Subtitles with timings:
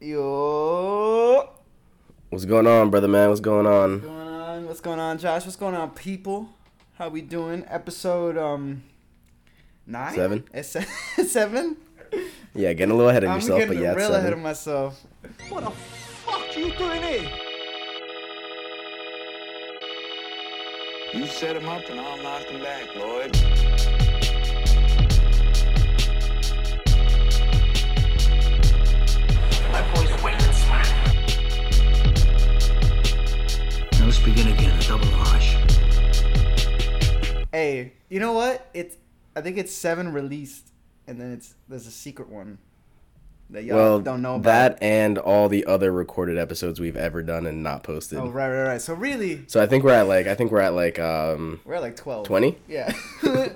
[0.00, 1.50] Yo.
[2.30, 3.30] What's going on, brother man?
[3.30, 3.94] What's going on?
[3.94, 4.66] What's going on?
[4.66, 5.44] What's going on, Josh?
[5.44, 6.48] What's going on, people?
[6.94, 7.64] How we doing?
[7.68, 8.84] Episode um
[9.86, 10.14] nine.
[10.14, 10.44] Seven.
[10.54, 10.76] It's
[11.32, 11.78] seven.
[12.54, 14.38] Yeah, getting a little ahead of I'm yourself, getting but yeah, it's real ahead of
[14.38, 14.42] seven.
[14.44, 15.06] myself.
[15.48, 17.30] What the fuck you doing here?
[21.14, 23.36] You set him up and I'll knock him back, Lloyd.
[34.34, 35.54] Begin again, a double rush.
[37.50, 38.68] Hey, you know what?
[38.74, 38.96] It's
[39.34, 40.68] I think it's seven released,
[41.06, 42.58] and then it's there's a secret one
[43.50, 44.44] that y'all Well, don't know about.
[44.44, 48.18] that and all the other recorded episodes we've ever done and not posted.
[48.18, 48.80] Oh right, right, right.
[48.82, 51.74] So really, So I think we're at like I think we're at like um we're
[51.76, 52.26] at like twelve.
[52.26, 52.54] 20?
[52.68, 52.92] Yeah.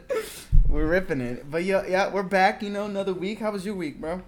[0.69, 2.63] we're ripping it, but yeah, yeah, we're back.
[2.63, 3.41] You know, another week.
[3.41, 4.23] How was your week, bro?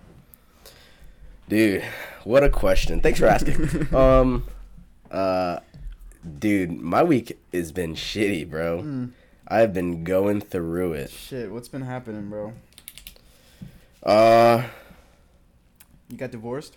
[1.49, 1.83] Dude,
[2.25, 3.01] what a question.
[3.01, 3.95] Thanks for asking.
[3.95, 4.45] um
[5.11, 5.61] uh
[6.39, 8.83] dude, my week has been shitty, bro.
[8.83, 9.05] Hmm.
[9.47, 11.11] I've been going through it.
[11.11, 12.53] Shit, what's been happening, bro?
[14.03, 14.65] Uh
[16.09, 16.77] You got divorced?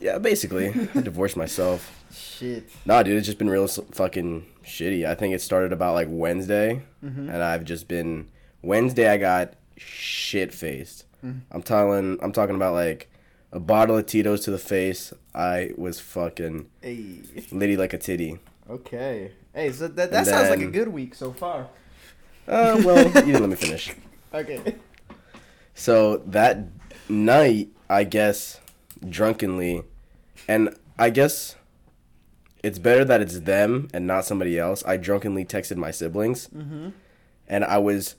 [0.00, 0.68] yeah, basically.
[0.94, 1.94] I divorced myself.
[2.12, 2.68] Shit.
[2.86, 5.04] Nah, dude, it's just been real fucking shitty.
[5.06, 7.28] I think it started about like Wednesday, Mm-hmm.
[7.28, 8.28] and I've just been
[8.62, 9.08] Wednesday.
[9.08, 11.04] I got shit faced.
[11.24, 11.40] Mm.
[11.50, 13.10] I'm telling, I'm talking about like
[13.52, 15.12] a bottle of Tito's to the face.
[15.34, 17.20] I was fucking Hey.
[17.50, 18.38] litty like a titty.
[18.68, 19.32] Okay.
[19.54, 21.68] Hey, so that, that And sounds like a good week so far.
[22.46, 23.92] Uh, well, you didn't let me finish.
[24.34, 24.74] Okay.
[25.74, 26.58] So that
[27.08, 28.60] night, I guess,
[29.08, 29.84] drunkenly,
[30.46, 31.56] and I guess
[32.62, 34.84] it's better that it's them and not somebody else.
[34.84, 36.50] I drunkenly texted my siblings,
[37.48, 38.16] and I was,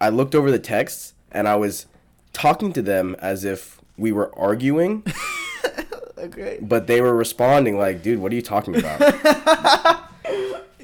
[0.00, 1.86] I looked over the texts, and I was
[2.32, 5.04] talking to them as if we were arguing,
[6.18, 6.58] Okay.
[6.62, 9.00] but they were responding like, "Dude, what are you talking about?"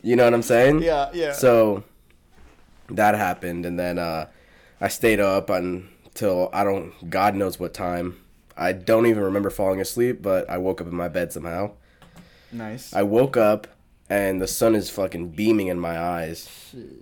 [0.02, 0.82] you know what I'm saying?
[0.82, 1.32] Yeah, yeah.
[1.32, 1.84] So
[2.90, 4.26] that happened, and then uh,
[4.80, 8.18] I stayed up until I don't, God knows what time.
[8.56, 11.72] I don't even remember falling asleep, but I woke up in my bed somehow.
[12.52, 12.92] nice.
[12.94, 13.66] I woke up
[14.10, 16.50] and the sun is fucking beaming in my eyes.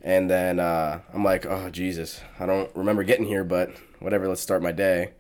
[0.02, 2.20] And then uh, I'm like, oh, Jesus.
[2.38, 5.10] I don't remember getting here, but whatever, let's start my day.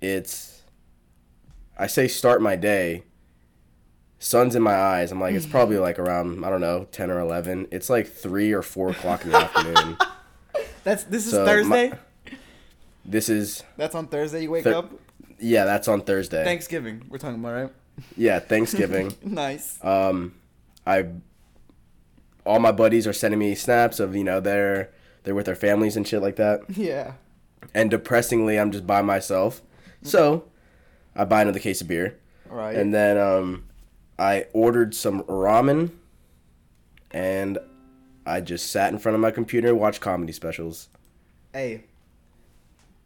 [0.00, 0.62] It's,
[1.78, 3.04] I say start my day.
[4.18, 5.12] Sun's in my eyes.
[5.12, 7.68] I'm like, it's probably like around, I don't know, 10 or 11.
[7.70, 9.96] It's like 3 or 4 o'clock in the afternoon.
[10.84, 11.92] That's this is So, my- Thursday.
[13.04, 14.42] This is, That's on Thursday.
[14.42, 14.90] You wake up.
[15.38, 16.42] yeah, that's on Thursday.
[16.42, 17.04] Thanksgiving.
[17.08, 17.72] We're talking about right.
[18.16, 19.14] Yeah, Thanksgiving.
[19.22, 19.78] Nice.
[19.84, 20.34] um
[20.86, 21.06] i
[22.44, 24.90] all my buddies are sending me snaps of you know they're
[25.24, 27.12] they're with their families and shit like that yeah.
[27.74, 29.62] and depressingly i'm just by myself
[30.02, 30.44] so
[31.14, 32.16] i buy another case of beer
[32.50, 32.76] All right.
[32.76, 33.64] and then um
[34.18, 35.90] i ordered some ramen
[37.10, 37.58] and
[38.26, 40.88] i just sat in front of my computer and watched comedy specials
[41.52, 41.84] hey.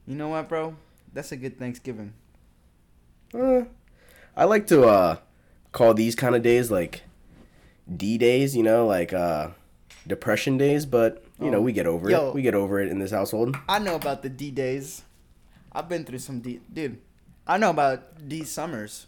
[0.07, 0.75] You know what, bro?
[1.13, 2.15] That's a good Thanksgiving.
[3.33, 3.63] Uh,
[4.37, 5.17] i like to uh
[5.71, 7.03] call these kind of days like
[7.97, 9.49] d days you know like uh
[10.09, 11.63] depression days but you know Oh.
[11.63, 12.29] we get over Yo.
[12.31, 15.03] it we get over it in this household I know about the D days.
[15.73, 16.61] I've been through some D.
[16.73, 16.99] Dude,
[17.47, 19.07] I know about these summers.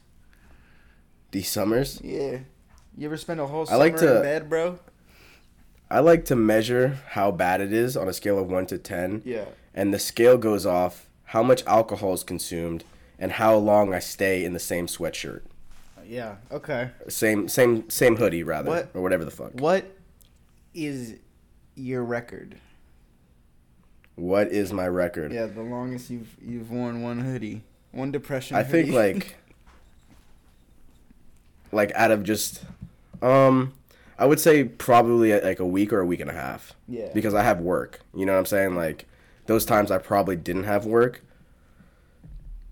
[1.31, 2.41] these summers Yeah.
[2.97, 4.79] You ever spend a whole I like to- in bed, bro?
[5.91, 9.21] i like to measure how bad it is on a scale of 1 to 10
[9.27, 9.45] Yeah.
[9.75, 12.85] and the scale goes off how much alcohol is consumed
[13.19, 15.43] and how long i stay in the same sweatshirt
[16.07, 16.37] Yeah.
[16.51, 16.91] Okay.
[17.09, 19.85] same same same hoodie rather What- or whatever the fuck What
[20.75, 21.17] is
[21.75, 22.57] your record?
[24.17, 27.63] What is my record Yeah, the longest you've you've worn one hoodie,
[27.93, 28.57] one depression.
[28.57, 28.69] Hoodie.
[28.69, 29.37] I think like
[31.73, 32.63] like out of just
[33.23, 33.73] um
[34.19, 36.75] I would say probably like a week or a week and a half.
[36.87, 37.09] Yeah.
[37.13, 38.01] Because I have work.
[38.15, 38.77] You know what I'm saying?
[38.77, 39.07] Like
[39.47, 41.23] those times I probably didn't have work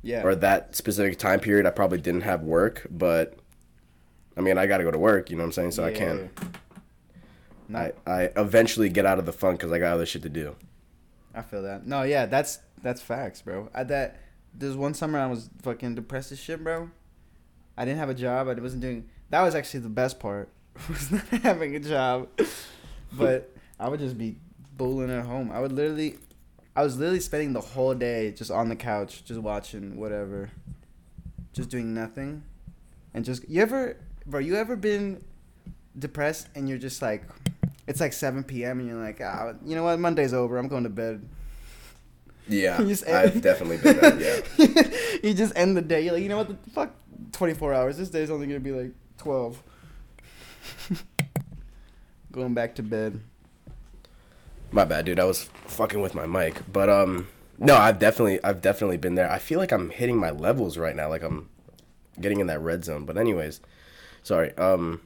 [0.02, 0.22] yeah.
[0.22, 3.34] or that specific time period I probably didn't have work, but
[4.36, 5.72] I mean, I got to go to work, you know what I'm saying?
[5.72, 6.30] So I can't
[7.74, 10.56] I I eventually get out of the funk cuz I got other shit to do.
[11.34, 11.86] I feel that.
[11.86, 13.68] No, yeah, that's that's facts, bro.
[13.74, 14.20] I that
[14.54, 16.90] there's one summer I was fucking depressed as shit, bro.
[17.76, 18.48] I didn't have a job.
[18.48, 19.08] I wasn't doing.
[19.30, 20.48] That was actually the best part.
[20.88, 22.28] Was not having a job,
[23.12, 24.36] but I would just be
[24.76, 25.50] bowling at home.
[25.50, 26.16] I would literally,
[26.76, 30.50] I was literally spending the whole day just on the couch, just watching whatever,
[31.52, 32.44] just doing nothing,
[33.12, 35.22] and just you ever, bro, you ever been
[35.98, 37.24] depressed and you're just like,
[37.90, 38.78] it's like 7 p.m.
[38.78, 40.58] and you're like, ah, you know what, Monday's over.
[40.58, 41.28] I'm going to bed.
[42.46, 44.44] Yeah, I've definitely been there.
[44.58, 44.82] Yeah.
[45.24, 46.02] you just end the day.
[46.02, 46.48] You're like, you know what?
[46.48, 46.94] The fuck,
[47.32, 47.96] 24 hours.
[47.96, 49.62] This day's only gonna be like 12.
[52.32, 53.20] Going back to bed.
[54.70, 55.18] My bad, dude.
[55.18, 57.26] I was fucking with my mic, but um,
[57.58, 59.30] no, I've definitely, I've definitely been there.
[59.30, 61.48] I feel like I'm hitting my levels right now, like I'm
[62.20, 63.04] getting in that red zone.
[63.04, 63.60] But anyways,
[64.22, 64.56] sorry.
[64.56, 65.00] Um,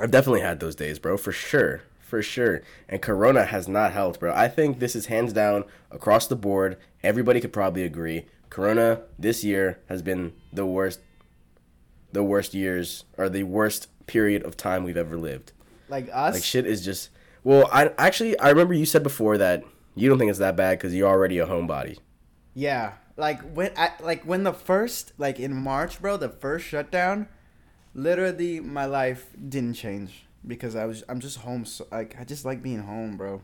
[0.00, 2.62] I've definitely had those days, bro, for sure, for sure.
[2.88, 4.32] And Corona has not helped, bro.
[4.34, 6.78] I think this is hands down across the board.
[7.02, 8.24] Everybody could probably agree.
[8.50, 11.00] Corona this year has been the worst,
[12.12, 15.52] the worst years or the worst period of time we've ever lived.
[15.88, 16.34] Like us.
[16.34, 17.10] Like shit is just.
[17.44, 19.62] Well, I actually I remember you said before that
[19.94, 21.98] you don't think it's that bad because you're already a homebody.
[22.54, 27.28] Yeah, like when I like when the first like in March, bro, the first shutdown,
[27.94, 31.64] literally my life didn't change because I was I'm just home.
[31.64, 33.40] So like I just like being home, bro.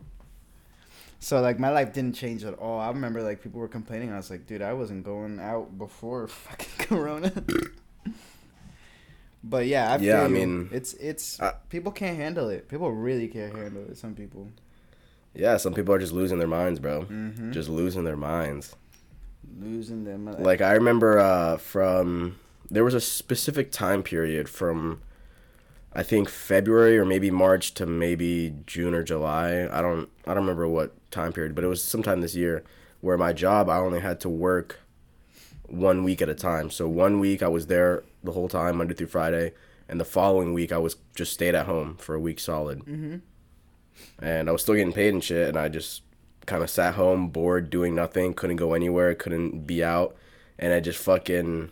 [1.21, 2.79] So like my life didn't change at all.
[2.81, 4.13] I remember like people were complaining.
[4.13, 7.33] I was like, dude, I wasn't going out before fucking Corona.
[9.43, 12.69] but yeah, I Yeah, feel I mean, it's it's I- people can't handle it.
[12.69, 13.97] People really can't handle it.
[13.97, 14.49] Some people.
[15.35, 17.03] Yeah, some people are just losing their minds, bro.
[17.07, 17.53] Mhm.
[17.53, 18.75] Just losing their minds.
[19.59, 20.25] losing them.
[20.43, 22.37] Like I remember uh, from
[22.71, 25.03] there was a specific time period from
[25.95, 29.69] I think February or maybe March to maybe June or July.
[29.71, 32.65] I don't I don't remember what time period, but it was sometime this year
[33.01, 34.81] where my job I only had to work
[35.67, 36.71] one week at a time.
[36.71, 39.53] So one week I was there the whole time Monday through Friday,
[39.89, 42.81] and the following week I was just stayed at home for a week solid.
[42.81, 43.17] Mm-hmm.
[44.19, 46.03] And I was still getting paid and shit, and I just
[46.47, 50.17] kind of sat home bored doing nothing, couldn't go anywhere, couldn't be out,
[50.59, 51.71] and I just fucking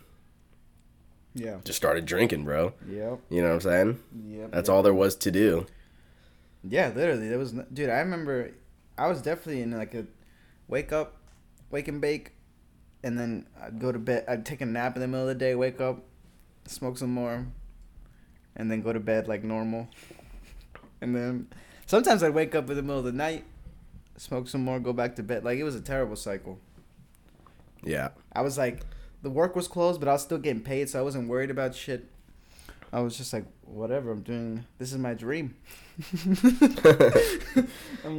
[1.33, 1.57] yeah.
[1.63, 2.73] just started drinking, bro.
[2.87, 3.19] Yep.
[3.29, 3.99] You know what I'm saying?
[4.27, 4.51] Yep.
[4.51, 4.75] That's yep.
[4.75, 5.65] all there was to do.
[6.63, 7.29] Yeah, literally.
[7.29, 7.89] There was, dude.
[7.89, 8.51] I remember,
[8.97, 10.05] I was definitely in like a
[10.67, 11.17] wake up,
[11.71, 12.31] wake and bake,
[13.03, 14.25] and then I'd go to bed.
[14.27, 16.03] I'd take a nap in the middle of the day, wake up,
[16.65, 17.47] smoke some more,
[18.55, 19.87] and then go to bed like normal.
[21.01, 21.47] And then
[21.85, 23.43] sometimes I'd wake up in the middle of the night,
[24.17, 25.43] smoke some more, go back to bed.
[25.43, 26.59] Like it was a terrible cycle.
[27.83, 28.09] Yeah.
[28.31, 28.81] I was like,
[29.23, 31.73] the work was closed, but I was still getting paid, so I wasn't worried about
[31.73, 32.05] shit.
[32.91, 34.11] I was just like, whatever.
[34.11, 34.65] I'm doing.
[34.77, 35.55] This is my dream.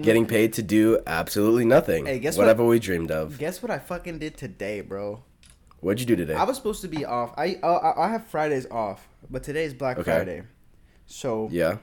[0.02, 2.06] Getting paid to do absolutely nothing.
[2.06, 2.44] Hey, guess what?
[2.44, 3.38] Whatever we dreamed of.
[3.38, 5.22] Guess what I fucking did today, bro?
[5.80, 6.34] What'd you do today?
[6.34, 7.34] I was supposed to be off.
[7.36, 10.10] I I, I have Fridays off, but today's Black Okay.
[10.10, 10.42] Friday.
[11.06, 11.78] So yeah.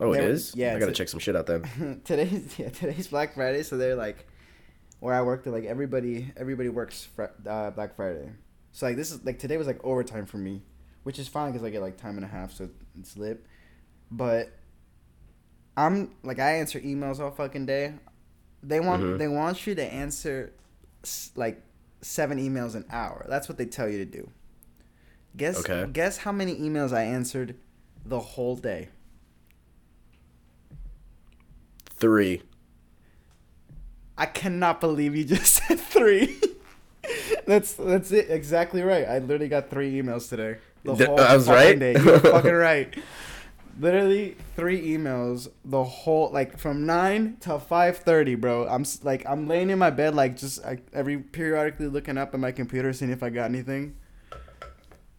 [0.00, 0.54] Oh, it is.
[0.56, 2.00] Yeah, I gotta check some shit out then.
[2.04, 3.62] today's yeah today's Black Friday.
[3.62, 4.26] So they're like,
[5.00, 8.30] where I work, they're like everybody everybody works fr- uh, Black Friday.
[8.76, 10.60] So like this is like today was like overtime for me,
[11.02, 12.68] which is fine because I get like time and a half, so
[13.00, 13.42] it's lit.
[14.10, 14.50] But
[15.78, 17.94] I'm like I answer emails all fucking day.
[18.62, 19.16] They want Mhm.
[19.18, 20.52] they want you to answer
[21.34, 21.62] like
[22.02, 23.24] seven emails an hour.
[23.30, 24.28] That's what they tell you to do.
[25.38, 25.90] Guess Okay.
[25.90, 27.56] guess how many emails I answered
[28.04, 28.90] the whole day.
[31.86, 32.42] Three.
[34.18, 36.38] I cannot believe you just said three.
[37.46, 38.30] That's that's it.
[38.30, 39.06] Exactly right.
[39.06, 40.58] I literally got three emails today.
[40.84, 41.78] The Th- whole I was fucking right?
[41.78, 41.92] Day.
[42.02, 42.94] You're fucking right.
[43.78, 48.66] Literally three emails the whole like from nine to five thirty, bro.
[48.66, 52.40] I'm like I'm laying in my bed like just like, every periodically looking up at
[52.40, 53.96] my computer seeing if I got anything.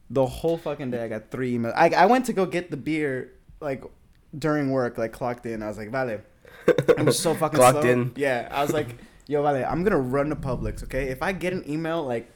[0.10, 1.74] The whole fucking day I got three emails.
[1.76, 3.84] I I went to go get the beer like
[4.38, 5.62] during work like clocked in.
[5.62, 6.22] I was like vale.
[6.98, 7.92] I'm so fucking Clocked slow.
[7.92, 8.12] in.
[8.16, 8.88] Yeah, I was like,
[9.28, 11.10] yo, Vale, I'm gonna run to Publix, okay?
[11.10, 12.32] If I get an email, like,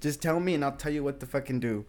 [0.00, 1.84] just tell me and I'll tell you what to fucking do.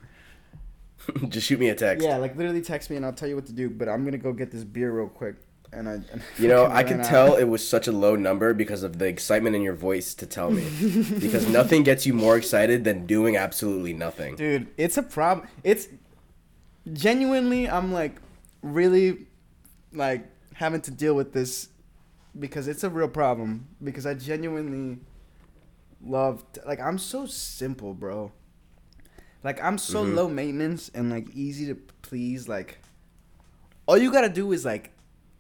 [1.30, 2.06] Just shoot me a text.
[2.06, 3.70] Yeah, like literally text me and I'll tell you what to do.
[3.70, 5.36] But I'm gonna go get this beer real quick.
[5.72, 8.82] And I, and You know, I could tell it was such a low number because
[8.82, 10.68] of the excitement in your voice to tell me.
[11.20, 14.36] because nothing gets you more excited than doing absolutely nothing.
[14.36, 14.68] dude.
[14.78, 15.48] It's a problem.
[15.64, 15.88] It's
[16.92, 18.16] genuinely, I'm like,
[18.64, 19.28] really,
[19.94, 20.26] like
[20.56, 21.70] having to deal with this
[22.38, 23.68] because it's a real problem.
[23.84, 25.00] Because I genuinely
[26.04, 28.32] love, like, I'm so simple, bro.
[29.44, 30.16] Like, I'm so Mhm.
[30.16, 32.48] low maintenance and like easy to please.
[32.50, 32.80] Like,
[33.86, 34.92] all you gotta do is like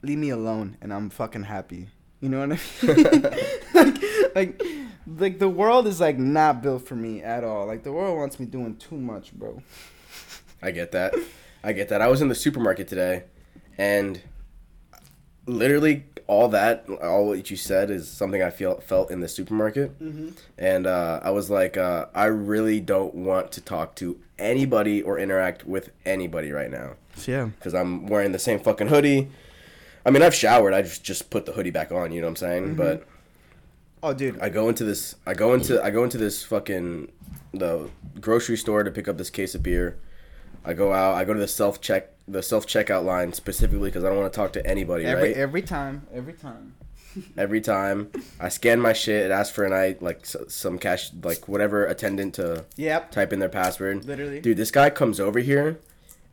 [0.02, 1.90] leave me alone, and I'm fucking happy.
[2.22, 3.22] You know what I mean?
[3.74, 4.02] like,
[4.36, 4.64] like,
[5.18, 7.66] like the world is like not built for me at all.
[7.68, 9.62] Like the world wants me doing too much, bro.
[10.62, 11.14] I get that.
[11.64, 12.02] I get that.
[12.02, 13.24] I was in the supermarket today,
[13.78, 14.22] and
[15.50, 19.92] literally all that, all what you said, is something I feel felt in the supermarket.
[20.58, 25.18] And uh, I was like, uh, I really don't want to talk to anybody or
[25.18, 26.94] interact with anybody right now
[27.26, 27.46] Yeah.
[27.46, 29.30] because I'm wearing the same fucking hoodie.
[30.06, 30.74] I mean, I've showered.
[30.74, 32.12] I just just put the hoodie back on.
[32.12, 32.76] You know what I'm saying?
[32.76, 33.06] But
[34.02, 34.40] Oh, dude.
[34.40, 35.16] I go into this.
[35.28, 35.84] I go into.
[35.84, 37.12] I go into this fucking
[37.54, 37.90] the
[38.22, 39.98] grocery store to pick up this case of beer.
[40.64, 41.16] I go out.
[41.16, 44.32] I go to the self check the self checkout line specifically because I don't want
[44.32, 45.06] to talk to anybody.
[45.06, 45.38] every right.
[45.38, 46.76] every time, every time.
[47.36, 51.10] Every time I scan my shit, it asks for an I like s- some cash
[51.24, 53.10] like whatever attendant to Yep.
[53.12, 54.06] type in their password.
[54.06, 54.40] Literally.
[54.40, 55.80] Dude, this guy comes over here,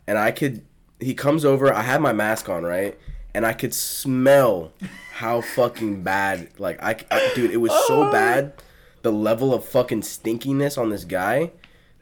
[0.07, 0.67] and I could.
[1.00, 1.73] He comes over.
[1.73, 2.97] I had my mask on, right,
[3.35, 4.73] and I could smell
[5.15, 6.50] how fucking bad.
[6.59, 8.12] Like I, I- dude, it was so oh.
[8.12, 8.53] bad.
[9.00, 11.53] The level of fucking stinkiness on this guy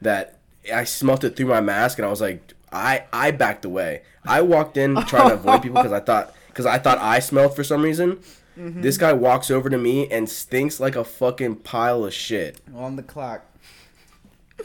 [0.01, 0.39] that
[0.73, 4.01] I smelt it through my mask, and I was like, I, I backed away.
[4.25, 7.55] I walked in trying to avoid people because I thought, because I thought I smelled
[7.55, 8.19] for some reason.
[8.57, 8.81] Mm-hmm.
[8.81, 12.95] This guy walks over to me and stinks like a fucking pile of shit On
[12.95, 13.43] the clock.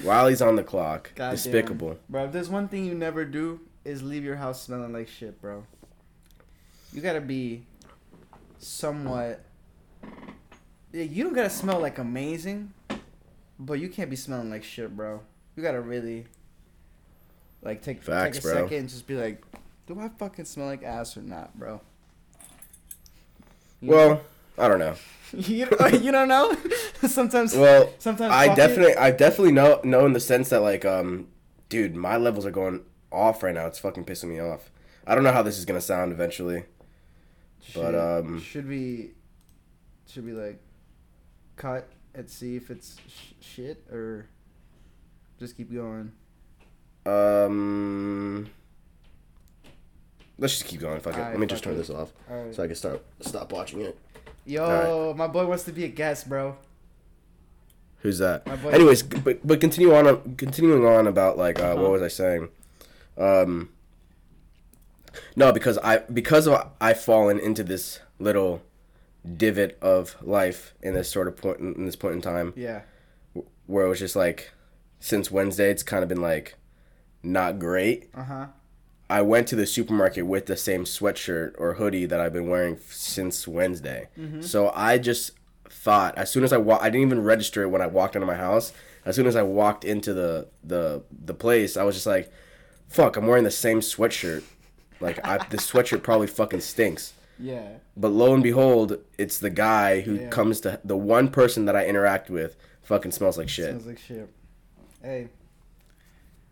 [0.03, 1.11] while he's on the clock.
[1.17, 1.35] Goddamn.
[1.35, 1.99] Despicable.
[2.09, 5.41] Bro, if there's one thing you never do is leave your house smelling like shit,
[5.43, 5.65] bro.
[6.93, 7.65] You gotta be
[8.59, 9.45] somewhat.
[10.93, 12.73] Yeah, you don't gotta smell like amazing,
[13.59, 15.21] but you can't be smelling like shit, bro.
[15.57, 16.27] You gotta really,
[17.63, 18.55] like, take, Facts, take a bro.
[18.65, 19.43] second and just be like,
[19.87, 21.81] do I fucking smell like ass or not, bro?
[23.81, 24.21] You Well,
[24.59, 24.95] I don't know.
[25.33, 26.57] you don't, you don't know.
[27.07, 28.57] sometimes, Well, sometimes I it.
[28.57, 31.29] definitely, I definitely know know in the sense that like, um,
[31.69, 33.67] dude, my levels are going off right now.
[33.67, 34.71] It's fucking pissing me off.
[35.07, 36.65] I don't know how this is gonna sound eventually.
[37.75, 39.11] But, Should- um, should we
[40.07, 40.61] should we like
[41.57, 44.29] cut and see if it's sh- shit or
[45.39, 46.13] just keep going?
[47.07, 48.49] Um,
[50.39, 51.01] let's just keep going.
[51.01, 51.21] Fuck it.
[51.21, 51.87] Let me just fuck turn it.
[51.87, 52.55] this off All right.
[52.55, 53.99] so I can start stop watching it.
[54.47, 56.57] Yo, my boy wants to be a guest, bro.
[58.03, 58.47] Who's that?
[58.47, 60.35] My boy- Anyways, g- but but continue on.
[60.37, 61.83] Continuing on about like uh, Uh-huh.
[61.83, 62.49] what was I saying?
[63.19, 63.71] Um,
[65.37, 68.63] no, because I because of I've fallen into this little
[69.37, 72.83] divot of life in this sort of point in this point in time Yeah.
[73.67, 74.51] where it was just like
[74.99, 76.55] since Wednesday it's kind of been like
[77.23, 78.11] not great.
[78.15, 78.47] Uh huh.
[79.09, 82.77] I went to the supermarket with the same sweatshirt or hoodie that I've been wearing
[82.77, 84.09] f- since Wednesday.
[84.41, 85.33] So I just
[85.69, 88.27] thought as soon as I wa- I didn't even register it when I walked into
[88.27, 88.73] my house.
[89.05, 92.31] As soon as I walked into the the the place, I was just like,
[92.89, 94.45] "Fuck, I'm wearing the same sweatshirt.
[95.01, 97.67] Like I this sweatshirt probably fucking stinks." Yeah.
[97.97, 100.29] But lo and behold, it's the guy who Yeah.
[100.29, 103.71] comes to the one person that I interact with fucking smells like shit.
[103.71, 104.29] Smells like shit.
[105.03, 105.29] Hey.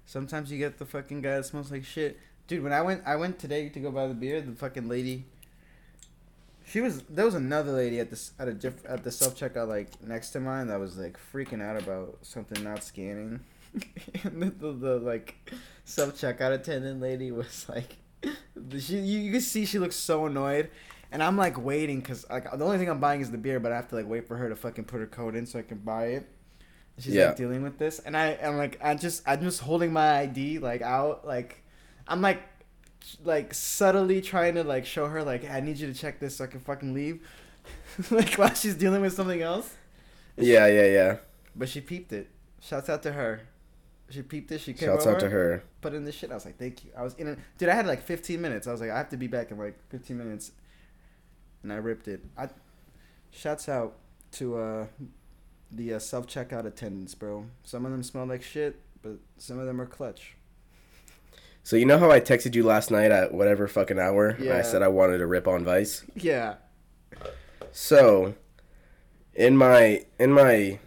[0.08, 2.18] Sometimes you get the fucking guy that smells like shit.
[2.46, 5.26] Dude, when I went I went today to go buy the beer, the fucking lady
[6.64, 9.68] she was there was another lady at this at a diff, at the self checkout
[9.68, 13.40] like next to mine that was like freaking out about something not scanning.
[14.24, 15.52] and the, the, the like
[15.84, 17.98] self checkout attendant lady was like
[18.78, 20.70] she you, you see she looks so annoyed
[21.12, 23.72] and I'm like waiting cuz like the only thing I'm buying is the beer but
[23.72, 25.62] I have to like wait for her to fucking put her code in so I
[25.62, 26.26] can buy it.
[26.98, 27.26] She's Yeah.
[27.28, 30.58] like dealing with this, and I am like, I just, I'm just holding my ID
[30.58, 31.62] like out, like,
[32.06, 32.42] I'm like,
[33.24, 36.44] like subtly trying to like show her like, I need you to check this so
[36.44, 37.26] I can fucking leave,
[38.10, 39.74] like while she's dealing with something else.
[40.36, 41.16] Yeah, yeah, yeah.
[41.56, 42.28] But she peeped it.
[42.60, 43.40] Shouts out to her.
[44.10, 44.60] She peeped it.
[44.60, 45.62] She came Shouts over, out to her.
[45.80, 46.30] put in the shit.
[46.30, 46.90] I was like, thank you.
[46.96, 47.68] I was in it, dude.
[47.68, 48.66] I had like 15 minutes.
[48.66, 50.52] I was like, I have to be back in like 15 minutes,
[51.62, 52.24] and I ripped it.
[52.36, 52.48] I,
[53.30, 53.94] shouts out
[54.32, 54.86] to uh,
[55.70, 57.46] the uh, self checkout attendants, bro.
[57.64, 60.34] Some of them smell like shit, but some of them are clutch.
[61.62, 64.28] So you know how I texted you last night at whatever fucking hour?
[64.28, 64.56] and Yeah.
[64.56, 66.04] I said I wanted to rip on Vice.
[66.14, 66.54] Yeah.
[67.72, 68.34] So,
[69.34, 70.78] in my in my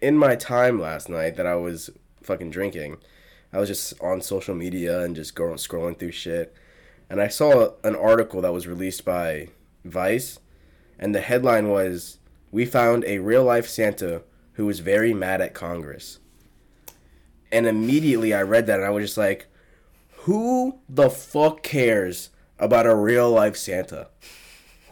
[0.00, 1.90] in my time last night that I was
[2.22, 2.96] fucking drinking,
[3.52, 6.54] I was just on social media and just going scrolling through shit,
[7.10, 9.48] and I saw an article that was released by
[9.84, 10.38] Vice,
[10.98, 12.18] and the headline was
[12.52, 16.20] "We found a real life Santa who was very mad at Congress."
[17.50, 19.48] And immediately I read that and I was just like,
[20.24, 24.06] "Who the fuck cares about a real life Santa?"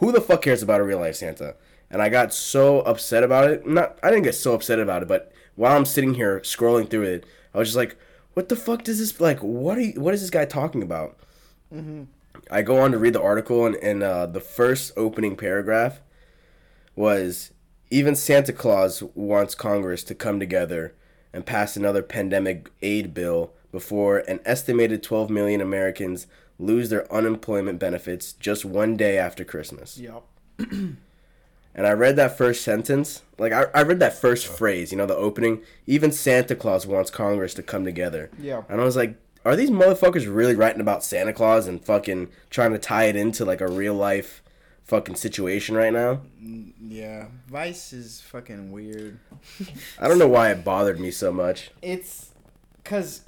[0.01, 1.55] who the fuck cares about a real life Santa?
[1.89, 3.67] And I got so upset about it.
[3.67, 7.03] Not, I didn't get so upset about it, but while I'm sitting here scrolling through
[7.03, 7.97] it, I was just like,
[8.33, 9.39] "What the fuck does this like?
[9.39, 11.17] What are you, what is this guy talking about?"
[12.49, 16.01] I go on to read the article, and, and uh, the first opening paragraph
[16.95, 17.51] was,
[17.89, 20.93] "Even Santa Claus wants Congress to come together
[21.33, 26.27] and pass another pandemic aid bill before an estimated 12 million Americans
[26.59, 30.23] lose their unemployment benefits just one day after Christmas." Yep.
[31.73, 35.05] And I read that first sentence, like I, I read that first phrase, you know,
[35.05, 35.61] the opening.
[35.87, 38.29] Even Santa Claus wants Congress to come together.
[38.37, 38.63] Yeah.
[38.67, 42.73] And I was like, are these motherfuckers really writing about Santa Claus and fucking trying
[42.73, 44.43] to tie it into like a real life
[44.85, 46.21] fucking situation right now.
[46.43, 49.19] Mm, yeah, Vice is fucking weird.
[49.99, 51.71] I don't know why it bothered me so much.
[51.81, 52.31] It's
[52.83, 53.21] cause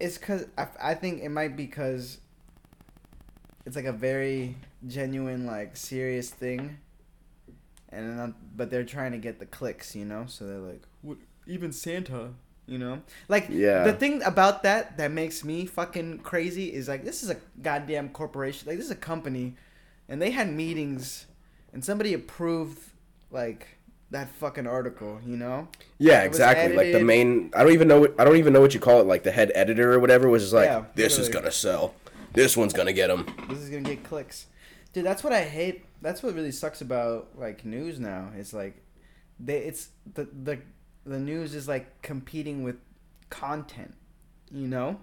[0.00, 2.18] it's cause I, I think it might be cause
[3.66, 6.78] it's like a very genuine like serious thing,
[7.90, 10.24] and then, um, but they're trying to get the clicks, you know.
[10.26, 11.18] So they're like, what?
[11.46, 12.30] Even Santa,
[12.66, 13.00] you know?
[13.28, 13.84] Like Yeah.
[13.84, 18.10] the thing about that that makes me fucking crazy is like this is a goddamn
[18.10, 19.56] corporation, like this is a company,
[20.08, 21.26] and they had meetings,
[21.72, 22.78] and somebody approved
[23.30, 23.66] like
[24.10, 25.68] that fucking article, you know?
[25.98, 26.74] Yeah, exactly.
[26.74, 28.08] Like the main, I don't even know.
[28.18, 29.06] I don't even know what you call it.
[29.06, 31.94] Like the head editor or whatever was just like, Yeah, this is gonna sell.
[32.32, 33.26] This one's gonna get them.
[33.48, 34.46] this is gonna get clicks
[34.94, 38.82] dude that's what i hate that's what really sucks about like news now it's like
[39.38, 40.58] they it's the the
[41.04, 42.76] the news is like competing with
[43.28, 43.94] content
[44.50, 44.98] you know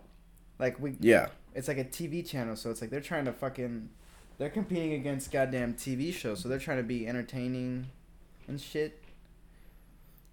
[0.60, 3.90] like we Yeah, it's like a tv channel so it's like they're trying to fucking
[4.38, 7.88] they're competing against goddamn tv shows so they're trying to be entertaining
[8.48, 9.02] and shit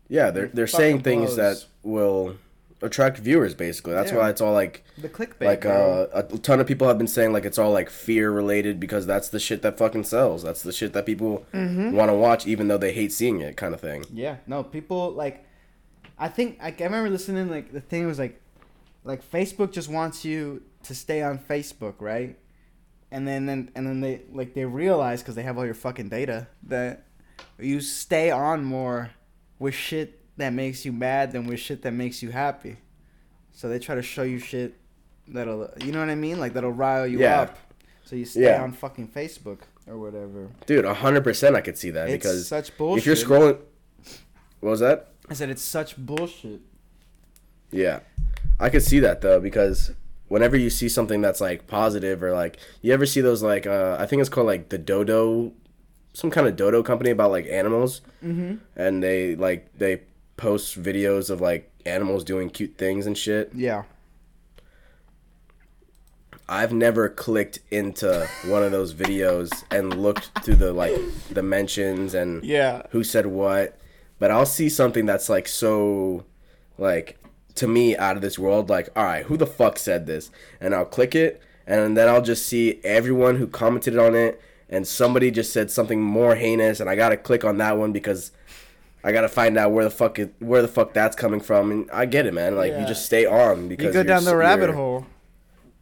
[0.09, 0.31] yeah.
[0.31, 1.37] They're they're saying things blows.
[1.37, 2.37] that will
[2.83, 3.55] attract viewers.
[3.55, 4.19] Basically, that's Yeah.
[4.19, 7.33] why it's all like the clickbait like uh, a ton of people have been saying
[7.33, 10.43] like it's all like fear related because that's the shit that fucking sells.
[10.43, 11.93] That's the shit that people Mm-hmm.
[11.97, 14.05] want to watch even though they hate seeing it, kind of thing.
[14.13, 15.47] Yeah, no, people like.
[16.19, 17.49] I think like, I remember listening.
[17.51, 18.39] Like the thing was like,
[19.05, 22.37] like Facebook just wants you to stay on Facebook, right?
[23.13, 26.09] And then, then and then they like they realize because they have all your fucking
[26.09, 27.05] data that
[27.59, 29.11] you stay on more
[29.59, 32.79] with shit that makes you mad than with shit that makes you happy.
[33.53, 34.75] So they try to show you shit
[35.29, 37.43] that'll you know what I mean, like that'll rile you Yeah.
[37.43, 37.59] up.
[38.05, 38.63] So you stay Yeah.
[38.63, 40.49] on fucking Facebook or whatever.
[40.65, 43.03] Dude, hundred percent, I could see that It's because such bullshit.
[43.03, 43.59] if you're scrolling,
[44.61, 45.11] what was that?
[45.29, 46.61] I said it's such bullshit.
[47.71, 48.01] Yeah,
[48.59, 49.93] I could see that though because
[50.33, 53.99] whenever you see something that's like positive or like you ever see those like uh,
[54.01, 55.53] I think it's called like the Dodo,
[56.15, 58.55] some kind of Dodo company about like animals, mm-hmm.
[58.75, 60.01] and they like they
[60.39, 63.51] post videos of like animals doing cute things and shit.
[63.55, 63.83] Yeah.
[66.49, 70.97] I've never clicked into one of those videos and looked through the like
[71.31, 72.85] the mentions and Yeah.
[72.91, 73.79] who said what,
[74.19, 76.25] but I'll see something that's like so
[76.79, 77.22] like
[77.57, 80.31] to me out of this world like all right, who the fuck said this?
[80.61, 84.87] And I'll click it and then I'll just see everyone who commented on it and
[84.87, 88.33] somebody just said something more heinous and I got to click on that one because
[89.05, 91.91] I gotta find out where the fuck it, where the fuck that's coming from, and
[91.91, 92.57] I get it, man.
[92.57, 92.83] Like Yeah.
[92.83, 95.07] you just stay on because You go down the rabbit hole.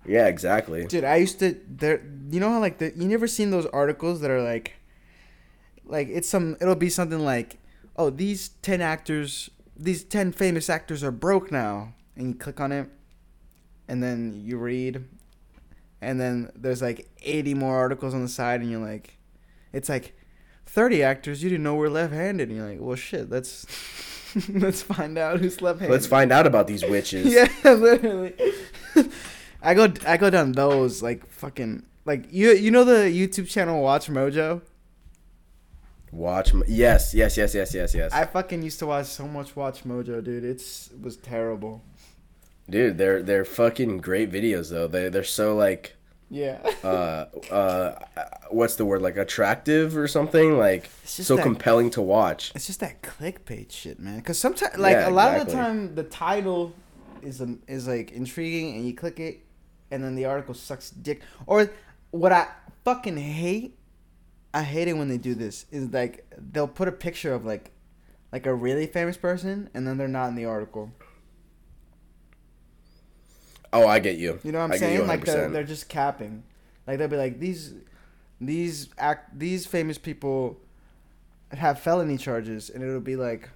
[0.06, 0.87] Yeah, exactly.
[0.87, 2.00] Dude, I used to there.
[2.30, 4.72] You know how like the you never seen those articles that are like,
[5.85, 6.56] like it's some.
[6.62, 7.59] It'll be something like,
[7.96, 12.70] oh, these ten actors, these ten famous actors are broke now, and you click on
[12.70, 12.88] it,
[13.88, 15.04] and then you read,
[16.00, 19.18] and then there's like eighty more articles on the side, and you're like,
[19.72, 20.14] it's like,
[20.66, 23.66] thirty actors you didn't know were left-handed, and you're like, well, shit, let's
[24.50, 25.92] let's find out who's left-handed.
[25.92, 27.32] Let's find out about these witches.
[27.34, 28.34] Yeah, literally.
[29.62, 33.82] I go I go down those like fucking like you you know the YouTube channel
[33.82, 34.62] Watch Mojo.
[36.12, 36.52] Watch.
[36.54, 38.12] m- Yes, yes, yes, yes, yes, yes.
[38.12, 40.44] I fucking used to watch so much Watch Mojo, dude.
[40.44, 41.82] It's it was terrible.
[42.68, 44.86] Dude, they're they're fucking great videos though.
[44.88, 45.96] They they're so like
[46.28, 46.58] Yeah.
[46.84, 47.94] uh uh
[48.50, 52.52] what's the word like attractive or something like so that- compelling to watch.
[52.54, 54.20] it's just that clickbait shit, man.
[54.22, 56.72] Cuz sometimes like Yeah, a lot of the time the title
[57.22, 59.40] is um, is like intriguing and you click it
[59.90, 61.20] and then the article sucks dick.
[61.46, 61.70] Or
[62.12, 62.46] what I
[62.84, 63.76] fucking hate
[64.52, 65.66] I hate it when they do this.
[65.70, 67.70] Is like they'll put a picture of like
[68.32, 70.92] like a really famous person and then they're not in the article.
[73.72, 74.38] Oh, I get you.
[74.42, 75.06] You know what I'm I saying?
[75.06, 76.42] Like they're, they're just capping.
[76.86, 77.74] Like they'll be like these
[78.40, 80.58] these act these famous people
[81.52, 83.48] have felony charges and it'll be like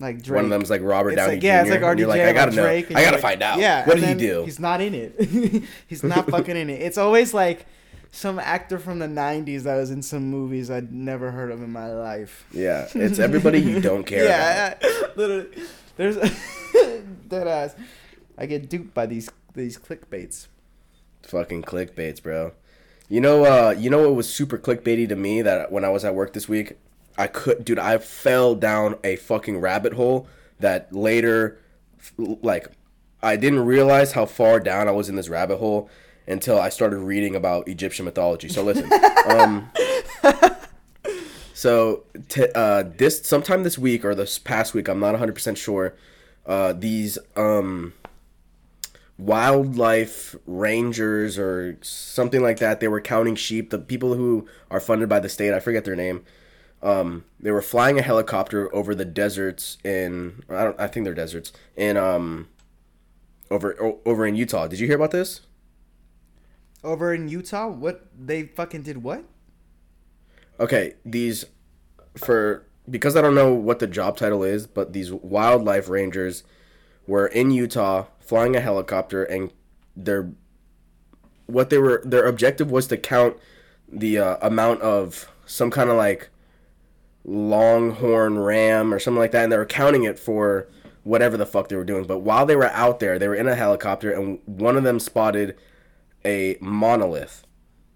[0.00, 0.36] like Drake.
[0.36, 1.66] One of them's like Robert It's Downey like, yeah, Jr.
[1.66, 2.62] it's like and you're like, I gotta know.
[2.62, 3.58] Drake, I gotta like- find out.
[3.58, 4.44] Yeah, what did he do?
[4.44, 5.62] He's not in it.
[5.86, 6.82] he's not fucking in it.
[6.82, 7.66] It's always like
[8.14, 11.70] some actor from the '90s that was in some movies I'd never heard of in
[11.72, 12.46] my life.
[12.52, 14.28] Yeah, it's everybody you don't care about.
[14.38, 15.62] yeah, I- literally.
[15.96, 16.16] There's
[17.28, 17.74] dead ass.
[18.36, 20.48] I get duped by these these clickbaits.
[21.22, 22.52] Fucking clickbaits, bro.
[23.08, 26.04] You know, uh, you know what was super clickbaity to me that when I was
[26.04, 26.74] at work this week,
[27.18, 30.26] I could, dude, I fell down a fucking rabbit hole
[30.58, 31.58] that later,
[32.18, 32.68] like,
[33.22, 35.88] I didn't realize how far down I was in this rabbit hole
[36.26, 38.48] until I started reading about Egyptian mythology.
[38.48, 38.90] So listen,
[39.28, 39.70] um,
[41.52, 45.58] so t- uh, this sometime this week or this past week, I'm not 100 percent
[45.58, 45.94] sure.
[46.46, 47.94] Uh, these um,
[49.18, 52.80] wildlife rangers or something like that.
[52.80, 53.70] They were counting sheep.
[53.70, 56.24] The people who are funded by the state, I forget their name.
[56.82, 61.14] Um, they were flying a helicopter over the deserts in I don't I think they're
[61.14, 62.48] deserts in um
[63.50, 64.66] over o- over in Utah.
[64.66, 65.40] Did you hear about this?
[66.84, 69.02] Over in Utah, what they fucking did?
[69.02, 69.24] What?
[70.60, 71.46] Okay, these
[72.16, 76.44] for because I don't know what the job title is, but these wildlife rangers
[77.06, 79.50] were in Utah flying a helicopter and
[79.96, 80.30] their
[81.46, 83.36] what they were their objective was to count
[83.90, 86.30] the uh, amount of some kind of like
[87.24, 90.68] longhorn ram or something like that and they were counting it for
[91.04, 93.46] whatever the fuck they were doing but while they were out there they were in
[93.46, 95.54] a helicopter and one of them spotted
[96.24, 97.44] a monolith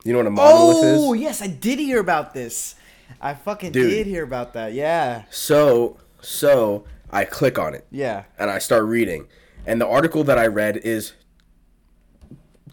[0.04, 2.74] you know what a monolith is Oh yes, I did hear about this.
[3.20, 3.90] I fucking Dude.
[3.90, 4.72] did hear about that.
[4.72, 8.24] Yeah, So, so I click on it yeah.
[8.38, 9.28] and I start reading.
[9.66, 11.12] And the article that I read is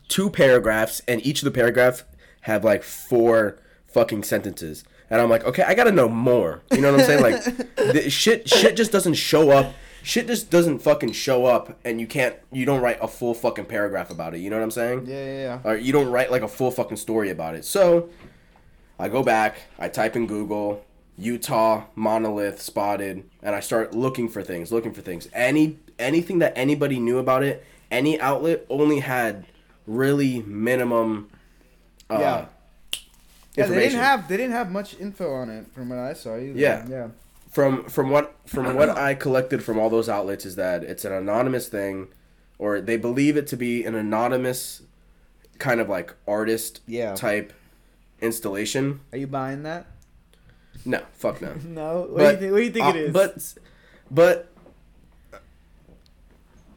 [0.08, 2.04] two paragraphs, and each of the paragraphs
[2.42, 4.84] have like four fucking sentences.
[5.10, 6.64] And I'm like, okay, I gotta know more.
[6.72, 7.22] You know what I'm saying?
[7.22, 7.44] Like,
[7.76, 9.74] the shit, shit just doesn't show up.
[10.06, 13.66] Shit just doesn't fucking show up, and you can't, you don't write a full fucking
[13.66, 14.38] paragraph about it.
[14.40, 15.08] You know what I'm saying?
[15.08, 15.60] Yeah, yeah, yeah.
[15.64, 17.66] or you don't write like a full fucking story about it.
[17.66, 18.10] So
[19.00, 20.86] I go back, I type in Google
[21.18, 25.28] Utah monolith spotted, and I start looking for things, looking for things.
[25.34, 29.48] Any anything that anybody knew about it, any outlet only had
[29.88, 31.30] really minimum.
[32.12, 32.46] Uh, Yeah.
[33.56, 36.38] Yeah, they didn't have they didn't have much info on it from what I saw
[36.38, 36.60] either.
[36.60, 36.86] Yeah.
[36.88, 37.08] yeah.
[37.56, 41.14] From from what from what I collected from all those outlets is that it's an
[41.14, 42.10] anonymous thing,
[42.60, 44.82] or they believe it to be an anonymous
[45.58, 47.16] kind of like artist Yeah.
[47.16, 47.54] type
[48.20, 49.00] installation.
[49.14, 49.86] Are you buying that?
[50.86, 51.54] No, fuck no.
[51.66, 52.08] No.
[52.10, 52.52] What But- do you think?
[52.52, 53.14] What do you think uh, it is?
[53.14, 53.54] But
[54.12, 54.52] but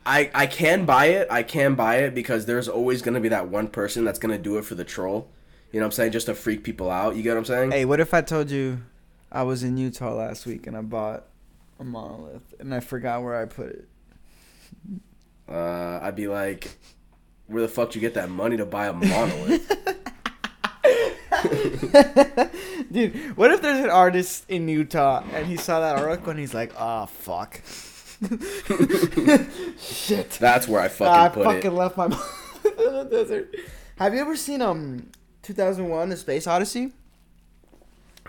[0.06, 1.26] I I can buy it.
[1.28, 4.58] I can buy it because there's always gonna be that one person that's gonna do
[4.58, 5.28] it for the troll.
[5.72, 6.12] You know what I'm saying?
[6.12, 7.16] Just to freak people out.
[7.16, 7.72] You get what I'm saying?
[7.72, 8.82] hey, what if I told you
[9.30, 11.24] I was in Utah last week and I bought
[11.78, 13.88] a monolith and I forgot where I put it?
[15.48, 16.78] Uh, I'd be like,
[17.46, 19.70] where the fuck did you get that money to buy a monolith?
[22.90, 26.54] Dude, what if there's an artist in Utah and he saw that article and he's
[26.54, 27.60] like, "Ah, fuck."
[29.78, 30.30] Shit.
[30.40, 31.50] That's where I fucking I put fucking it.
[31.50, 33.54] I fucking left my in the desert.
[33.96, 35.10] Have you ever seen um
[35.42, 36.92] 2001: A Space Odyssey?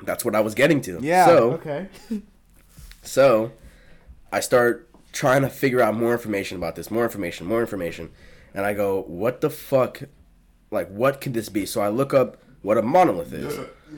[0.04, 1.00] That's what I was getting to.
[1.02, 1.26] Yeah.
[1.26, 1.88] So okay.
[3.02, 3.54] So,
[4.32, 8.12] I start trying to figure out more information about this, more information, more information,
[8.54, 10.04] and I go, "What the fuck?
[10.70, 13.58] Like, what could this be?" So I look up what a monolith is,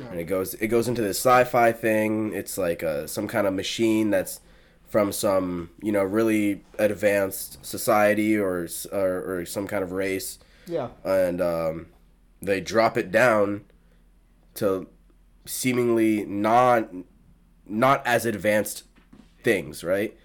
[0.10, 2.32] and it goes, it goes into this sci-fi thing.
[2.34, 4.40] It's like uh some kind of machine that's
[4.88, 10.38] from some, you know, really advanced society or or, or some kind of race,
[10.68, 10.90] Yeah.
[11.04, 11.88] and um,
[12.42, 13.64] they drop it down
[14.56, 14.88] to
[15.46, 16.90] seemingly not
[17.66, 18.84] not as advanced
[19.44, 20.18] things, right?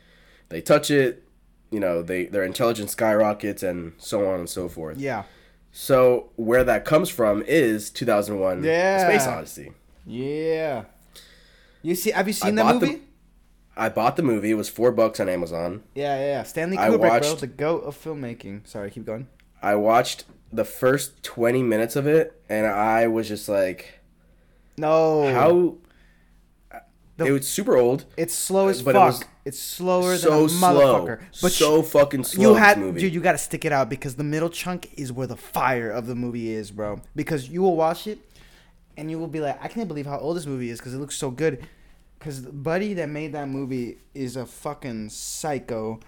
[0.48, 1.24] They touch it,
[1.70, 4.98] you know, they their intelligence skyrockets and so on and so forth.
[4.98, 5.24] Yeah.
[5.72, 9.06] So where that comes from is 2001: Yeah.
[9.08, 9.72] Space Odyssey.
[10.06, 10.84] Yeah.
[11.82, 12.10] You see?
[12.10, 13.02] Have you seen I that bought the- movie?
[13.78, 14.50] I bought the movie.
[14.52, 15.82] It was four bucks on Amazon.
[15.94, 16.42] Yeah, yeah, yeah.
[16.44, 18.66] Stanley Kubrick, bro, watched- the goat of filmmaking.
[18.66, 19.28] Sorry, keep going.
[19.60, 24.00] I watched the first 20 minutes of it, and I was just like,
[24.78, 25.32] No.
[25.32, 25.76] how.
[26.76, 26.80] Uh,
[27.16, 28.04] the- it was super old.
[28.16, 29.06] It's slow as uh, But it fuck.
[29.12, 31.20] was it's slower so than a slow, motherfucker.
[31.40, 32.42] But so fucking slow.
[32.50, 33.14] you had, dude.
[33.14, 36.06] You got to stick it out because the middle chunk is where the fire of
[36.08, 37.00] the movie is, bro.
[37.14, 38.18] Because you will watch it,
[38.96, 40.98] and you will be like, I can't believe how old this movie is because it
[40.98, 41.64] looks so good.
[42.18, 46.00] Because the buddy that made that movie is a fucking psycho.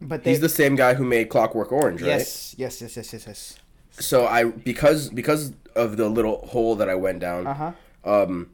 [0.00, 2.08] But they, He's the same guy who made Clockwork Orange, right?
[2.08, 3.56] yes, yes, yes, yes, yes, yes.
[3.92, 7.46] So I because because of the little hole that I went down.
[7.46, 7.72] Uh huh.
[8.04, 8.50] Um,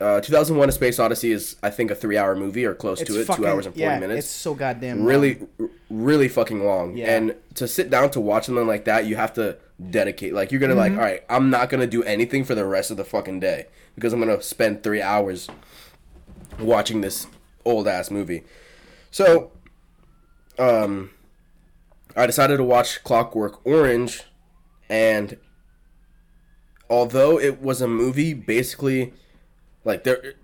[0.00, 3.20] uh, 2001: A Space Odyssey is I think a three-hour movie or close It's to
[3.20, 4.26] it, fucking two hours and forty yeah, minutes.
[4.26, 5.06] It's so goddamn long.
[5.06, 6.96] really, r- really fucking long.
[6.96, 7.14] Yeah.
[7.16, 9.56] And to sit down to watch something like that, you have to
[9.90, 10.34] dedicate.
[10.34, 10.98] Like you're gonna like, Mm-hmm.
[11.00, 14.12] all right, I'm not gonna do anything for the rest of the fucking day because
[14.12, 15.48] I'm gonna spend three hours
[16.58, 17.26] watching this
[17.64, 18.42] old ass movie.
[19.12, 19.52] So,
[20.58, 21.10] um,
[22.16, 24.22] I decided to watch Clockwork Orange,
[24.88, 25.36] and
[26.90, 29.12] although it was a movie, basically,
[29.84, 30.34] like there,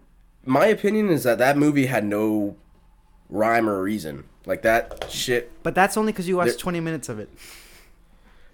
[0.44, 2.56] my opinion is that that movie had no
[3.28, 4.24] rhyme or reason.
[4.46, 5.50] Like that shit.
[5.62, 7.28] But that's only because you watched There- 20 minutes of it.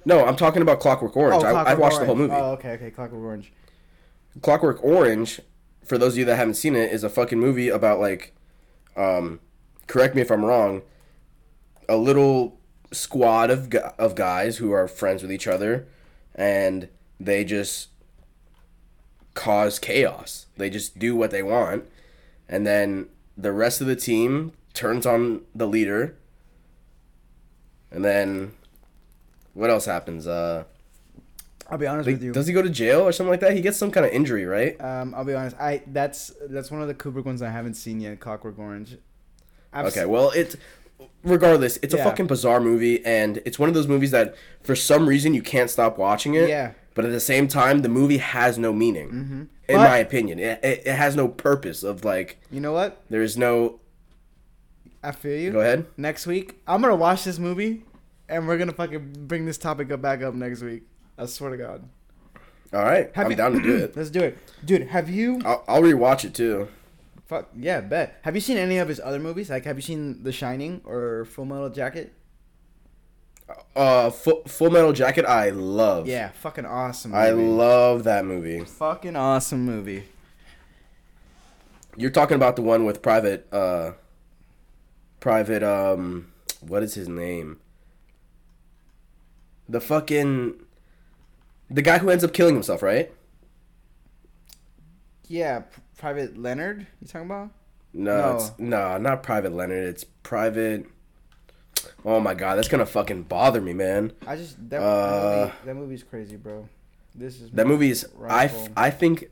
[0.04, 1.42] No, I'm talking about Clockwork Orange.
[1.42, 2.32] I, I Oh, Clockwork watched the whole movie.
[2.34, 2.90] Oh, okay, okay.
[2.90, 3.52] Clockwork Orange.
[4.40, 5.40] Clockwork Orange,
[5.84, 8.32] for those of you that haven't seen it, is a fucking movie about like,
[8.96, 9.40] um,
[9.88, 10.82] correct me if I'm wrong,
[11.88, 12.58] a little
[12.92, 15.88] squad of of guys who are friends with each other,
[16.34, 16.88] and
[17.20, 17.88] they just
[19.34, 20.46] cause chaos.
[20.56, 21.84] They just do what they want,
[22.48, 26.14] and then the rest of the team turns on the leader,
[27.90, 28.52] and then
[29.54, 30.26] what else happens?
[30.26, 30.64] Uh,
[31.70, 32.32] I'll be honest they- with you.
[32.32, 33.52] does he go to jail or something like that?
[33.54, 34.80] He gets some kind of injury, right?
[34.80, 35.56] Um, I'll be honest.
[35.58, 38.20] I that's that's one of the Kubrick ones I haven't seen yet.
[38.20, 38.96] Clockwork Orange.
[39.72, 40.56] I've Okay, s- well, it's
[41.22, 45.06] regardless, it's a fucking bizarre movie, and it's one of those movies that for some
[45.08, 46.48] reason you can't stop watching it.
[46.48, 46.72] Yeah.
[46.96, 49.42] But at the same time, the movie has no meaning, in Mm-hmm.
[49.68, 50.38] But- my opinion.
[50.40, 53.00] It, it, it has no purpose of like you know what?
[53.10, 53.78] there's no.
[55.02, 55.52] I feel you.
[55.52, 55.86] Go ahead.
[55.96, 57.84] Next week, I'm gonna watch this movie,
[58.28, 60.82] and we're gonna fucking bring this topic up back up next week.
[61.18, 61.88] I swear to God.
[62.72, 63.96] All right, Have I'm you- down to do it.
[63.96, 64.88] Let's do it, dude.
[64.88, 65.40] Have you?
[65.44, 66.68] I'll, I'll rewatch it too.
[67.26, 68.18] Fuck yeah, bet.
[68.22, 69.50] Have you seen any of his other movies?
[69.50, 72.12] Like, have you seen The Shining or Full Metal Jacket?
[73.76, 76.08] Uh, Full, Full Metal Jacket, I love.
[76.08, 77.14] Yeah, fucking awesome.
[77.14, 78.60] I love that movie.
[78.64, 80.04] Fucking awesome movie.
[81.96, 83.92] You're talking about the one with private, uh,
[85.20, 87.58] private, um, what is his name?
[89.68, 90.54] The fucking,
[91.70, 93.12] the guy who ends up killing himself, right?
[95.28, 96.86] Yeah, P- Private Leonard.
[97.00, 97.50] You talking about?
[97.92, 98.36] No, No.
[98.36, 99.88] it's no, not Private Leonard.
[99.88, 100.86] It's Private.
[102.06, 104.12] Oh my god, that's gonna fucking bother me, man.
[104.26, 106.68] I just that, Uh, that, movie, that movie's crazy, bro.
[107.16, 108.06] This is That movie is.
[108.28, 108.68] I, f-.
[108.76, 109.30] I think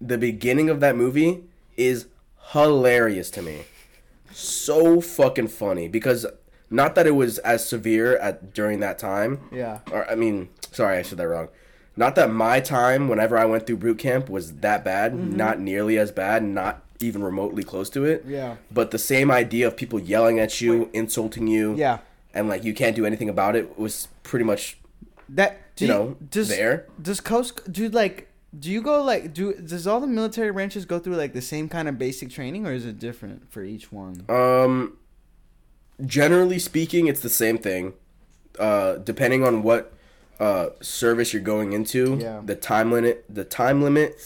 [0.00, 1.44] the beginning of that movie
[1.76, 2.06] is
[2.52, 3.60] hilarious to me.
[4.32, 6.26] So fucking funny because
[6.70, 9.40] not that it was as severe at during that time.
[9.52, 9.78] Yeah.
[9.92, 11.48] Or I mean, sorry, I said that wrong.
[11.96, 15.12] Not that my time, whenever I went through boot camp, was that bad.
[15.12, 15.36] Mm-hmm.
[15.36, 16.42] Not nearly as bad.
[16.42, 18.24] Not even remotely close to it.
[18.26, 18.56] Yeah.
[18.70, 21.98] But the same idea of people yelling at you, insulting you, Yeah.
[22.34, 24.78] and like you can't do anything about it was pretty much
[25.28, 26.86] That do you know does, there.
[27.00, 28.28] Does Coast do like?
[28.58, 29.54] Do you go like do?
[29.54, 32.72] Does all the military branches go through like the same kind of basic training, or
[32.72, 34.24] is it different for each one?
[34.28, 34.96] Um,
[36.04, 37.94] generally speaking, it's the same thing.
[38.58, 39.92] Uh, depending on what
[40.40, 42.40] uh service you're going into, Yeah.
[42.44, 44.16] the time limit, the time limit,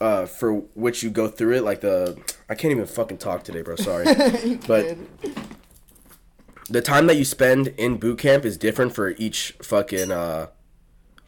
[0.00, 3.62] uh, for which you go through it, like the I can't even fucking talk today,
[3.62, 3.76] bro.
[3.76, 4.04] Sorry,
[4.66, 4.96] but
[6.68, 10.46] the time that you spend in boot camp is different for each fucking uh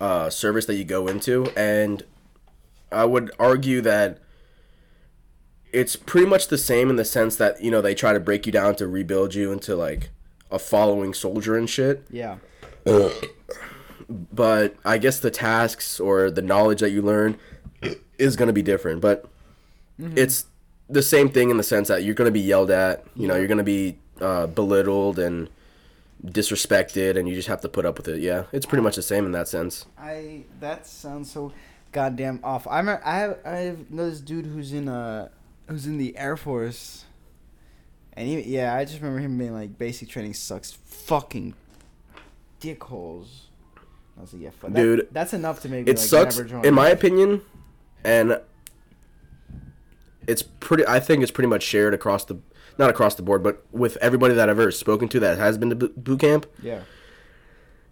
[0.00, 2.04] uh service that you go into, and
[2.90, 4.18] I would argue that
[5.72, 8.44] it's pretty much the same in the sense that you know they try to break
[8.46, 10.10] you down to rebuild you into like
[10.50, 12.36] a following soldier and shit Yeah.
[14.32, 17.38] but i guess the tasks or the knowledge that you learn
[18.22, 19.24] is going to be different but
[19.98, 20.46] it's
[20.88, 23.36] the same thing in the sense that you're going to be yelled at you know
[23.36, 25.48] you're going to be uh, belittled and
[26.24, 28.20] disrespected and you just have to put up with it.
[28.20, 29.86] Yeah it's pretty much the same in that sense.
[29.98, 31.52] I that sounds so
[31.92, 32.66] goddamn off.
[32.66, 35.28] I remember I have I have know this dude who's in uh
[35.68, 37.04] who's in the Air Force,
[38.14, 41.54] and he yeah I just remember him being like basic training sucks fucking
[42.60, 43.26] dickholes.
[44.16, 46.38] I was like yeah fuck that- Dude, that's enough to make me it like sucks
[46.38, 47.42] in my opinion
[48.04, 48.40] and
[50.26, 52.38] it's pretty i think it's pretty much shared across the
[52.78, 55.70] not across the board but with everybody that i've ever spoken to that has been
[55.70, 56.46] to boot camp.
[56.62, 56.82] Yeah.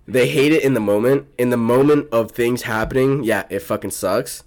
[0.09, 1.29] They hate it in the moment.
[1.39, 4.43] In the moment of things happening yeah it fucking sucks.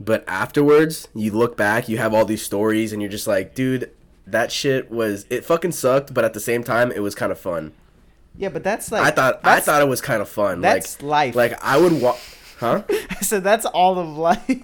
[0.00, 3.90] But afterwards you look back you have all these stories and you're just like dude
[4.26, 7.38] that shit was it fucking sucked but at the same time it was kind of
[7.38, 7.72] fun.
[8.36, 11.34] Yeah but that's like i thought i thought it was kind of fun that's like
[11.34, 11.36] life.
[11.36, 12.18] like i would walk
[12.58, 12.82] huh?
[13.22, 14.62] So that's all of life.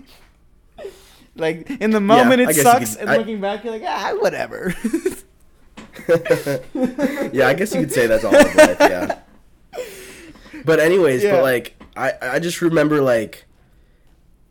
[1.36, 4.16] Like in the moment I it sucks, could- and I- looking back you're like ah
[4.20, 4.74] whatever.
[7.32, 8.76] yeah, I guess you could say that's all of life.
[8.80, 9.18] Yeah.
[10.62, 11.36] But anyways, Yeah.
[11.36, 13.46] but like I I just remember like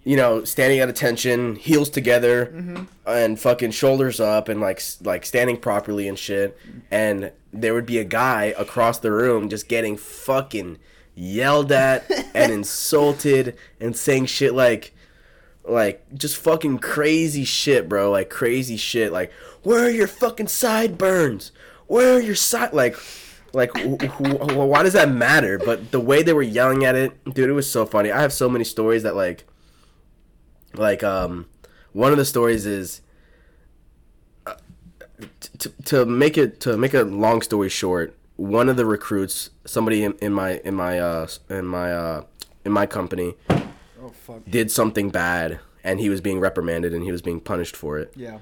[0.03, 2.83] you know standing at attention, heels together, Mm-hmm.
[3.05, 6.57] and fucking shoulders up, and like like standing properly and shit.
[6.89, 10.79] And there would be a guy across the room just getting fucking
[11.13, 14.95] yelled at and insulted and saying shit like
[15.69, 18.11] like just fucking crazy shit, bro.
[18.11, 19.11] Like crazy shit.
[19.11, 19.31] Like
[19.63, 21.51] where are your fucking sideburns?
[21.87, 22.73] Where are your side?
[22.73, 22.97] Like,
[23.53, 25.57] like wh- wh- wh- why does that matter?
[25.59, 28.11] But the way they were yelling at it, dude, it was so funny.
[28.11, 29.45] I have so many stories that like,
[30.75, 31.47] like um,
[31.93, 33.01] one of the stories is.
[34.45, 34.53] uh,
[35.39, 39.49] t- t- to make it to make a long story short, one of the recruits,
[39.65, 42.23] somebody in, in my in my uh in my uh
[42.65, 43.35] in my company,
[44.33, 44.49] fuck.
[44.49, 48.13] did something bad and he was being reprimanded and he was being punished for it.
[48.15, 48.39] Yeah.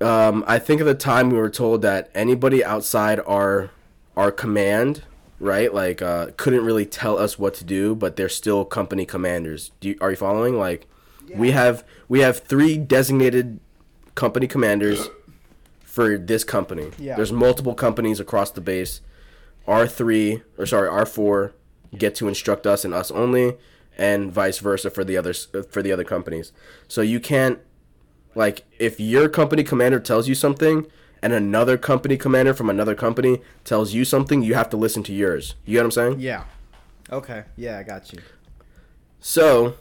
[0.00, 3.70] um, I think at the time we were told that anybody outside our
[4.16, 5.04] our command,
[5.38, 9.70] right, like uh, couldn't really tell us what to do, but they're still company commanders.
[9.80, 10.58] Do you, are you following?
[10.58, 10.86] Like,
[11.34, 13.58] we have we have three designated
[14.14, 15.08] company commanders
[15.82, 16.90] for this company.
[16.98, 17.16] Yeah.
[17.16, 19.00] There's multiple companies across the base.
[19.66, 21.54] R three or sorry, R four
[21.96, 23.56] get to instruct us and us only,
[23.98, 26.52] and vice versa for the others for the other companies.
[26.88, 27.58] So you can't
[28.34, 30.86] like if your company commander tells you something
[31.22, 35.12] and another company commander from another company tells you something, you have to listen to
[35.12, 35.54] yours.
[35.64, 36.20] You get what I'm saying?
[36.20, 36.44] Yeah.
[37.10, 37.44] Okay.
[37.56, 38.18] Yeah, I got you.
[39.20, 39.74] So,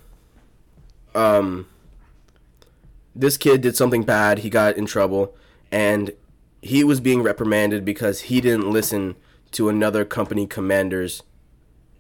[1.16, 1.68] um,
[3.16, 4.40] this kid did something bad.
[4.40, 5.36] He got in trouble,
[5.72, 6.12] and
[6.62, 9.16] he was being reprimanded because he didn't listen
[9.54, 11.24] to another company commander's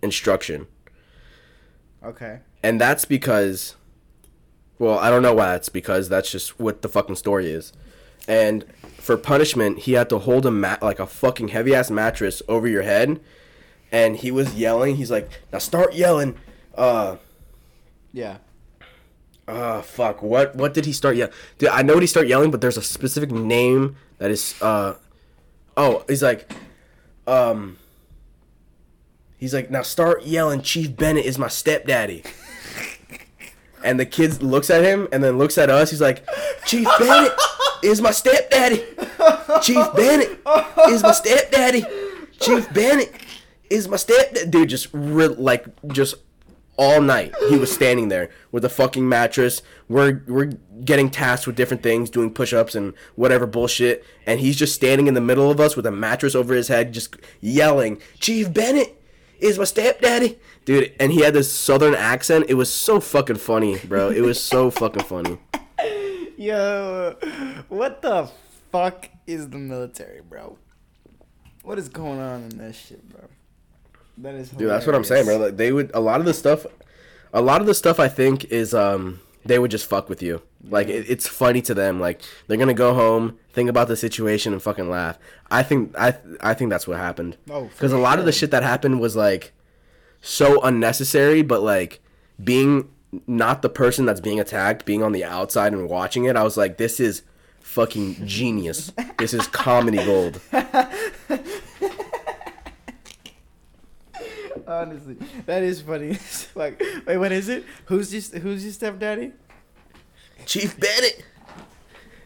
[0.01, 0.67] instruction.
[2.03, 2.39] Okay.
[2.63, 3.75] And that's because,
[4.79, 6.09] well, I don't know why that's because.
[6.09, 7.73] That's just what the fucking story is.
[8.27, 8.65] And
[8.97, 12.67] for punishment, he had to hold a mat like a fucking heavy ass mattress over
[12.67, 13.19] your head,
[13.91, 14.95] and he was yelling.
[14.97, 16.37] He's like, "Now start yelling."
[16.75, 17.17] Uh,
[18.13, 18.37] Yeah.
[19.47, 20.21] uh, fuck.
[20.21, 21.33] What what did he start yelling?
[21.57, 24.95] Dude, I know what he started yelling, but there's a specific name that is uh,
[25.77, 26.51] oh, he's like,
[27.27, 27.77] um.
[29.41, 30.61] He's like, now start yelling.
[30.61, 32.23] Chief Bennett is my stepdaddy.
[33.83, 35.89] And the kid looks at him and then looks at us.
[35.89, 36.23] He's like,
[36.67, 37.33] Chief Bennett
[37.83, 38.83] is my stepdaddy.
[39.63, 40.39] Chief Bennett
[40.89, 41.83] is my stepdaddy.
[42.39, 43.11] Chief Bennett
[43.71, 44.47] is my stepdaddy.
[44.47, 46.13] Dude, just re- like just
[46.77, 49.63] all night he was standing there with a fucking mattress.
[49.89, 50.51] We're we're
[50.85, 55.15] getting tasked with different things, doing push-ups and whatever bullshit, and he's just standing in
[55.15, 59.00] the middle of us with a mattress over his head, just yelling, "Chief Bennett
[59.41, 62.45] is my stepdaddy." Dude, and he had this southern accent.
[62.47, 64.09] It was so fucking funny, bro.
[64.09, 65.37] It was so fucking funny.
[66.37, 67.15] Yo,
[67.69, 68.29] what the
[68.71, 70.57] fuck is the military, bro?
[71.63, 73.21] What is going on in that shit, bro?
[74.17, 75.37] That is Dude, that's what I'm saying, bro.
[75.37, 76.65] Like, they would a lot of the stuff,
[77.33, 80.41] a lot of the stuff I think is um they would just fuck with you.
[80.69, 81.99] Like it, it's funny to them.
[81.99, 85.17] Like they're gonna go home, think about the situation, and fucking laugh.
[85.49, 87.37] I think I I think that's what happened.
[87.49, 89.53] Oh, because a lot of the shit that happened was like
[90.21, 91.99] so unnecessary, but like
[92.43, 92.89] being
[93.27, 96.57] not the person that's being attacked, being on the outside and watching it, I was
[96.57, 97.23] like, this is
[97.59, 98.91] fucking genius.
[99.17, 100.39] this is comedy gold.
[104.67, 106.17] Honestly, that is funny.
[106.55, 107.65] like, wait, what is it?
[107.85, 109.33] Who's your Who's your stepdaddy?
[110.45, 111.23] Chief Bennett.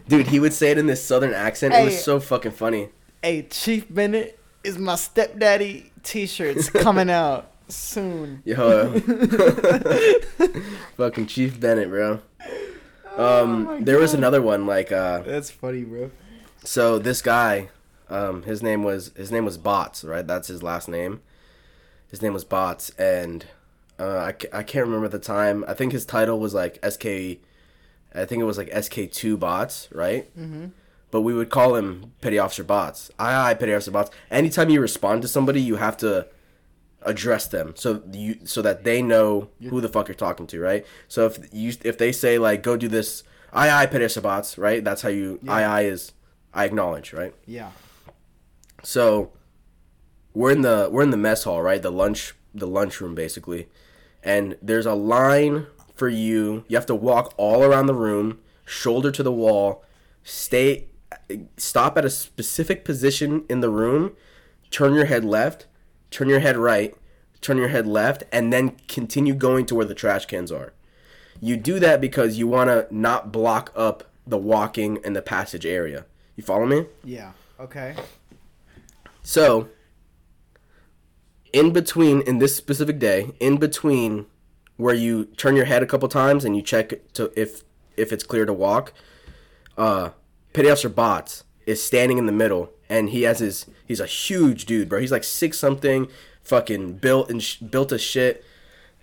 [0.07, 1.73] Dude, he would say it in this southern accent.
[1.73, 2.89] It was so fucking funny.
[3.23, 5.91] Hey, Chief Bennett is my stepdaddy.
[6.03, 8.43] T-shirts coming out soon.
[8.45, 8.99] Yo.
[10.97, 12.19] fucking Chief Bennett, bro.
[13.17, 16.11] Um, my there was another one like uh That's funny, bro.
[16.63, 17.69] so this guy
[18.09, 20.25] um his name was his name was Bots, right?
[20.27, 21.21] That's his last name.
[22.11, 23.45] His name was Bots and
[23.97, 25.63] uh I, I can't remember the time.
[25.67, 27.39] I think his title was like SK
[28.15, 30.29] I think it was like SK2 Bots, right?
[30.37, 30.71] Mhm.
[31.11, 33.09] But we would call him Petty Officer Bots.
[33.19, 34.11] Aye, aye, Petty Officer Bots.
[34.31, 36.27] Anytime you respond to somebody, you have to
[37.03, 40.85] address them so you so that they know who the fuck you're talking to, right?
[41.07, 43.23] So if you if they say like go do this,
[43.53, 44.83] aye aye Petty Officer Bots, right?
[44.83, 46.13] That's how you aye aye is
[46.53, 47.33] I acknowledge, right?
[47.45, 47.69] Yeah.
[48.83, 49.31] So
[50.33, 51.81] we're in the we're in the mess hall, right?
[51.81, 53.67] The lunch the lunchroom basically.
[54.23, 56.65] And there's a line for you.
[56.67, 59.83] You have to walk all around the room, shoulder to the wall,
[60.23, 60.87] stay
[61.57, 64.13] stop at a specific position in the room,
[64.71, 65.65] turn your head left,
[66.11, 66.95] turn your head right,
[67.41, 70.73] turn your head left, and then continue going to where the trash cans are.
[71.41, 75.65] You do that because you want to not block up the walking and the passage
[75.65, 76.05] area.
[76.35, 76.85] You follow me?
[77.03, 77.31] Yeah.
[77.59, 77.95] Okay.
[79.23, 79.69] So,
[81.53, 84.25] in between, in this specific day, in between
[84.77, 87.63] where you turn your head a couple times and you check to if
[87.97, 88.93] if it's clear to walk,
[89.77, 90.09] uh,
[90.53, 94.65] Petty Officer Bots is standing in the middle, and he has his he's a huge
[94.65, 94.99] dude, bro.
[94.99, 96.07] He's like six something,
[96.43, 98.43] fucking built and sh- built as shit.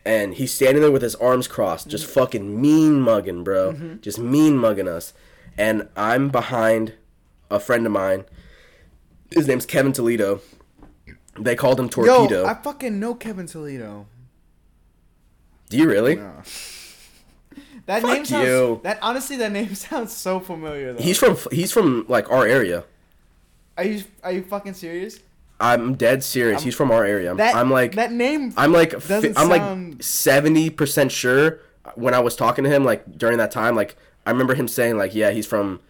[0.04, 3.98] And he's standing there with his arms crossed, just fucking mean mugging, bro.
[4.00, 5.12] Just mean mugging us.
[5.56, 6.94] And I'm behind
[7.50, 8.24] a friend of mine
[9.34, 10.40] his name's Kevin Toledo.
[11.38, 12.42] They called him Torpedo.
[12.42, 14.06] Yo, I fucking know Kevin Toledo.
[15.72, 16.20] Do you really?
[17.86, 18.46] That Fuck name sounds.
[18.46, 18.80] you.
[18.84, 20.92] That honestly, that name sounds so familiar.
[20.92, 21.02] Though.
[21.02, 22.84] He's from he's from like our area.
[23.76, 25.18] Are you Are you fucking serious?
[25.58, 26.62] I'm dead serious.
[26.62, 27.30] he's from our area.
[27.32, 28.52] I'm, That I'm like that name.
[28.56, 31.58] I'm like fi- doesn't I'm like seventy percent sure
[31.96, 33.96] when I was talking to him like during that time like
[34.26, 35.80] I remember him saying like yeah he's from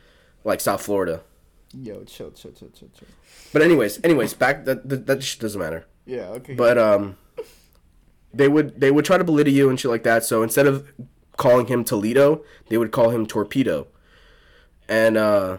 [0.45, 1.21] like South Florida.
[1.75, 3.09] Yo, chill, chill, chill, chill, chill.
[3.53, 5.85] But anyways, anyways, back that that, that shit doesn't matter.
[6.07, 6.55] Yeah, okay.
[6.55, 7.17] But um,
[8.35, 10.25] they would they would try to belittle you and shit like that.
[10.25, 10.93] So instead of
[11.37, 13.87] calling him Toledo, they would call him Torpedo.
[14.89, 15.59] And uh,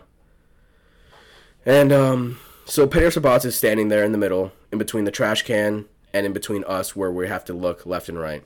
[1.65, 5.43] and um, so Peter Sabat is standing there in the middle, in between the trash
[5.43, 8.43] can and in between us, where we have to look left and right.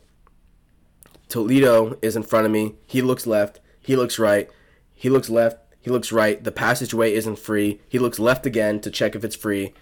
[1.28, 2.76] Toledo is in front of me.
[2.86, 3.60] He looks left.
[3.82, 4.50] He looks right.
[4.94, 5.60] He looks left.
[5.82, 6.42] He looks right.
[6.44, 7.82] The passageway isn't free.
[7.90, 9.74] He looks left again to check if it's free.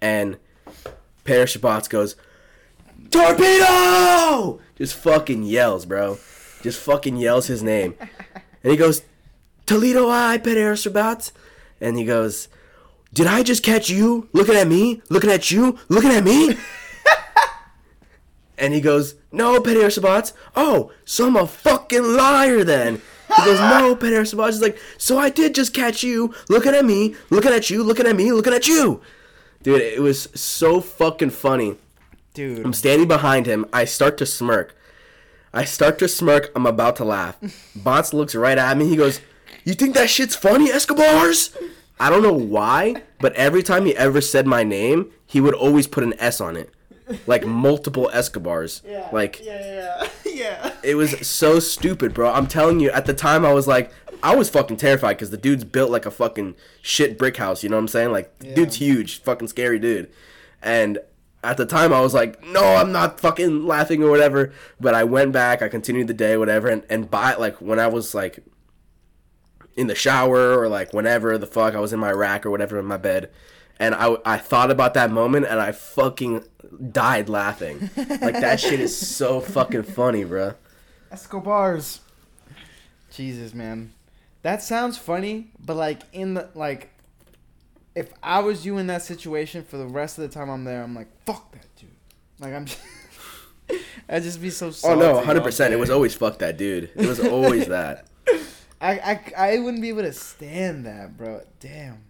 [0.00, 0.38] And
[1.24, 2.16] Peter Shabbat goes,
[3.10, 4.60] Torpedo!
[4.76, 6.18] Just fucking yells, bro.
[6.62, 7.94] Just fucking yells his name.
[8.62, 9.02] And he goes,
[9.66, 11.30] Toledo I, Peter Shabbat.
[11.80, 12.48] And he goes,
[13.12, 15.02] Did I just catch you looking at me?
[15.10, 15.78] Looking at you?
[15.88, 16.56] Looking at me?
[18.56, 20.32] And he goes, No, Peter Sabat.
[20.54, 23.02] Oh, so I'm a fucking liar then.
[23.36, 24.52] He goes, No, Peter Sabat.
[24.52, 28.06] He's like, So I did just catch you looking at me, looking at you, looking
[28.06, 29.00] at me, looking at you.
[29.62, 31.76] Dude, it was so fucking funny.
[32.34, 33.64] Dude, I'm standing behind him.
[33.72, 34.76] I start to smirk.
[35.52, 36.50] I start to smirk.
[36.54, 37.38] I'm about to laugh.
[37.76, 38.88] Bots looks right at me.
[38.88, 39.20] He goes,
[39.64, 41.56] You think that shit's funny, Escobars?
[41.98, 45.86] I don't know why, but every time he ever said my name, he would always
[45.86, 46.70] put an S on it.
[47.26, 48.82] Like multiple Escobars.
[48.84, 49.08] Yeah.
[49.12, 50.72] Like, yeah, yeah, yeah.
[50.82, 52.32] it was so stupid, bro.
[52.32, 53.92] I'm telling you, at the time I was like,
[54.24, 57.62] I was fucking terrified because the dude's built like a fucking shit brick house.
[57.62, 58.10] You know what I'm saying?
[58.10, 60.10] Like, dude's huge, fucking scary dude.
[60.62, 60.98] And
[61.44, 64.52] at the time I was like, no, I'm not fucking laughing or whatever.
[64.80, 66.68] But I went back, I continued the day, whatever.
[66.68, 68.40] And and by like when I was like
[69.76, 72.78] in the shower or like whenever the fuck I was in my rack or whatever
[72.78, 73.30] in my bed.
[73.78, 76.44] And I, I thought about that moment and I fucking
[76.92, 77.90] died laughing.
[77.96, 80.54] Like that shit is so fucking funny, bro.
[81.10, 82.00] Escobars.
[83.10, 83.92] Jesus, man,
[84.42, 86.90] that sounds funny, but like in the like,
[87.94, 90.82] if I was you in that situation for the rest of the time I'm there,
[90.82, 91.90] I'm like, fuck that dude.
[92.40, 92.66] Like I'm.
[92.66, 92.80] Just,
[94.08, 94.72] I'd just be so.
[94.84, 95.72] Oh no, hundred percent.
[95.72, 96.90] It was always fuck that dude.
[96.94, 98.06] It was always that.
[98.80, 101.42] I, I I wouldn't be able to stand that, bro.
[101.60, 102.02] Damn.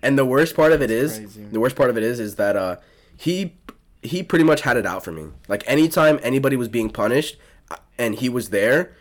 [0.00, 1.42] And the worst part of it is, crazy.
[1.42, 2.76] the worst part of it is, is that uh,
[3.16, 3.56] he
[4.02, 5.28] he pretty much had it out for me.
[5.48, 7.36] Like anytime anybody was being punished,
[7.70, 8.94] uh, and he was there,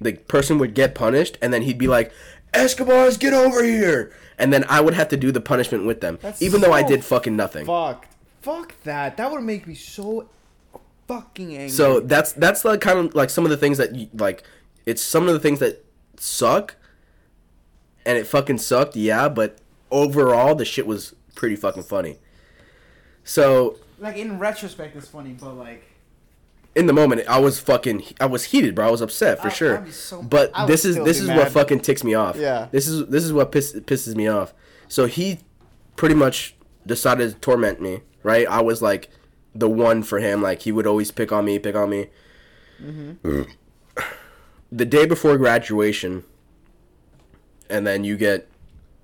[0.00, 2.12] the person would get punished, and then he'd be like,
[2.52, 6.18] "Escobars, get over here!" And then I would have to do the punishment with them,
[6.20, 7.66] That's even though I did fucking nothing.
[7.66, 8.08] Fucked.
[8.40, 9.16] Fuck that.
[9.18, 10.28] That would make me so
[11.06, 11.68] fucking angry.
[11.68, 14.42] So that's that's like kind of like some of the things that you, like
[14.86, 15.84] it's some of the things that
[16.16, 16.76] suck,
[18.06, 19.28] and it fucking sucked, yeah.
[19.28, 19.58] But
[19.90, 22.18] overall, the shit was pretty fucking funny.
[23.22, 25.84] So like in retrospect, it's funny, but like.
[26.74, 28.86] In the moment, I was fucking I was heated, bro.
[28.86, 29.86] I was upset for I- sure.
[29.90, 31.38] So- but I this is this is mad.
[31.38, 32.36] what fucking ticks me off.
[32.36, 32.68] Yeah.
[32.70, 34.54] This is this is what piss, pisses me off.
[34.88, 35.40] So he
[35.96, 36.54] pretty much
[36.86, 38.46] decided to torment me, right?
[38.48, 39.10] I was like
[39.54, 40.42] the one for him.
[40.42, 42.08] Like he would always pick on me, pick on me.
[42.82, 43.42] Mm-hmm.
[44.72, 46.24] The day before graduation,
[47.68, 48.48] and then you get,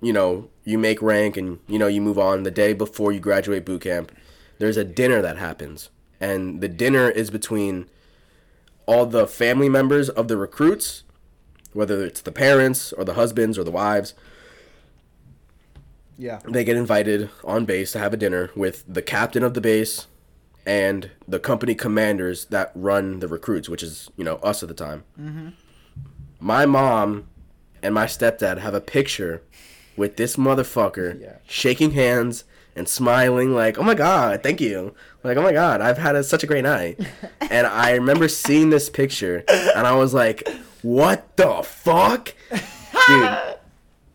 [0.01, 2.43] you know, you make rank and you know you move on.
[2.43, 4.11] The day before you graduate boot camp,
[4.59, 5.89] there's a dinner that happens,
[6.19, 7.87] and the dinner is between
[8.85, 11.03] all the family members of the recruits,
[11.73, 14.13] whether it's the parents or the husbands or the wives,
[16.17, 16.39] Yeah.
[16.47, 20.07] they get invited on base to have a dinner with the captain of the base
[20.65, 24.75] and the company commanders that run the recruits, which is, you know, us at the
[24.75, 25.03] time.
[25.19, 25.49] Mm-hmm.
[26.39, 27.27] My mom
[27.83, 29.43] and my stepdad have a picture
[29.95, 31.35] with this motherfucker Yeah.
[31.47, 32.43] shaking hands
[32.77, 36.23] and smiling like, "Oh my god, thank you." Like, "Oh my god, I've had a,
[36.23, 36.99] such a great night."
[37.41, 40.47] and I remember seeing this picture and I was like,
[40.81, 42.33] "What the fuck?"
[43.07, 43.37] Dude,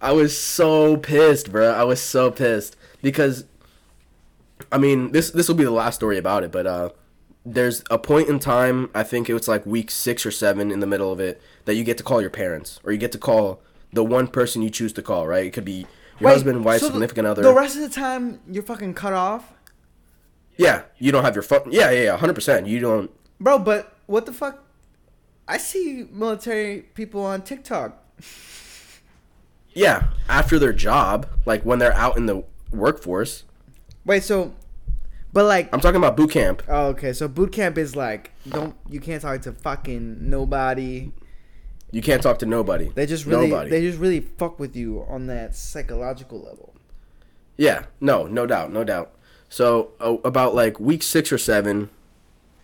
[0.01, 1.73] I was so pissed, bro.
[1.73, 3.45] I was so pissed because
[4.71, 6.91] I mean, this this will be the last story about it, but uh
[7.45, 10.79] there's a point in time, I think it was like week 6 or 7 in
[10.79, 13.19] the middle of it that you get to call your parents or you get to
[13.19, 13.61] call
[13.93, 15.47] the one person you choose to call, right?
[15.47, 15.87] It could be
[16.23, 17.43] your husband, wife, so the- significant other.
[17.43, 19.53] The rest of the time, you're fucking cut off,
[20.57, 21.69] yeah, you don't have your phone.
[21.71, 22.69] Yeah, yeah, yeah, 100%.
[22.69, 23.11] You don't
[23.41, 23.59] bro.
[23.59, 24.65] But what the fuck?
[25.49, 27.99] I see military people on TikTok.
[29.75, 33.45] Yeah, after their job, like when they're out in the workforce.
[34.05, 34.55] Wait, so,
[35.33, 36.63] but like, I'm talking about boot camp.
[36.69, 41.13] oh, okay, so boot camp is like, don't you can't talk to fucking nobody.
[41.93, 42.89] You can't talk to nobody.
[42.89, 43.71] They just really, nobody.
[43.71, 46.75] they just really fuck with you on that psychological level.
[47.57, 49.13] Yeah, no, no doubt, no doubt.
[49.51, 51.91] So uh, about like week six or seven,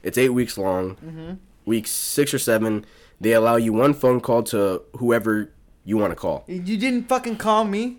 [0.03, 0.97] it's eight weeks long.
[0.97, 1.33] Mm-hmm.
[1.67, 2.87] Week six or seven,
[3.21, 5.53] they allow you one phone call to whoever
[5.85, 6.45] you want to call.
[6.47, 7.99] You didn't fucking call me.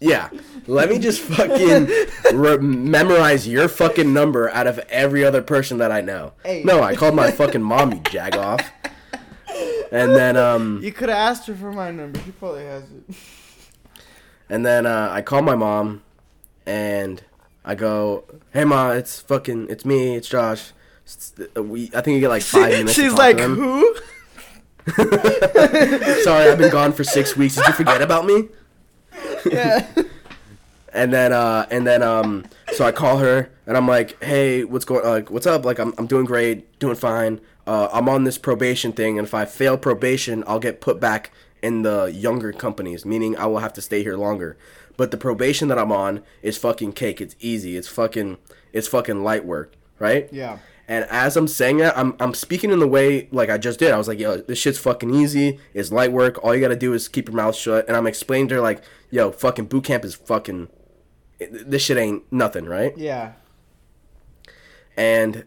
[0.00, 0.30] Yeah.
[0.66, 1.88] Let me just fucking
[2.32, 6.32] re- memorize your fucking number out of every other person that I know.
[6.44, 6.62] Hey.
[6.64, 8.64] No, I called my fucking mom, you jagoff.
[9.92, 12.20] And then um You could have asked her for my number.
[12.24, 13.16] She probably has it.
[14.48, 16.02] and then uh, I call my mom
[16.66, 17.22] and
[17.64, 20.72] I go, "Hey ma, it's fucking it's me, it's Josh."
[21.04, 22.92] It's- we I think you get like 5 minutes.
[22.92, 23.94] She's like, who?
[24.96, 27.56] Sorry, I've been gone for 6 weeks.
[27.56, 28.48] Did you forget about me?
[29.44, 29.86] Yeah.
[30.92, 34.84] And then uh and then um so I call her and I'm like, "Hey, what's
[34.84, 35.64] going like what's up?
[35.64, 37.40] Like I'm I'm doing great, doing fine.
[37.66, 41.30] Uh I'm on this probation thing and if I fail probation, I'll get put back
[41.62, 44.56] in the younger companies, meaning I will have to stay here longer.
[44.96, 47.20] But the probation that I'm on is fucking cake.
[47.20, 47.76] It's easy.
[47.76, 48.38] It's fucking
[48.72, 50.28] it's fucking light work, right?
[50.32, 50.58] Yeah.
[50.88, 53.92] And as I'm saying that, I'm I'm speaking in the way like I just did.
[53.92, 55.60] I was like, yo, this shit's fucking easy.
[55.72, 56.42] It's light work.
[56.42, 57.86] All you gotta do is keep your mouth shut.
[57.86, 60.68] And I'm explaining to her like, yo, fucking boot camp is fucking.
[61.50, 62.96] This shit ain't nothing, right?
[62.98, 63.32] Yeah.
[64.96, 65.44] And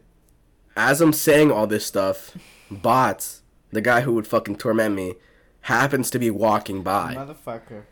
[0.75, 2.35] as I'm saying all this stuff,
[2.71, 3.41] bots,
[3.71, 5.15] the guy who would fucking torment me,
[5.61, 7.83] happens to be walking by, Motherfucker.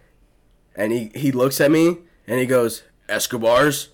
[0.75, 1.97] and he he looks at me
[2.27, 3.89] and he goes, Escobars,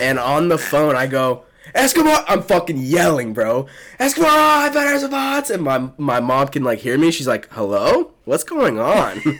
[0.00, 1.44] and on the phone I go.
[1.76, 2.24] Escobar!
[2.26, 3.66] I'm fucking yelling, bro.
[4.00, 4.28] Escobar!
[4.30, 5.48] I bet there's a bots!
[5.48, 7.12] And my my mom can like hear me.
[7.12, 9.20] She's like, "Hello, what's going on?"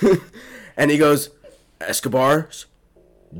[0.76, 1.30] and he goes,
[1.80, 2.66] "Escobars,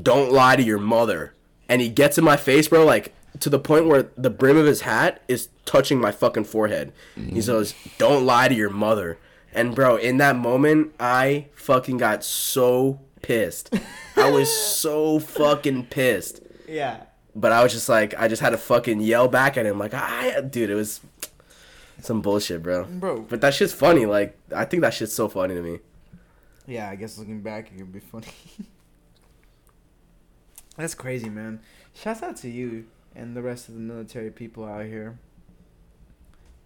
[0.01, 1.33] don't lie to your mother."
[1.67, 4.65] And he gets in my face, bro, like to the point where the brim of
[4.65, 6.91] his hat is touching my fucking forehead.
[7.15, 7.39] He mm-hmm.
[7.39, 9.17] says, "Don't lie to your mother."
[9.53, 13.73] And bro, in that moment, I fucking got so pissed.
[14.15, 16.41] I was so fucking pissed.
[16.67, 17.03] Yeah.
[17.35, 19.93] But I was just like, I just had to fucking yell back at him, like,
[19.93, 20.99] I, dude, it was
[22.01, 22.85] some bullshit, bro.
[22.85, 23.21] Bro.
[23.29, 24.05] But that shit's funny.
[24.05, 25.79] Like, I think that shit's so funny to me.
[26.69, 28.27] Yeah, I guess looking back, it could be funny.
[30.77, 31.61] That's crazy, man.
[31.95, 35.17] Shouts out to you and the rest of the military people out here.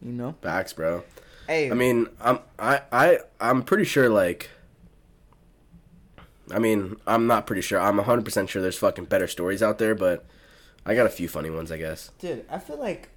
[0.01, 0.35] You know?
[0.41, 1.03] Facts, bro.
[1.47, 4.49] Hey, I mean, I'm, I, I, I'm pretty sure, like,
[6.51, 7.79] I mean, I'm not pretty sure.
[7.79, 10.25] I'm 100% sure there's fucking better stories out there, but
[10.85, 12.11] I got a few funny ones, I guess.
[12.19, 13.09] dude, I feel like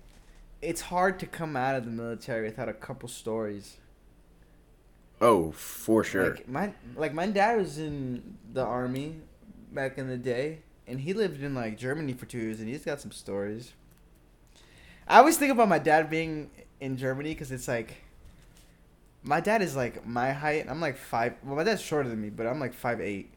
[0.62, 3.78] it's hard to come out of the military without a couple stories.
[5.20, 6.34] Oh, for sure.
[6.34, 9.16] Like my like my dad was in the army
[9.72, 12.84] back in the day, and he lived in like Germany for two years, and he's
[12.84, 13.72] got some stories.
[15.08, 16.50] I always think about my dad being
[16.80, 18.02] in Germany because it's like
[19.22, 20.66] my dad is like my height.
[20.68, 21.34] I'm like five.
[21.44, 23.32] Well, my dad's shorter than me, but I'm like five eight,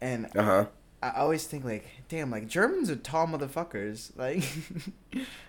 [0.00, 0.66] and Uh huh.
[1.02, 4.10] I always think like, damn, like Germans are tall motherfuckers.
[4.16, 4.42] Like,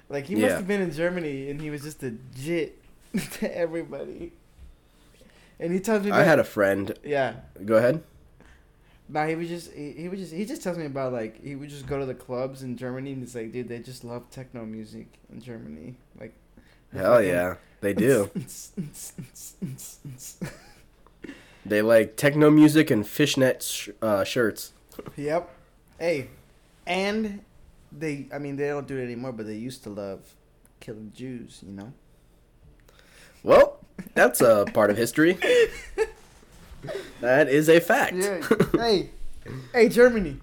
[0.09, 2.77] like he must have been in Germany and he was just a jit
[3.33, 4.33] to everybody.
[5.59, 6.97] And he tells me, I had a friend.
[7.03, 7.35] yeah.
[7.63, 8.03] Go ahead.
[9.07, 11.55] Nah, he was just he, he would just he just tells me about like he
[11.55, 14.29] would just go to the clubs in Germany and it's like, dude, they just love
[14.31, 15.95] techno music in Germany.
[16.19, 16.33] Like,
[16.91, 18.31] Hell yeah, they do.
[21.65, 24.73] They like techno music and fishnet sh- uh, shirts.
[25.17, 25.49] Yep.
[25.99, 26.29] Hey,
[26.85, 27.41] and
[27.91, 30.21] they I mean they don't do it anymore, but they used to love
[30.79, 31.61] killing Jews.
[31.65, 31.93] You know.
[33.43, 33.79] Well,
[34.13, 35.37] that's a part of history.
[37.21, 38.15] That is a fact.
[38.15, 38.41] Yeah.
[38.73, 39.09] hey,
[39.73, 40.37] hey, Germany,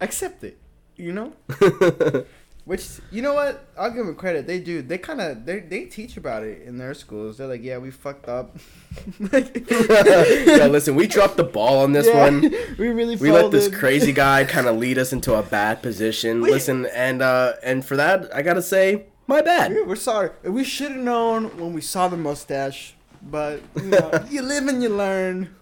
[0.00, 0.58] accept it.
[0.96, 1.32] You know.
[2.64, 3.66] Which you know what?
[3.76, 4.46] I'll give them credit.
[4.46, 4.82] They do.
[4.82, 7.38] They kind of they they teach about it in their schools.
[7.38, 8.56] They're like, yeah, we fucked up.
[9.32, 12.40] like, Yo, listen, we dropped the ball on this yeah, one.
[12.78, 16.40] We really We let this crazy guy kind of lead us into a bad position.
[16.40, 19.72] Listen, and uh, and for that, I gotta say, my bad.
[19.72, 20.30] Yeah, we're sorry.
[20.44, 24.82] We should have known when we saw the mustache, but you, know, you live and
[24.82, 25.54] you learn.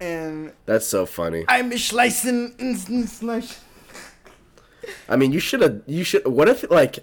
[0.00, 1.44] And That's so funny.
[1.48, 3.58] I'm Schleichen Schleichen.
[5.08, 5.82] I mean, you should have.
[5.86, 6.26] You should.
[6.26, 7.00] What if like?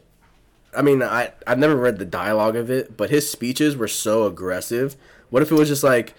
[0.75, 4.25] I mean, I I've never read the dialogue of it, but his speeches were so
[4.25, 4.95] aggressive.
[5.29, 6.15] What if it was just like,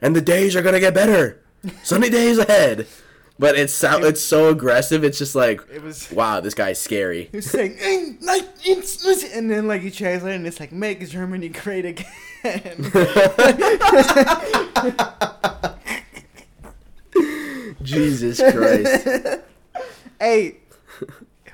[0.00, 1.42] and the days are gonna get better,
[1.82, 2.86] sunny days ahead.
[3.38, 5.04] But it's so it's so aggressive.
[5.04, 6.10] It's just like, It was.
[6.10, 7.28] wow, this guy's scary.
[7.30, 10.58] He was saying, "Ein, nein, ins, ins," and then like he translate, it and it's
[10.58, 12.06] like, "Make Germany great again."
[17.82, 19.40] Jesus Christ.
[20.20, 20.56] hey,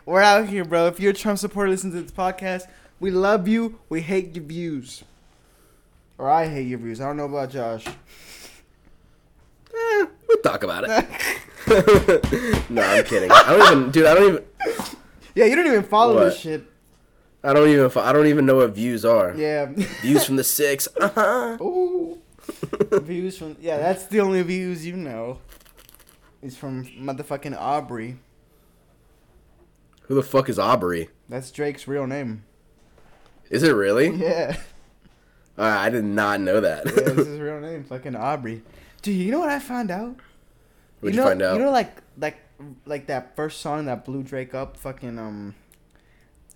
[0.07, 0.87] we're out here, bro.
[0.87, 2.67] If you're a Trump supporter, listen to this podcast.
[3.01, 3.79] We love you.
[3.89, 5.03] We hate your views,
[6.19, 7.01] or I hate your views.
[7.01, 7.87] I don't know about Josh.
[9.75, 10.07] Eh,
[10.43, 11.07] talk about it.
[12.71, 13.31] no, I'm kidding.
[13.31, 14.07] I don't even, dude.
[14.07, 14.45] I don't even.
[15.35, 16.65] Yeah, you don't even follow this shit.
[17.45, 17.91] I don't even.
[17.97, 19.35] I don't even know what views are.
[19.35, 19.67] Yeah.
[20.03, 20.89] Views from the six.
[21.01, 21.59] Uh huh.
[21.63, 22.21] Ooh.
[22.91, 25.39] views from yeah, that's the only views you know.
[26.43, 28.19] Is from motherfucking Aubrey.
[30.03, 31.09] Who the fuck is Aubrey?
[31.29, 32.45] That's Drake's real name.
[33.49, 34.09] Is it really?
[34.11, 34.57] Yeah.
[35.57, 36.87] Uh, I did not know that.
[36.87, 38.63] yeah, that's his real name, fucking Aubrey.
[39.03, 40.17] Dude, you know what I found out?
[41.03, 41.57] What'd you you, know, find out?
[41.57, 42.39] You know, like like
[42.87, 44.77] like that first song that blew Drake up.
[44.77, 45.55] Fucking um,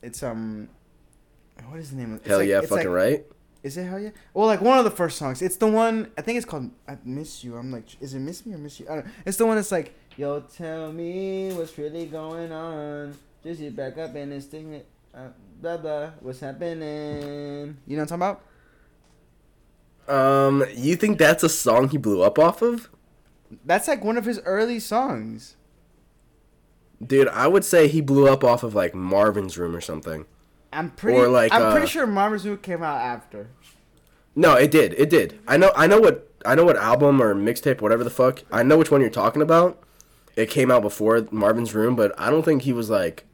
[0.03, 0.69] it's um,
[1.69, 2.21] what is the name of?
[2.21, 3.25] It's Hell like- yeah, it's fucking like- right.
[3.63, 4.11] Is it hell yeah?
[4.33, 5.43] Well, like one of the first songs.
[5.43, 8.47] It's the one I think it's called "I Miss You." I'm like, is it "Miss
[8.47, 8.87] Me" or "Miss You"?
[8.89, 9.11] I don't know.
[9.25, 13.17] It's the one that's like, "Yo, tell me what's really going on.
[13.43, 14.83] Just get back up and this thing,
[15.13, 15.29] uh,
[15.61, 16.11] blah blah.
[16.21, 18.43] What's happening?" You know what I'm talking
[20.07, 20.17] about?
[20.47, 22.89] Um, you think that's a song he blew up off of?
[23.65, 25.57] That's like one of his early songs.
[27.05, 30.27] Dude, I would say he blew up off of like Marvin's Room or something.
[30.73, 31.19] I'm pretty.
[31.19, 33.49] Or, like, I'm uh, pretty sure Marvin's Room came out after.
[34.35, 34.95] No, it did.
[34.95, 35.39] It did.
[35.47, 35.73] I know.
[35.77, 36.31] I know what.
[36.45, 38.43] I know what album or mixtape, whatever the fuck.
[38.53, 39.83] I know which one you're talking about.
[40.37, 43.25] It came out before Marvin's Room, but I don't think he was like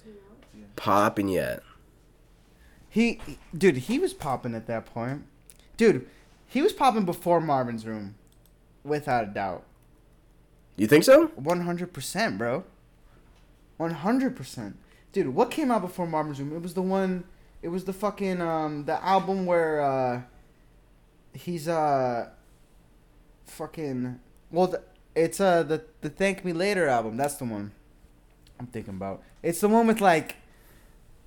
[0.77, 1.63] popping yet.
[2.89, 3.21] He,
[3.57, 5.25] dude, he was popping at that point.
[5.77, 6.07] Dude,
[6.47, 8.15] he was popping before Marvin's Room,
[8.85, 9.65] without a doubt.
[10.77, 11.27] You think so?
[11.37, 12.65] One hundred percent, bro.
[13.77, 14.77] One hundred percent,
[15.13, 15.29] dude.
[15.29, 16.55] What came out before Marvin's Room?
[16.55, 17.25] It was the one.
[17.63, 20.23] It was the fucking um the album where uh
[21.35, 22.31] he's uh
[23.47, 24.19] fucking
[24.51, 24.83] well the,
[25.15, 27.17] it's uh the the Thank Me Later album.
[27.17, 27.73] That's the one
[28.59, 29.23] I'm thinking about.
[29.43, 30.37] It's the one with like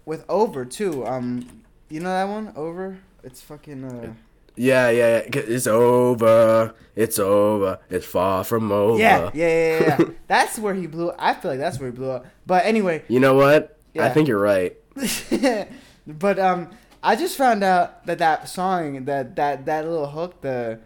[0.05, 1.05] with Over too.
[1.05, 2.99] Um, you know that one Over.
[3.23, 4.13] It's fucking uh.
[4.55, 5.41] Yeah, yeah, yeah.
[5.41, 6.73] It's over.
[6.95, 7.79] It's over.
[7.89, 8.99] It's far from over.
[8.99, 9.47] Yeah, yeah,
[9.79, 10.05] yeah, yeah.
[10.27, 11.11] that's where he blew.
[11.19, 12.25] I feel like that's where he blew up.
[12.45, 13.77] But anyway, You know what?
[13.93, 14.05] Yeah.
[14.05, 14.75] I think you're right.
[16.07, 16.71] but um,
[17.03, 20.79] I just found out that that song, that that that little hook, the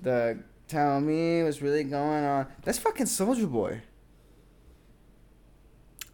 [0.00, 2.46] the tell me what's really going on.
[2.62, 3.82] That's fucking Soulja Boy.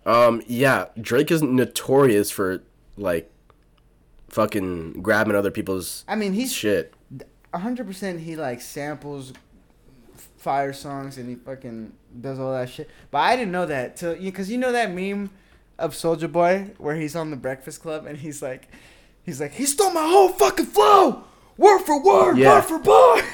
[0.04, 2.62] Um, yeah, Drake is notorious for
[2.96, 3.30] like
[4.28, 6.94] fucking grabbing other people's I mean, he's shit.
[7.55, 8.20] Hundred percent.
[8.20, 9.32] He like samples
[10.38, 12.88] fire songs and he fucking does all that shit.
[13.11, 15.30] But I didn't know that till you because you know that meme
[15.78, 18.68] of Soulja Boy where he's on the Breakfast Club and he's like,
[19.24, 21.24] he's like, he stole my whole fucking flow,
[21.57, 22.48] word for word, Yeah.
[22.48, 23.22] bar for bar.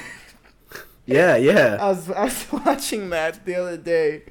[1.05, 1.77] Yeah, yeah.
[1.81, 4.23] I was I was watching that the other day,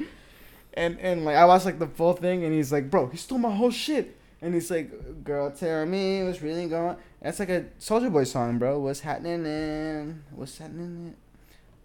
[0.75, 3.39] and and like I watched like the full thing, and he's like, bro, he stole
[3.39, 6.97] my whole shit, and he's like, girl, tell me what's really going.
[7.21, 8.79] That's like a Soulja Boy song, bro.
[8.79, 9.45] What's happening?
[9.45, 10.23] In?
[10.31, 10.85] What's happening?
[10.87, 11.15] In?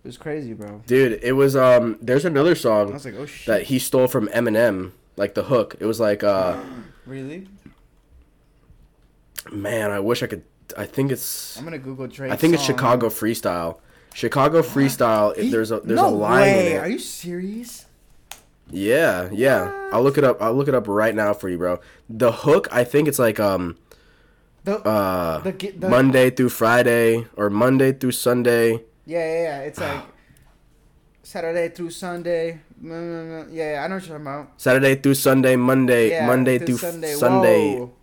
[0.03, 0.81] It was crazy, bro.
[0.85, 4.07] Dude, it was um there's another I song was like, oh shit, that he stole
[4.07, 5.75] from Eminem, like the hook.
[5.79, 6.59] It was like uh
[7.05, 7.47] really?
[9.51, 10.43] man, I wish I could
[10.77, 12.31] I think it's I'm gonna Google Drake.
[12.31, 12.63] I think it's.
[12.63, 13.79] Chicago Freestyle.
[14.13, 16.67] Chicago Freestyle, He- there's a there's no a line way.
[16.67, 16.79] in it.
[16.79, 17.85] Are you serious?
[18.73, 19.69] Yeah, yeah.
[19.93, 20.41] I'll look it up.
[20.41, 21.79] I'll look it up right now for you, bro.
[22.09, 23.77] The hook, I think it's like um
[24.63, 28.81] The, uh The the- Monday through Friday or Monday through Sunday.
[29.05, 29.59] yeah, yeah, yeah.
[29.69, 30.03] It's like
[31.21, 32.59] Saturday through Sunday.
[32.81, 33.47] Mm, mm, mm.
[33.53, 34.59] Yeah, yeah, I know what you're talking about.
[34.61, 37.13] Saturday through Sunday, Monday, Yeah, Monday through through Sunday.
[37.13, 37.75] Sunday.
[37.79, 37.93] Whoa.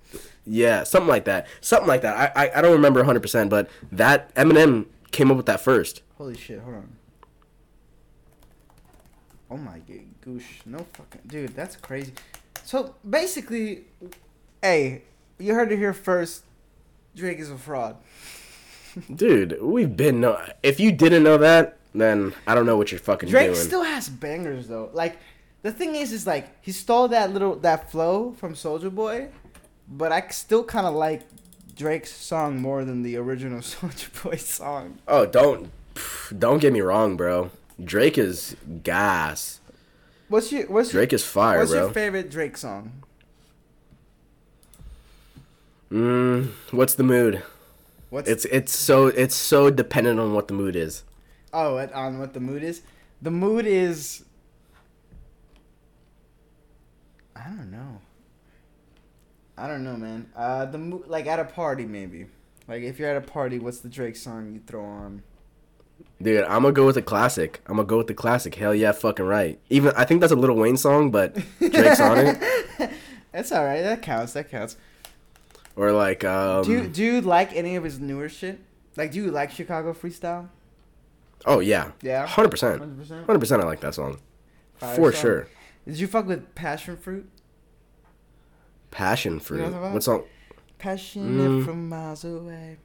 [0.46, 1.46] Yeah, something like that.
[1.60, 2.16] Something like that.
[2.16, 6.02] I I, I don't remember 100%, but that Eminem came up with that first.
[6.16, 6.88] Holy shit, hold on.
[9.50, 10.06] Oh my g-
[10.38, 10.66] goosh.
[10.66, 12.12] No fucking dude, that's crazy.
[12.64, 13.84] So basically
[14.62, 15.02] hey,
[15.38, 16.44] you heard it here first.
[17.16, 17.96] Drake is a fraud.
[19.14, 23.00] Dude, we've been no If you didn't know that, then I don't know what you're
[23.00, 23.56] fucking Drake doing.
[23.56, 24.90] still has bangers though.
[24.92, 25.18] Like
[25.62, 29.28] the thing is is like he stole that little that flow from Soulja Boy,
[29.88, 31.22] but I still kind of like
[31.76, 34.98] Drake's song more than the original Soulja Boy song.
[35.08, 35.70] oh, don't
[36.38, 37.50] don't get me wrong, bro.
[37.82, 39.59] Drake is gas.
[40.30, 41.86] What's your what's Drake is fire, what's bro.
[41.86, 43.02] your favorite Drake song?
[45.90, 47.42] Mm, what's the mood?
[48.10, 51.02] What's It's it's so it's so dependent on what the mood is.
[51.52, 52.82] Oh, on what the mood is?
[53.20, 54.24] The mood is.
[57.34, 58.00] I don't know.
[59.58, 60.30] I don't know, man.
[60.36, 62.26] Uh, the mood, like at a party, maybe.
[62.68, 65.24] Like if you're at a party, what's the Drake song you throw on?
[66.22, 67.60] Dude, I'm gonna go with the classic.
[67.66, 68.54] I'm gonna go with the classic.
[68.54, 69.58] Hell yeah, fucking right.
[69.70, 72.90] Even I think that's a Lil Wayne song, but Drake's on it.
[73.32, 73.80] That's all right.
[73.82, 74.32] That counts.
[74.32, 74.76] That counts.
[75.76, 76.64] Or like um.
[76.64, 78.58] do you, Do you like any of his newer shit?
[78.96, 80.48] Like, do you like Chicago freestyle?
[81.46, 81.92] oh yeah.
[82.02, 82.26] Yeah?
[82.26, 82.80] Hundred percent.
[82.80, 83.26] Hundred percent.
[83.26, 83.62] Hundred percent.
[83.62, 84.18] I like that song.
[84.78, 85.20] Fire For song.
[85.22, 85.48] sure.
[85.86, 87.26] Did you fuck with Passion Fruit?
[88.90, 89.60] Passion fruit.
[89.60, 89.92] what I'm talking about?
[89.94, 90.24] what song?
[90.78, 91.64] Passionate Mm.
[91.64, 92.78] from miles away.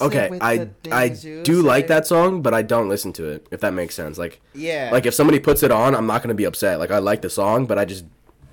[0.00, 3.46] Okay, I I do like that song, but I don't listen to it.
[3.50, 4.90] If that makes sense, like Yeah.
[4.92, 6.78] like if somebody puts it on, I'm not gonna be upset.
[6.78, 8.04] Like I like the song, but I just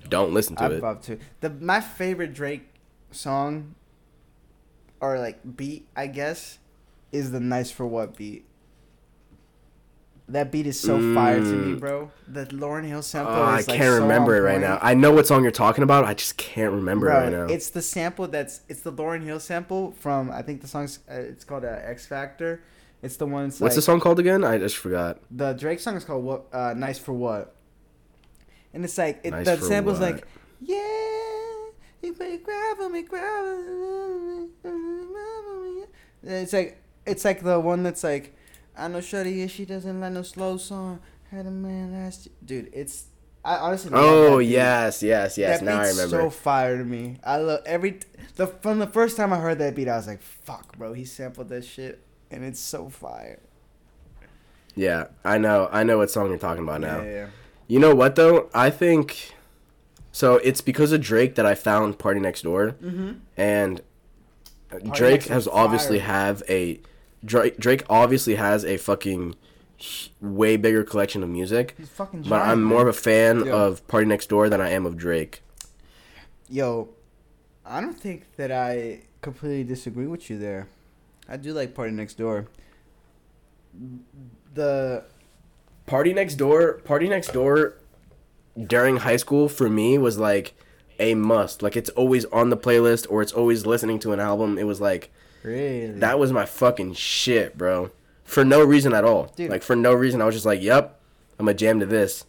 [0.09, 0.81] don't listen to I it.
[0.81, 1.19] love to.
[1.41, 2.69] The my favorite Drake
[3.11, 3.75] song
[4.99, 6.59] or like beat, I guess,
[7.11, 8.45] is the Nice for What beat.
[10.29, 11.79] That beat is so fire to me, Mm.
[11.79, 12.11] bro.
[12.27, 14.77] The Lauryn Hill sample Oh, I like can't remember it right now.
[14.81, 16.03] I know what song you're talking about.
[16.03, 17.45] I just can't remember Bro, it right now.
[17.45, 21.13] it's the sample that's it's the Lauryn Hill sample from I think the song's uh,
[21.13, 22.61] it's called uh, Ex-Factor.
[23.01, 23.51] It's the one.
[23.59, 24.43] What's the song called again?
[24.43, 25.19] I just forgot.
[25.31, 27.55] The Drake song is called "What uh, Nice for What,"
[28.73, 30.13] and it's like it, Nice the sample's what?
[30.15, 30.27] like,
[30.59, 30.77] "Yeah,
[32.01, 35.83] you play gravel me, gravel me."
[36.23, 38.35] It's like it's like the one that's like,
[38.77, 40.99] "I know Shorty, yeah, she doesn't like no slow song."
[41.31, 42.35] Had a man last year.
[42.45, 42.69] dude.
[42.73, 43.05] It's
[43.43, 43.91] I honestly.
[43.93, 45.59] Oh yes, yes, yes.
[45.59, 46.21] That now I remember.
[46.21, 47.17] so fire to me.
[47.23, 47.99] I love every
[48.35, 51.03] the from the first time I heard that beat, I was like, "Fuck, bro!" He
[51.05, 51.99] sampled that shit,
[52.31, 53.39] and it's so fire.
[54.75, 55.69] yeah, I know.
[55.71, 57.01] I know what song you're talking about now.
[57.01, 57.27] Yeah, yeah.
[57.67, 58.49] You know what though?
[58.53, 59.33] I think
[60.11, 60.35] so.
[60.35, 63.11] It's because of Drake that I found Party Next Door, Mm-hmm.
[63.35, 63.81] and
[64.71, 66.07] uh, Drake Next has obviously fire.
[66.07, 66.79] have a
[67.25, 67.57] Drake.
[67.57, 69.35] Drake obviously has a fucking
[70.21, 71.75] way bigger collection of music.
[71.77, 72.23] He's fucking.
[72.23, 73.53] But I'm more of a fan Yeah.
[73.53, 75.41] of Party Next Door than I am of Drake.
[76.49, 76.89] Yo,
[77.65, 80.67] I don't think that I completely disagree with you there.
[81.27, 82.47] I do like Party Next Door.
[84.53, 85.03] The
[85.85, 87.75] Party Next Door, Party Next Door
[88.65, 90.53] during high school for me was like
[90.99, 91.61] a must.
[91.61, 94.57] Like it's always on the playlist or it's always listening to an album.
[94.57, 95.11] It was like
[95.47, 97.91] really that was my fucking shit, bro.
[98.23, 99.31] For no reason at all.
[99.35, 99.49] Dude.
[99.49, 100.99] Like for no reason I was just like, "Yep,
[101.39, 102.25] I'm gonna jam to this."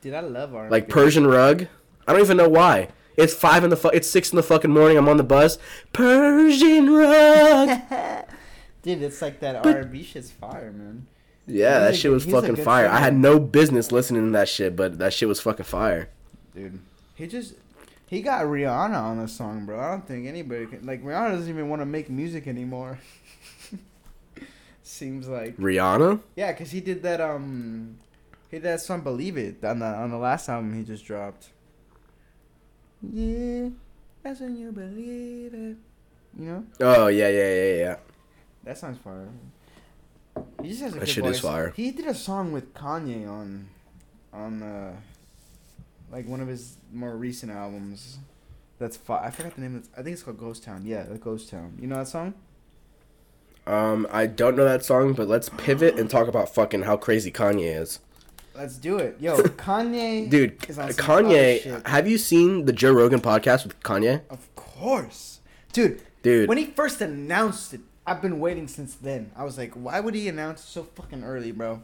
[0.00, 0.70] dude, I love R.
[0.70, 1.66] Like Persian Rug.
[2.06, 2.88] I don't even know why.
[3.16, 4.96] It's 5 in the fu- it's 6 in the fucking morning.
[4.96, 5.58] I'm on the bus.
[5.92, 7.80] Persian Rug.
[8.82, 11.06] dude, it's like that R and B shit's fire, man.
[11.46, 12.86] Yeah, that a shit was fucking fire.
[12.86, 16.10] I had no business listening to that shit, but that shit was fucking fire.
[16.54, 16.78] Dude,
[17.14, 17.54] he just
[18.08, 19.78] he got Rihanna on the song, bro.
[19.78, 22.98] I don't think anybody can like Rihanna doesn't even want to make music anymore.
[24.82, 26.20] Seems like Rihanna?
[26.34, 27.98] yeah, cause he did that um
[28.50, 31.50] he did that song "Believe It" on the on the last album he just dropped.
[33.02, 33.68] Yeah,
[34.22, 35.76] that's when you believe it.
[36.38, 37.96] You know Oh yeah, yeah, yeah, yeah.
[38.64, 39.28] that sounds fire.
[40.62, 41.34] He just has a That good shit voice.
[41.36, 41.72] is fire.
[41.76, 43.68] He did a song with Kanye on,
[44.32, 44.92] on uh,
[46.10, 48.18] like one of his more recent albums.
[48.78, 49.24] That's fire.
[49.24, 49.76] I forgot the name.
[49.76, 49.88] Of.
[49.96, 50.84] I think it's called Ghost Town.
[50.84, 51.76] Yeah, the Ghost Town.
[51.80, 52.34] You know that song?
[53.66, 57.30] Um, I don't know that song, but let's pivot and talk about fucking how crazy
[57.30, 58.00] Kanye is.
[58.54, 59.16] Let's do it.
[59.20, 60.30] Yo, Kanye.
[60.30, 64.22] Dude, is on some other Kanye, have you seen the Joe Rogan podcast with Kanye?
[64.30, 65.40] Of course,
[65.72, 66.00] dude.
[66.22, 69.30] Dude, When he first announced it, I've been waiting since then.
[69.36, 71.82] I was like, why would he announce so fucking early, bro?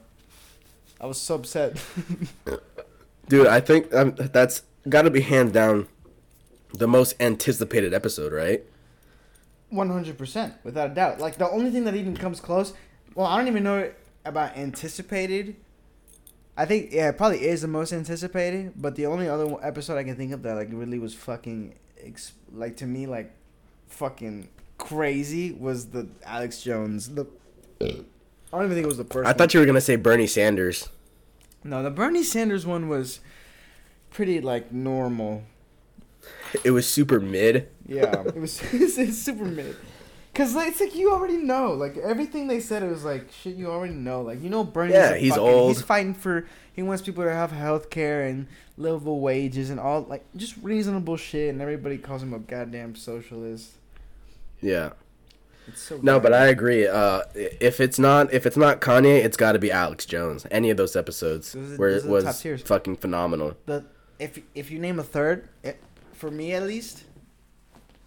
[1.00, 1.80] I was so upset.
[3.28, 5.88] dude, I think um, that's got to be hands down
[6.72, 8.62] the most anticipated episode, right?
[9.70, 11.20] One hundred percent, without a doubt.
[11.20, 12.72] Like the only thing that even comes close.
[13.14, 13.90] Well, I don't even know
[14.24, 15.56] about anticipated.
[16.56, 18.74] I think yeah, it probably is the most anticipated.
[18.76, 21.74] But the only other episode I can think of that like really was fucking
[22.52, 23.32] like to me like
[23.88, 24.48] fucking
[24.78, 27.10] crazy was the Alex Jones.
[27.14, 27.26] The
[27.80, 27.86] I
[28.52, 29.28] don't even think it was the first.
[29.28, 30.88] I thought you were gonna say Bernie Sanders.
[31.64, 33.20] No, the Bernie Sanders one was
[34.10, 35.42] pretty like normal.
[36.62, 37.68] It was super mid.
[37.86, 39.76] Yeah, it was it's, it's super mid.
[40.34, 43.54] Cause like, it's like you already know, like everything they said, it was like shit.
[43.54, 44.92] You already know, like you know, Bernie.
[44.92, 45.76] Yeah, he's fucking- old.
[45.76, 46.46] He's fighting for.
[46.72, 51.16] He wants people to have health care and livable wages and all like just reasonable
[51.16, 51.50] shit.
[51.50, 53.74] And everybody calls him a goddamn socialist.
[54.60, 54.90] Yeah.
[55.66, 56.32] It's so No, but.
[56.32, 56.86] I agree.
[56.86, 60.46] Uh, if it's not if it's not Kanye, it's got to be Alex Jones.
[60.50, 63.56] Any of those episodes Those are- where it was fucking phenomenal.
[63.66, 63.84] the
[64.18, 65.80] if if you name a third, it,
[66.12, 67.04] for me at least,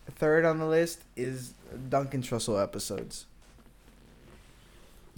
[0.07, 1.53] a third on the list is
[1.89, 3.25] Duncan Trussell episodes.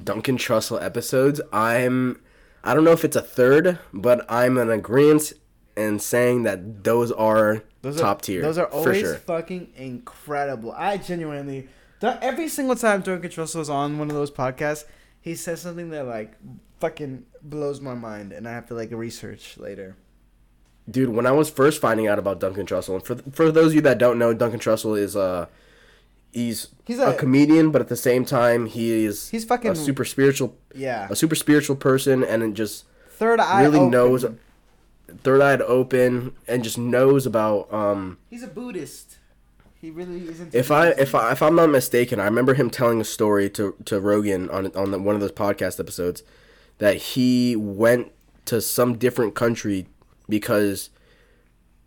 [0.03, 1.41] Duncan Trussell episodes.
[1.51, 2.19] I'm
[2.63, 5.33] I don't know if it's a third, but I'm in agreement
[5.77, 8.41] in saying that those are Those top are, tier.
[8.41, 9.15] Those are for always sure.
[9.15, 10.71] fucking incredible.
[10.73, 11.69] I genuinely,
[12.01, 14.85] every single time Duncan Trussell is on one of those podcasts,
[15.21, 16.33] he says something that like
[16.79, 19.95] fucking blows my mind, and I have to like research later.
[20.89, 23.75] Dude, when I was first finding out about Duncan Trussell, and for for those of
[23.75, 25.45] you that don't know, Duncan Trussell is uh
[26.31, 29.75] he's, He's a, a- comedian, but at the same time he is He's fucking- a
[29.75, 33.91] super spiritual Yeah, a super spiritual person and just third eye really open.
[33.91, 34.25] knows
[35.23, 39.17] third eyed open and just knows about um He's a Buddhist.
[39.81, 40.53] He really isn't.
[40.53, 43.75] If I if I if I'm not mistaken, I remember him telling a story to
[43.85, 46.23] to Rogan on on the, one of those podcast episodes
[46.79, 48.11] that he went
[48.45, 49.87] to some different country
[50.27, 50.89] because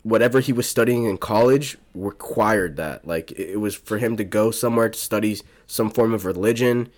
[0.03, 3.07] whatever he was studying in college required that.
[3.07, 6.89] Like it was for him to go somewhere to study some form of religion,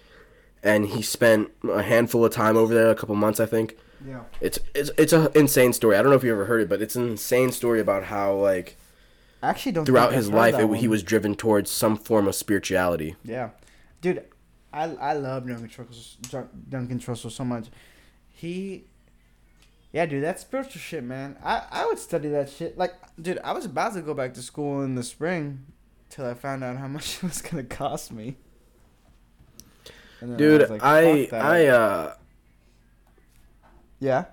[0.64, 3.78] and he spent a handful of time over there, a couple months, I think.
[4.06, 4.22] yeah.
[4.40, 5.98] It's it's it's an insane story.
[5.98, 8.34] I don't know if you ever heard it, but it's an insane story about how
[8.34, 8.78] like
[9.46, 9.86] I actually don't.
[9.86, 13.16] throughout his life it, he was driven towards some form of spirituality.
[13.24, 13.52] Yeah,
[14.02, 14.26] dude,
[14.74, 17.68] I I love Duncan Trussell, Duncan Trussell so much.
[18.32, 18.86] He,
[19.94, 21.38] yeah, dude, that's spiritual shit, man.
[21.44, 22.76] I I would study that shit.
[22.76, 25.68] Like, dude, I was about to go back to school in the spring,
[26.10, 28.38] till I found out how much it was gonna cost me.
[30.38, 32.14] Dude, was like, I I uh
[34.00, 34.26] yeah.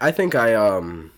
[0.00, 1.10] I think I um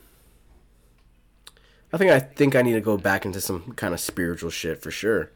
[1.95, 4.83] I think I think I need to go back into some kind of spiritual shit
[4.83, 5.31] for sure.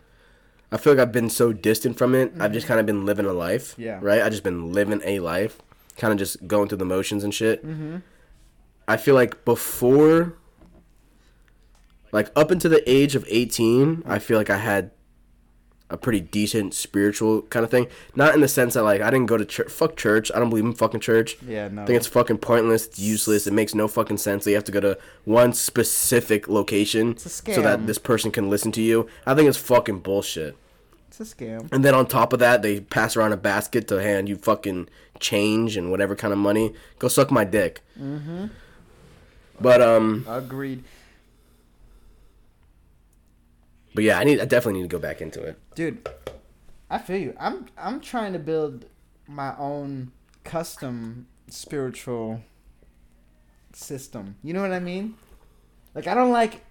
[0.73, 2.33] I feel like I've been so distant from it.
[2.41, 3.77] I've just kind of been living a life.
[3.79, 4.01] Yeah.
[4.03, 4.23] Right?
[4.23, 5.63] I just been living a life,
[5.97, 7.65] kind of just going through the motions and shit.
[7.65, 7.99] Mm-hmm.
[8.89, 10.35] I feel like before
[12.11, 14.91] like up until the age of 18, I feel like I had
[15.91, 17.86] a pretty decent spiritual kind of thing.
[18.14, 19.70] Not in the sense that like I didn't go to church.
[19.70, 20.30] Fuck church.
[20.34, 21.36] I don't believe in fucking church.
[21.47, 21.82] Yeah, no.
[21.82, 22.86] I think it's fucking pointless.
[22.86, 23.47] It's useless.
[23.47, 24.45] It makes no fucking sense.
[24.45, 28.72] that you have to go to one specific location so that this person can listen
[28.72, 29.09] to you.
[29.26, 30.57] I think it's fucking bullshit.
[31.09, 31.72] It's a scam.
[31.72, 34.89] And then on top of that, they pass around a basket to hand you fucking
[35.18, 36.74] change and whatever kind of money.
[36.99, 37.80] Go suck my dick.
[37.99, 38.47] Mm-hmm.
[39.61, 40.84] But um, Agreed,
[43.99, 44.38] but yeah, I need.
[44.40, 45.59] I definitely need to go back into it.
[45.74, 46.09] dude.
[46.88, 47.34] I feel you.
[47.38, 48.86] I'm I'm trying to build
[49.26, 50.12] my own
[50.44, 52.40] custom spiritual
[53.72, 54.36] system.
[54.42, 55.14] You know what I mean?
[55.94, 56.64] Like I don't like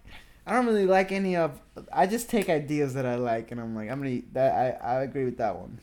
[0.45, 1.59] I don't really like any of
[1.91, 5.03] I just take ideas that I like and I'm like I'm gonna that I, I
[5.03, 5.79] agree with that one.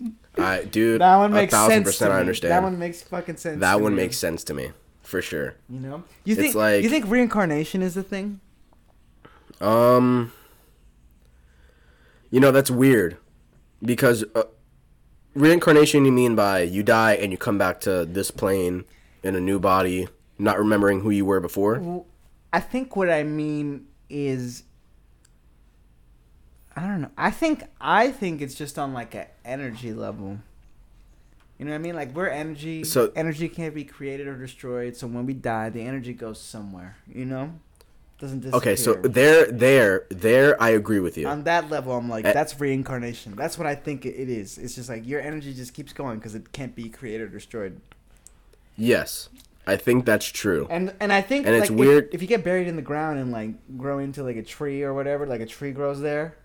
[0.38, 1.84] I dude, That one makes a thousand sense.
[1.86, 2.12] percent.
[2.12, 2.52] I understand.
[2.52, 3.60] That one makes fucking sense.
[3.60, 4.02] That to one me.
[4.02, 5.54] makes sense to me for sure.
[5.68, 6.04] You know?
[6.24, 8.40] You It's think like- you think reincarnation is a thing?
[9.60, 10.32] Um,
[12.30, 13.16] you know that's weird
[13.82, 14.44] because uh,
[15.34, 18.84] reincarnation you mean by you die and you come back to this plane
[19.22, 20.08] in a new body,
[20.38, 22.04] not remembering who you were before.
[22.52, 24.64] I think what I mean is
[26.76, 27.10] I don't know.
[27.18, 30.38] I think I think it's just on like an energy level.
[31.58, 31.96] You know what I mean?
[31.96, 32.84] Like we're energy.
[32.84, 34.96] So- energy can't be created or destroyed.
[34.96, 36.96] So when we die, the energy goes somewhere.
[37.12, 37.54] You know,
[38.18, 38.58] doesn't disappear.
[38.72, 41.28] Okay, so there, there, there, I agree with you.
[41.28, 42.32] on that level, I'm like, Eh.
[42.32, 43.36] that's reincarnation.
[43.36, 44.58] That's what I think it it is.
[44.58, 47.80] It's just like your energy just keeps going because it can't be created or destroyed.
[48.76, 49.28] Yes,
[49.66, 50.66] I think that's true.
[50.70, 52.82] And and I think And like it's if- weird- if, you get buried in the
[52.82, 56.36] ground and like grow into like a tree or whatever, like a tree grows there,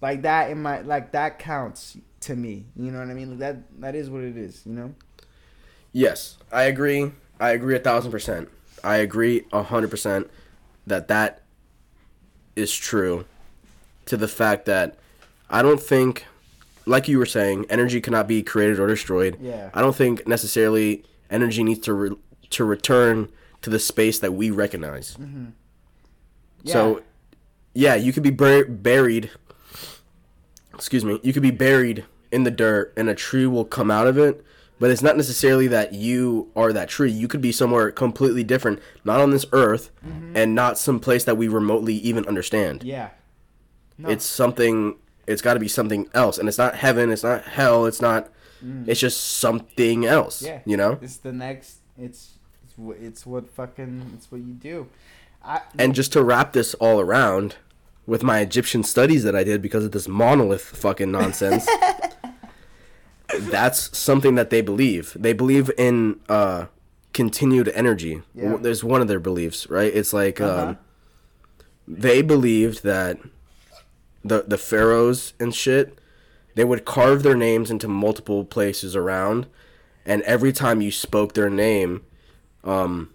[0.00, 2.66] like that in my like that counts to me.
[2.76, 3.30] You know what I mean?
[3.30, 4.62] Like that that is what it is.
[4.66, 4.94] You know?
[5.92, 7.12] Yes, I agree.
[7.40, 8.48] I agree a thousand percent.
[8.84, 10.30] I agree a hundred percent
[10.86, 11.42] that that
[12.56, 13.24] is true.
[14.06, 14.98] To the fact that
[15.48, 16.26] I don't think,
[16.86, 19.38] like you were saying, energy cannot be created or destroyed.
[19.40, 19.70] Yeah.
[19.72, 22.16] I don't think necessarily energy needs to re-
[22.50, 23.28] to return
[23.62, 25.16] to the space that we recognize.
[25.16, 25.46] Mm-hmm.
[26.64, 26.72] Yeah.
[26.72, 27.02] So,
[27.74, 29.30] yeah, you could be bur- buried.
[30.74, 31.20] Excuse me.
[31.22, 34.44] You could be buried in the dirt, and a tree will come out of it.
[34.82, 37.12] But it's not necessarily that you are that tree.
[37.12, 39.92] You could be somewhere completely different, not on this earth,
[40.34, 42.82] and not some place that we remotely even understand.
[42.82, 43.10] yeah.
[43.96, 44.08] No.
[44.08, 44.96] It's something.
[45.28, 47.12] It's got to be something else, and it's not heaven.
[47.12, 47.86] It's not hell.
[47.86, 48.28] It's not.
[48.88, 50.42] It's just something else.
[50.42, 50.46] Mm.
[50.46, 50.60] yeah.
[50.64, 50.98] You know.
[51.00, 51.76] It's the next.
[51.96, 54.88] It's it's what it's what fucking it's what you do.
[55.44, 57.54] I And just to wrap this all around
[58.04, 61.68] with my Egyptian studies that I did because of this monolith fucking nonsense.
[63.40, 65.16] that's something that they believe.
[65.18, 66.66] They believe in uh
[67.12, 68.22] continued energy.
[68.34, 68.56] Yeah.
[68.60, 69.92] There's one of their beliefs, right?
[69.94, 70.66] It's like Uh-huh.
[70.68, 70.78] um
[71.86, 73.18] they believed that
[74.24, 75.98] the the pharaohs and shit
[76.54, 79.46] they would carve their names into multiple places around
[80.06, 82.02] and every time you spoke their name
[82.64, 83.10] um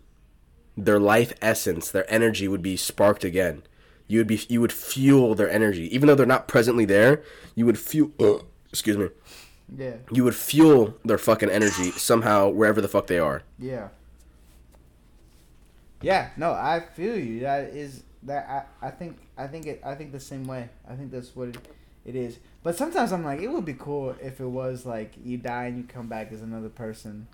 [0.80, 3.64] their life essence, their energy would be sparked again.
[4.08, 7.24] You would be you would fuel their energy, even though they're not presently there.
[7.56, 8.46] You would fuel.
[8.72, 9.08] excuse me.
[9.76, 13.44] Yeah You would fuel their fucking energy somehow wherever the fuck they are.
[13.60, 13.90] yeah.
[16.02, 17.40] Yeah, no, I feel you.
[17.40, 18.48] That is that
[18.82, 20.70] I, I think I think it I think the same way.
[20.88, 21.58] I think that's what it,
[22.06, 22.38] it is.
[22.62, 25.78] But sometimes I'm like, it would be cool if it was like you die and
[25.78, 27.28] you come back as another person.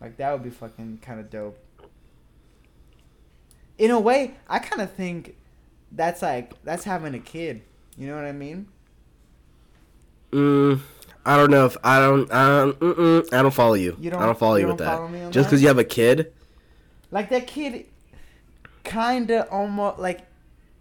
[0.00, 1.58] Like that would be fucking kind of dope.
[3.76, 5.36] In a way, I kind of think
[5.92, 7.60] that's like that's having a kid.
[7.98, 8.68] You know what I mean?
[10.32, 10.80] Mm,
[11.26, 12.32] I don't know if I don't.
[12.32, 12.46] I
[12.80, 13.34] don't.
[13.34, 13.96] I don't follow you.
[14.00, 15.32] You don't- I don't follow you you, with that.
[15.32, 16.32] Just because you have a kid.
[17.10, 17.86] Like that kid,
[18.84, 20.20] kinda almost like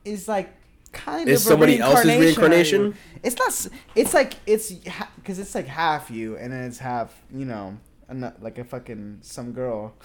[0.06, 0.54] is like
[0.92, 2.22] kind Is of somebody else's reincarnation of
[2.52, 2.82] reincarnation?
[2.86, 2.96] you.
[3.24, 3.74] It's not.
[3.96, 7.78] It's like it's because it's like half you, and then it's half you know,
[8.40, 9.94] like a fucking some girl.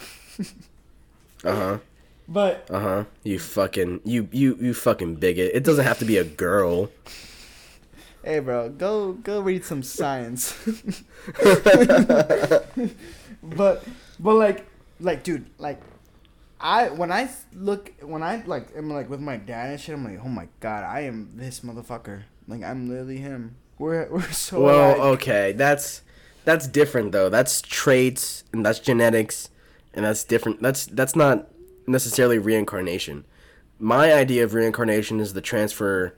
[1.42, 1.78] Uh huh.
[2.28, 3.04] But Uh huh.
[3.24, 5.52] You fucking you you you fucking bigot.
[5.54, 6.90] It doesn't have to be a girl.
[8.24, 10.54] Hey, bro, go go read some science.
[13.42, 13.84] but
[14.18, 14.66] but like
[15.00, 15.80] like dude like
[16.60, 20.04] I when I look when I like am like with my dad and shit I'm
[20.04, 24.60] like oh my god I am this motherfucker like I'm literally him we're we're so
[24.60, 25.00] Well, alike.
[25.20, 26.02] okay, that's
[26.44, 27.30] that's different though.
[27.30, 29.48] That's traits and that's genetics,
[29.94, 30.60] and that's different.
[30.60, 31.48] That's that's not
[31.86, 33.24] necessarily reincarnation.
[33.78, 36.14] My idea of reincarnation is the transfer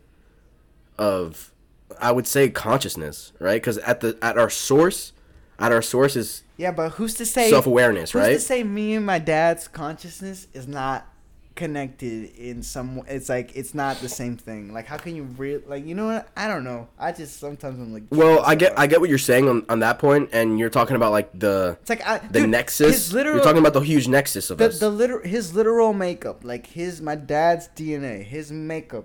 [0.98, 1.51] of,
[2.00, 3.60] I would say, consciousness, right?
[3.60, 5.12] Because at the at our source,
[5.58, 8.32] at our source is yeah but who's to say self awareness, right?
[8.32, 11.06] who's to say me and my dad's consciousness is not
[11.54, 15.60] connected in some it's like it's not the same thing like how can you real
[15.66, 18.78] like you know what I don't know I just sometimes I'm like Well, I get
[18.78, 21.76] I get what you're saying on, on that point, and you're talking about like the
[21.82, 23.12] it's like I, the dude, nexus.
[23.12, 24.80] literal, you're talking about the huge nexus of the us.
[24.80, 29.04] the literal his literal makeup, like his my dad's DNA, his makeup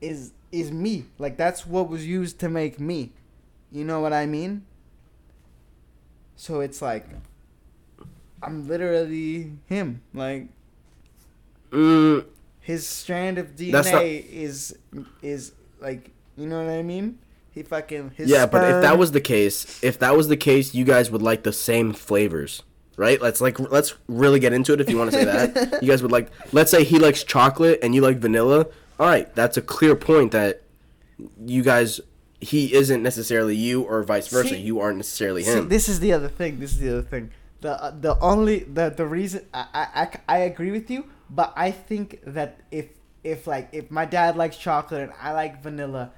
[0.00, 1.06] is is me.
[1.18, 3.12] Like that's what was used to make me.
[3.70, 4.64] You know what I mean?
[6.36, 7.06] So it's like
[8.42, 10.02] I'm literally him.
[10.14, 10.48] Like
[11.70, 12.24] mm,
[12.60, 14.76] his strand of DNA not- is
[15.22, 17.18] is like you know what I mean?
[17.52, 20.72] He fucking his yeah, but if that was the case, if that was the case,
[20.72, 22.62] you guys would like the same flavors,
[22.96, 23.20] right?
[23.20, 25.78] Let's like let's really get into it if you want to say that.
[25.82, 28.66] you guys would like let's say he likes chocolate and you like vanilla.
[29.00, 30.60] All right, that's a clear point that
[31.46, 32.02] you guys
[32.38, 34.50] he isn't necessarily you or vice versa.
[34.50, 35.62] See- you aren't necessarily him.
[35.62, 36.60] See, this is the other thing.
[36.60, 37.30] This is the other thing.
[37.62, 41.54] The uh, the only the the reason I, I, I, I agree with you, but
[41.56, 42.88] I think that if
[43.24, 46.10] if like if my dad likes chocolate and I like vanilla,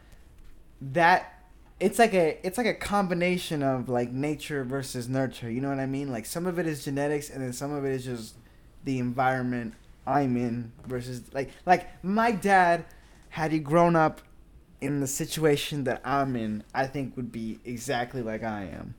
[0.81, 1.45] that
[1.79, 5.49] it's like a it's like a combination of like nature versus nurture.
[5.49, 6.11] You know what I mean?
[6.11, 8.35] Like some of it is genetics, and then some of it is just
[8.83, 9.75] the environment
[10.07, 12.85] I'm in versus like like my dad
[13.31, 14.21] had he grown up
[14.81, 18.95] in the situation that I'm in, I think would be exactly like I am.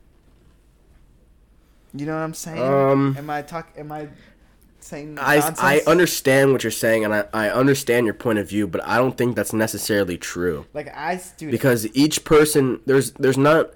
[1.94, 2.62] You know what I'm saying?
[2.62, 3.72] Um, am I talk?
[3.78, 4.08] Am I
[4.80, 5.60] saying I, nonsense?
[5.62, 8.98] I understand what you're saying and I, I understand your point of view, but I
[8.98, 10.66] don't think that's necessarily true.
[10.74, 13.72] Like I, dude, because each person there's there's not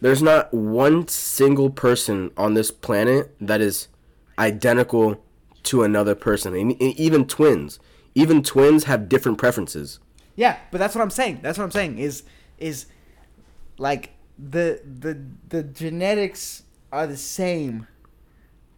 [0.00, 3.88] there's not one single person on this planet that is
[4.38, 5.22] identical
[5.62, 7.78] to another person and, even twins
[8.14, 10.00] even twins have different preferences
[10.36, 11.40] Yeah, but that's what I'm saying.
[11.42, 12.22] That's what I'm saying is
[12.56, 12.86] is
[13.76, 17.86] like the the the genetics are the same,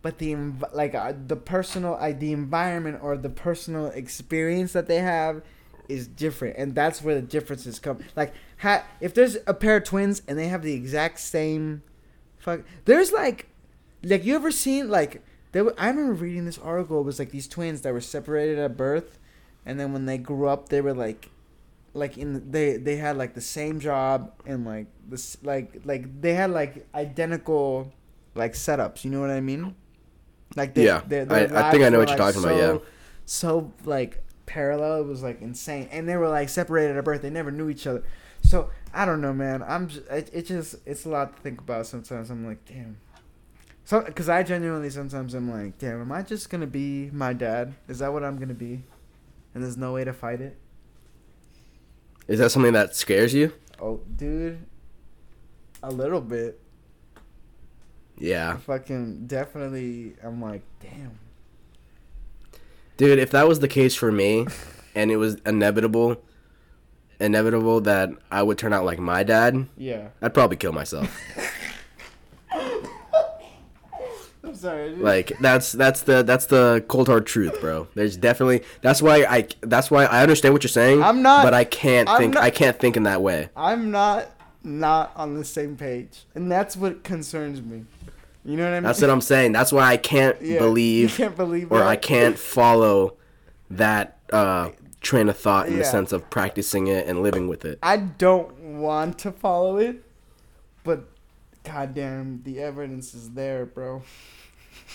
[0.03, 0.35] but the
[0.73, 5.43] like uh, the personal uh, the environment or the personal experience that they have
[5.89, 7.99] is different, and that's where the differences come.
[8.17, 11.83] Like, ha- if there's a pair of twins and they have the exact same,
[12.39, 13.49] fuck, there's like,
[14.03, 15.23] like you ever seen like
[15.53, 15.65] there?
[15.65, 17.01] Were, I remember reading this article.
[17.01, 19.19] It was like these twins that were separated at birth,
[19.65, 21.31] and then when they grew up, they were like
[21.95, 26.33] like in they they had like the same job and like this like like they
[26.33, 27.93] had like identical
[28.35, 29.75] like setups you know what i mean
[30.57, 32.57] like they, Yeah, their- I- their I think I know what you're like, talking about,
[32.57, 32.79] yeah.
[32.79, 32.83] so-
[33.27, 37.29] so like parallel it was like insane and they were like separated at birth they
[37.29, 38.03] never knew each other
[38.43, 41.61] so i don't know man i'm just it, it just it's a lot to think
[41.61, 42.97] about sometimes i'm like damn
[43.85, 47.75] so because i genuinely sometimes i'm like damn am i just gonna be my dad
[47.89, 48.83] is that what i'm gonna be
[49.55, 50.57] and there's no way to fight it
[52.29, 54.65] is that something that scares you Oh, dude,
[55.83, 56.61] a little bit.
[58.17, 60.15] yeah Fucking definitely.
[60.23, 61.19] I'm like, damn.
[62.97, 64.47] dude if that was the case for me
[64.95, 66.23] and it was inevitable
[67.19, 70.09] inevitable that i would turn out like my dad Yeah.
[70.23, 71.11] i'd probably kill myself
[74.45, 74.95] I'm sorry.
[74.97, 77.89] Like that's that's the that's the cold hard truth, bro.
[77.95, 81.03] There's definitely that's why I that's why I understand what you're saying.
[81.03, 83.49] I'm not- but I can't I'm think not- I can't think in that way.
[83.57, 84.29] I'm not
[84.65, 87.85] not on the same page, and that's what concerns me.
[88.45, 88.83] You know what I mean?
[88.85, 89.53] That's what I'm saying.
[89.53, 91.71] That's why I can't Yeah, believe You can't believe.
[91.71, 91.87] or that.
[91.87, 93.15] I can't follow
[93.71, 97.79] that uh, train of thought in the sense of practicing it and living with it.
[97.83, 100.03] I don't want to follow it,
[100.85, 101.09] but
[101.65, 104.03] goddamn, the evidence is there, bro.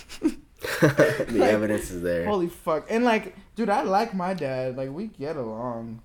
[0.21, 2.25] the evidence is there.
[2.25, 2.87] Holy fuck!
[2.89, 4.77] And like, dude, I like my dad.
[4.77, 6.01] Like, we get along,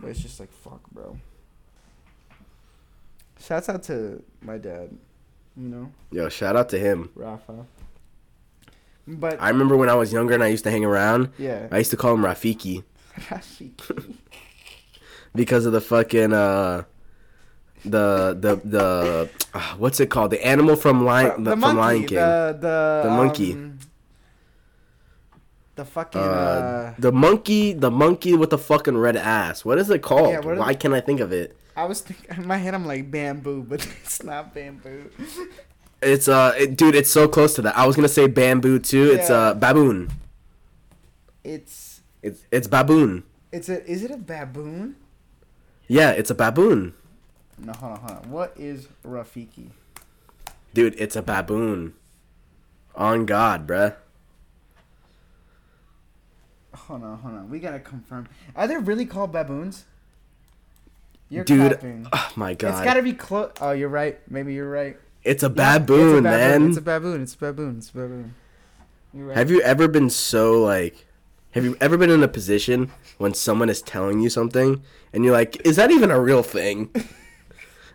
[0.00, 1.18] but it's just like, fuck, bro.
[3.40, 4.90] Shouts out to my dad.
[5.56, 7.10] You know, Yo, shout out to him.
[7.14, 7.66] Rafa.
[9.06, 11.30] But I remember when I was younger and I used to hang around.
[11.38, 12.84] yeah, I used to call him Rafiki
[13.28, 14.14] Rafiki.
[15.34, 16.84] because of the fucking uh,
[17.84, 20.30] the the the uh, what's it called?
[20.30, 22.16] The animal from Lion the, the from Lion King.
[22.18, 23.52] the the The monkey.
[23.52, 23.78] um,
[25.74, 29.64] the fucking uh, uh, the monkey, the monkey with the fucking red ass.
[29.64, 30.30] What is it called?
[30.32, 31.56] Yeah, Why can't I think of it?
[31.74, 35.10] I was thinking in my head I'm like bamboo, but it's not bamboo.
[36.02, 37.76] It's uh, it, dude, it's so close to that.
[37.76, 39.12] I was gonna say bamboo too.
[39.12, 39.36] It's Yeah.
[39.36, 40.10] uh, baboon.
[41.44, 43.24] It's It's it's baboon.
[43.50, 44.96] it's a is it a baboon?
[45.88, 46.94] Yeah, it's a baboon,
[47.64, 48.30] No, hold on, hold on.
[48.30, 49.70] What is Rafiki?
[50.74, 50.94] dude.
[50.98, 51.94] It's a baboon.
[52.94, 53.94] On God, bruh.
[56.74, 57.50] Hold on, hold on.
[57.50, 58.28] We gotta confirm.
[58.56, 59.84] Are they really called baboons?
[61.28, 62.06] You're Dude, capping.
[62.12, 62.70] oh my God.
[62.76, 63.52] It's gotta be close.
[63.60, 64.18] Oh, you're right.
[64.30, 64.96] Maybe you're right.
[65.24, 66.68] It's a Yeah, baboon, it's a man.
[66.68, 67.22] It's a baboon.
[67.22, 67.78] It's a baboon.
[67.78, 68.34] It's a baboon.
[69.14, 69.36] Right.
[69.36, 71.06] Have you ever been so like
[71.52, 74.82] have you ever been in a position when someone is telling you something
[75.12, 76.90] and you're like, is that even a real thing?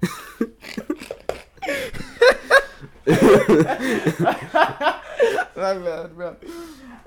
[5.56, 6.36] My bad, bro.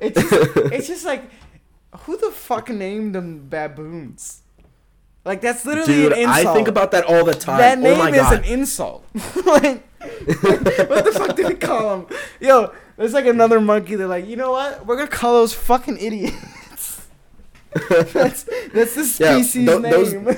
[0.00, 1.30] It's just, it's just like,
[2.00, 4.42] who the fuck named them baboons?
[5.24, 6.46] Like that's literally Dude, an insult.
[6.46, 7.58] I think about that all the time.
[7.58, 8.38] that oh name is god.
[8.38, 9.04] an insult.
[9.44, 12.16] like, what the fuck did we call them?
[12.40, 13.96] Yo, there's like another monkey.
[13.96, 14.86] They're like, you know what?
[14.86, 17.06] We're gonna call those fucking idiots.
[17.90, 20.24] that's that's the species tho- those- name.
[20.24, 20.36] Those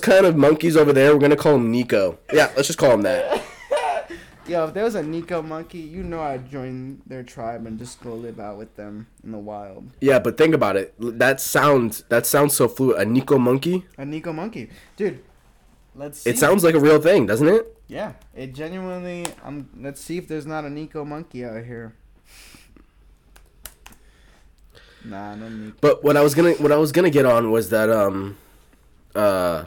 [0.00, 2.18] kind of monkeys over there, we're gonna call him Nico.
[2.32, 3.42] Yeah, let's just call him that.
[4.46, 8.02] Yo, if there was a Nico monkey, you know I'd join their tribe and just
[8.02, 9.90] go live out with them in the wild.
[10.00, 10.94] Yeah, but think about it.
[10.98, 13.00] That sounds that sounds so fluid.
[13.00, 13.86] A Nico monkey?
[13.96, 15.22] A Nico monkey, dude.
[15.94, 16.20] Let's.
[16.20, 16.30] See.
[16.30, 17.74] It sounds like a real thing, doesn't it?
[17.88, 19.24] Yeah, it genuinely.
[19.42, 21.94] Um, let's see if there's not a Nico monkey out here.
[25.06, 25.76] Nah, no Nico.
[25.80, 28.36] But what I was gonna what I was gonna get on was that um
[29.14, 29.64] uh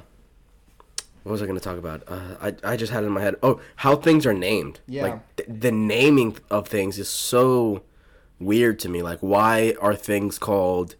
[1.23, 2.03] what was I gonna talk about?
[2.07, 3.35] Uh, I I just had it in my head.
[3.43, 4.79] Oh, how things are named.
[4.87, 5.03] Yeah.
[5.03, 7.83] Like th- the naming of things is so
[8.39, 9.01] weird to me.
[9.01, 10.95] Like why are things called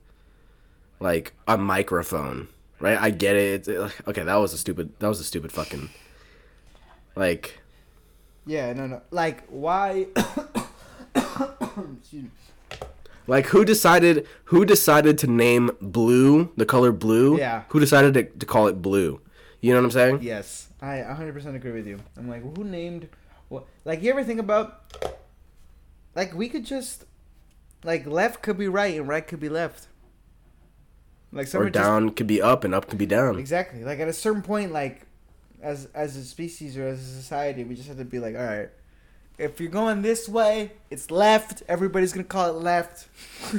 [0.99, 2.49] like a microphone?
[2.79, 2.97] Right?
[2.99, 3.67] I get it.
[3.67, 4.91] It's, like, okay, that was a stupid.
[4.99, 5.89] That was a stupid fucking.
[7.15, 7.59] Like
[8.45, 9.01] Yeah, no, no.
[9.11, 10.07] Like, why?
[11.15, 12.29] Excuse me.
[13.27, 17.37] Like who decided who decided to name blue the color blue?
[17.37, 17.63] Yeah.
[17.69, 19.21] Who decided to, to call it blue?
[19.61, 20.19] You know what I'm saying?
[20.21, 21.99] Yes, I 100% agree with you.
[22.15, 23.09] I'm like, who named
[23.49, 23.65] what?
[23.85, 24.83] Like, you ever think about,
[26.15, 27.05] like, we could just,
[27.83, 29.87] like, left could be right and right could be left.
[31.31, 33.39] Like, Or down could be up and up could be down.
[33.39, 33.83] exactly.
[33.83, 35.01] Like, at a certain point, like,
[35.61, 38.43] as as a species or as a society, we just have to be like, all
[38.43, 38.69] right,
[39.37, 41.63] if you're going this way, it's left.
[41.67, 43.07] Everybody's gonna call it left.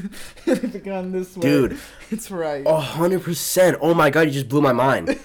[0.47, 1.79] if you're going this way, Dude.
[2.11, 2.67] it's right.
[2.67, 3.79] Hundred percent.
[3.81, 5.19] Oh my god, you just blew my mind.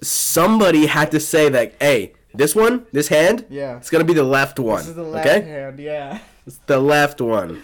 [0.00, 1.74] Somebody had to say that.
[1.80, 3.76] Hey, this one, this hand, Yeah.
[3.76, 4.78] it's gonna be the left one.
[4.78, 5.78] This is the left okay, hand.
[5.78, 6.18] Yeah.
[6.46, 7.62] it's the left one.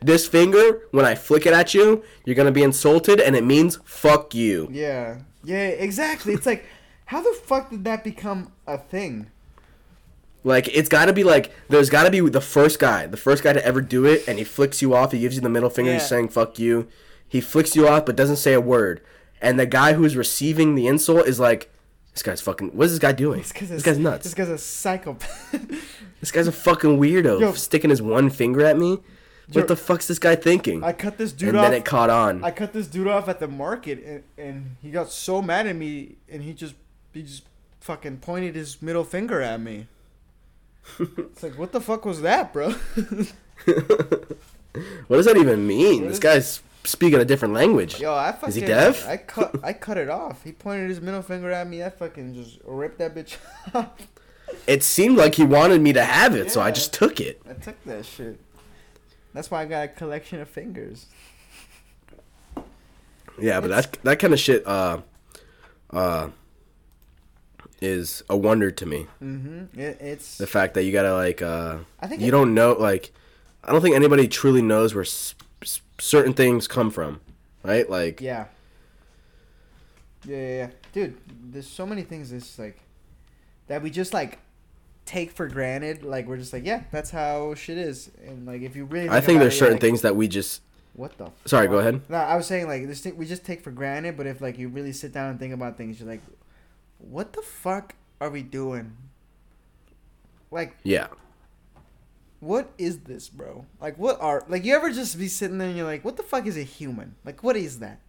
[0.00, 3.78] This finger, when I flick it at you, you're gonna be insulted, and it means
[3.84, 4.68] fuck you.
[4.70, 5.18] Yeah.
[5.44, 6.34] Yeah, exactly.
[6.34, 6.64] It's like,
[7.06, 9.30] how the fuck did that become a thing?
[10.48, 13.44] Like it's got to be like there's got to be the first guy, the first
[13.44, 15.12] guy to ever do it, and he flicks you off.
[15.12, 15.90] He gives you the middle finger.
[15.90, 15.98] Yeah.
[15.98, 16.88] He's saying "fuck you."
[17.28, 19.02] He flicks you off, but doesn't say a word.
[19.42, 21.70] And the guy who's receiving the insult is like,
[22.14, 22.70] "This guy's fucking.
[22.70, 23.42] What is this guy doing?
[23.42, 24.24] This guy's nuts.
[24.24, 25.54] This guy's a psychopath.
[26.20, 27.52] This guy's a fucking weirdo, Yo.
[27.52, 29.00] sticking his one finger at me.
[29.52, 31.64] What the fuck's this guy thinking?" I cut this dude and off.
[31.66, 32.42] And then it caught on.
[32.42, 35.76] I cut this dude off at the market, and, and he got so mad at
[35.76, 36.74] me, and he just
[37.12, 37.42] he just
[37.80, 39.88] fucking pointed his middle finger at me.
[40.98, 42.70] It's like, what the fuck was that, bro?
[43.68, 46.02] what does that even mean?
[46.02, 48.00] What This is- guy's speaking a different language.
[48.00, 49.06] Yo, I fucking Is he deaf?
[49.06, 50.42] I cut I cut it off.
[50.44, 51.82] He pointed his middle finger at me.
[51.84, 53.36] I fucking just ripped that bitch
[53.74, 53.90] off.
[54.66, 57.42] It seemed like he wanted me to have it, so I just took it.
[57.48, 58.40] I took that shit.
[59.34, 61.06] That's why I got a collection of fingers.
[63.40, 64.98] Yeah, but that that kind of shit uh
[65.90, 66.28] uh
[67.80, 69.06] is a wonder to me.
[69.22, 69.78] Mm-hmm.
[69.80, 72.72] It, it's The fact that you gotta like uh I think you it- don't know
[72.72, 73.12] like
[73.64, 77.20] I don't think anybody truly knows where s- s- certain things come from,
[77.62, 77.88] right?
[77.88, 78.46] Like yeah.
[80.26, 81.16] Yeah, yeah, yeah, dude.
[81.52, 82.78] There's so many things that's like
[83.68, 84.38] that we just like
[85.06, 86.02] take for granted.
[86.02, 88.10] Like we're just like, yeah, that's how shit is.
[88.26, 90.62] And like if you really, I think there's it, certain like, things that we just.
[90.94, 91.30] What the?
[91.44, 92.00] Sorry, go ahead.
[92.08, 94.58] No, I was saying like this thing we just take for granted, but if like
[94.58, 96.22] you really sit down and think about things, you're like,
[96.98, 98.96] what the fuck are we doing?
[100.50, 101.08] Like, Yeah.
[102.40, 103.66] what is this, bro?
[103.80, 106.22] Like, what are like you ever just be sitting there and you're like, what the
[106.22, 107.16] fuck is a human?
[107.24, 108.00] Like, what is that?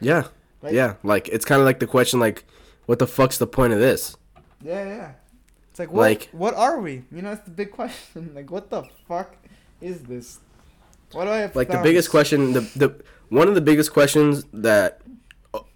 [0.00, 0.28] Yeah.
[0.62, 0.94] Like, yeah.
[1.02, 2.44] Like it's kind of like the question, like,
[2.86, 4.16] what the fuck's the point of this?
[4.62, 5.12] Yeah, yeah.
[5.70, 6.02] It's like what?
[6.02, 7.04] Like- what are we?
[7.10, 8.32] You know, it's the big question.
[8.34, 9.36] Like, what the fuck
[9.80, 10.40] is this?
[11.12, 14.44] Why do I have Like the biggest question, the the one of the biggest questions
[14.52, 15.00] that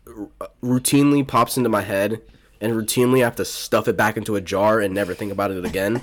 [0.07, 2.21] r- routinely pops into my head,
[2.61, 5.51] and routinely I have to stuff it back into a jar and never think about
[5.51, 6.03] it again.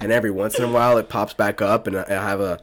[0.00, 2.60] and every once in a while, it pops back up, and I I have a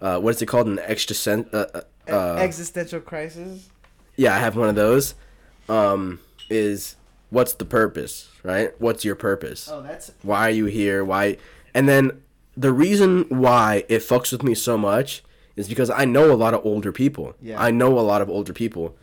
[0.00, 0.66] uh, what is it called?
[0.68, 1.48] An extra cent.
[1.52, 3.68] Uh, uh, uh, existential crisis.
[4.16, 5.14] yeah, I have one of those.
[5.68, 6.96] Um, is
[7.30, 8.72] what's the purpose, right?
[8.80, 9.68] What's your purpose?
[9.70, 11.04] Oh, that's Why are you here?
[11.04, 11.36] Why?
[11.74, 12.22] And then
[12.56, 15.22] the reason why it fucks with me so much
[15.56, 17.34] is because I know a lot of older people.
[17.42, 17.60] Yeah.
[17.60, 18.96] I know a lot of older people,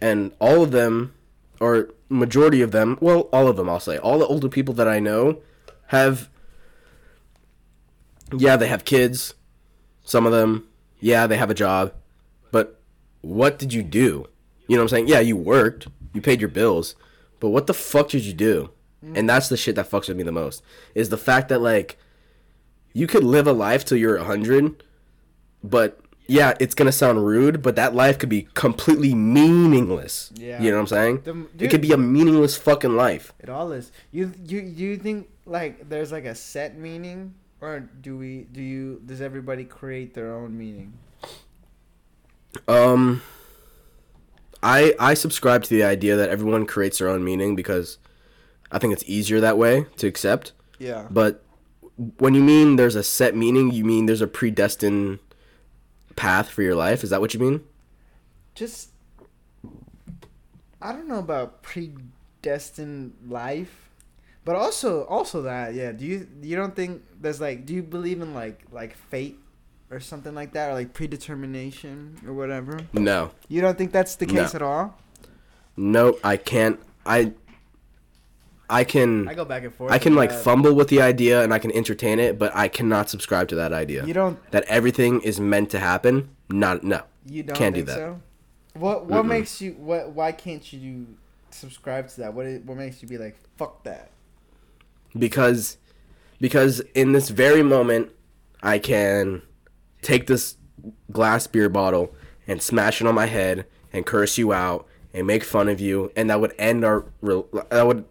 [0.00, 1.14] and all of them,
[1.60, 4.88] or majority of them, well, all of them, I'll say, all the older people that
[4.88, 5.40] I know
[5.88, 6.28] have.
[8.36, 9.34] Yeah, they have kids.
[10.04, 10.68] Some of them,
[11.00, 11.92] yeah, they have a job,
[12.50, 12.80] but
[13.20, 14.26] what did you do?
[14.66, 15.08] You know what I'm saying?
[15.08, 16.94] Yeah, you worked, you paid your bills,
[17.40, 18.70] but what the fuck did you do?
[19.04, 19.18] Mm.
[19.18, 20.62] And that's the shit that fucks with me the most
[20.94, 21.98] is the fact that like
[22.92, 24.82] you could live a life till you're 100,
[25.62, 30.30] but yeah, it's gonna sound rude, but that life could be completely meaningless.
[30.34, 30.60] Yeah.
[30.62, 31.48] you know what I'm saying?
[31.56, 33.32] The- it could be a meaningless fucking life.
[33.40, 33.92] It all is.
[34.10, 38.62] You you do you think like there's like a set meaning, or do we do
[38.62, 40.94] you does everybody create their own meaning?
[42.68, 43.22] Um,
[44.62, 47.98] I I subscribe to the idea that everyone creates their own meaning because
[48.72, 50.52] I think it's easier that way to accept.
[50.78, 51.06] Yeah.
[51.10, 51.42] But
[52.18, 55.18] when you mean there's a set meaning, you mean there's a predestined
[56.16, 57.02] path for your life.
[57.04, 57.62] Is that what you mean?
[58.54, 58.90] Just
[60.80, 63.90] I don't know about predestined life,
[64.44, 65.92] but also also that yeah.
[65.92, 69.38] Do you you don't think there's like do you believe in like like fate
[69.90, 72.78] or something like that or like predetermination or whatever?
[72.92, 73.30] No.
[73.48, 74.56] You don't think that's the case No.
[74.56, 74.98] at all?
[75.76, 76.78] No, I can't.
[77.04, 77.32] I
[78.70, 79.92] I can I go back and forth.
[79.92, 80.42] I can like that.
[80.42, 83.72] fumble with the idea and I can entertain it, but I cannot subscribe to that
[83.72, 84.04] idea.
[84.06, 86.30] You don't that everything is meant to happen.
[86.48, 87.02] Not no.
[87.26, 87.94] You don't Can't do that.
[87.96, 88.20] so?
[88.74, 89.28] What what Mm-mm.
[89.28, 91.06] makes you what why can't you
[91.50, 92.34] subscribe to that?
[92.34, 94.10] What is, what makes you be like fuck that?
[95.16, 95.76] because
[96.40, 98.10] because in this very moment
[98.62, 99.42] I can
[100.02, 100.56] take this
[101.12, 102.14] glass beer bottle
[102.48, 106.10] and smash it on my head and curse you out and make fun of you
[106.16, 108.04] and that would end our real that would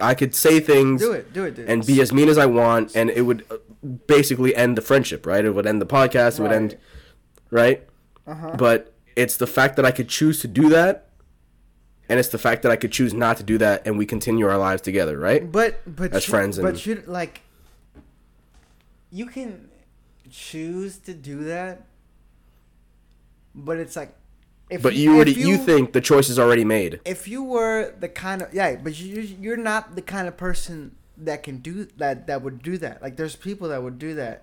[0.00, 2.94] I could say things Do it, do it, and be as mean as I want
[2.96, 3.56] and it would uh,
[4.08, 5.44] basically end the friendship, right?
[5.44, 6.76] It would end the podcast, it would end
[7.50, 7.88] right?
[8.26, 8.56] Uh-huh.
[8.58, 11.08] But it's the fact that I could choose to do that
[12.08, 14.48] and it's the fact that I could choose not to do that and we continue
[14.48, 15.50] our lives together, right?
[15.50, 17.42] But but As friends but and- you like
[19.10, 19.68] you can
[20.30, 21.86] choose to do that,
[23.54, 24.17] but it's like
[24.70, 27.00] if But you already if you, think the choice is already made.
[27.04, 30.94] if you were the kind of yeah, but you you're not the kind of person
[31.16, 33.02] that can do that that would do that.
[33.02, 34.42] Like there's people that would do that,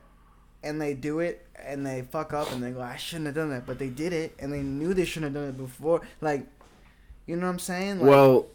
[0.64, 3.50] and they do it and they fuck up and they go I shouldn't have done
[3.52, 6.02] that, but they did it and they knew they shouldn't have done it before.
[6.22, 6.46] Like,
[7.28, 8.00] you know what I'm saying?
[8.00, 8.48] Like, Well,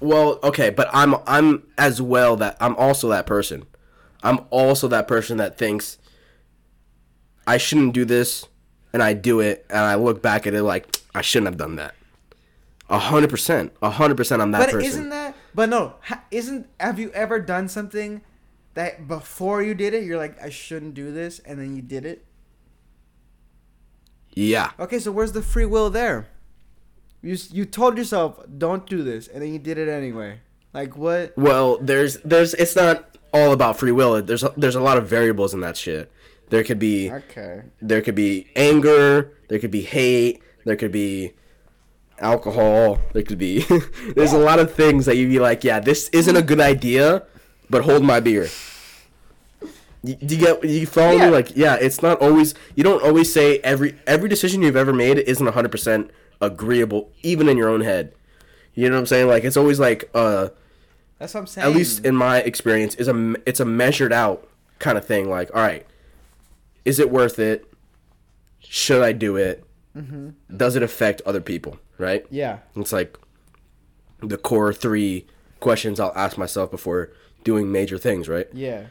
[0.00, 3.64] well, okay, but I'm I'm as well that I'm also that person.
[4.22, 5.98] I'm also that person that thinks
[7.46, 8.46] I shouldn't do this,
[8.92, 11.76] and I do it, and I look back at it like I shouldn't have done
[11.76, 11.94] that.
[12.88, 14.42] A hundred percent, a hundred percent.
[14.42, 14.86] I'm that but person.
[14.88, 15.34] isn't that?
[15.54, 15.94] But no,
[16.30, 18.22] isn't have you ever done something
[18.74, 22.04] that before you did it, you're like I shouldn't do this, and then you did
[22.04, 22.24] it?
[24.34, 26.28] yeah, Okay, so where's the free will there?
[27.22, 30.40] You you told yourself don't do this, and then you did it anyway.
[30.72, 31.36] Like what?
[31.36, 34.20] Well, there's there's it's not all about free will.
[34.22, 36.10] There's a, there's a lot of variables in that shit.
[36.50, 37.62] There could be Okay.
[37.80, 41.32] there could be anger, there could be hate, there could be
[42.18, 43.64] alcohol, there could be
[44.16, 47.24] there's a lot of things that you'd be like, yeah, this isn't a good idea,
[47.70, 48.48] but hold my beer.
[50.04, 51.26] You, you get you follow Yeah.
[51.26, 54.92] me like yeah it's not always you don't always say every every decision you've ever
[54.92, 56.10] made isn't 100%
[56.40, 58.12] agreeable even in your own head
[58.74, 60.48] you know what i'm saying like it's always like uh
[61.20, 61.68] That's what I'm saying.
[61.70, 64.48] at least in my experience is a it's a measured out
[64.80, 65.86] kind of thing like all right
[66.84, 67.64] is it worth it
[68.58, 69.62] should i do it
[69.96, 70.56] Mm-hmm.
[70.56, 72.60] does it affect other people right yeah.
[72.76, 73.18] it's like
[74.20, 75.26] the core three
[75.60, 77.12] questions i'll ask myself before
[77.44, 78.48] doing major things, right?
[78.52, 78.86] Yeah.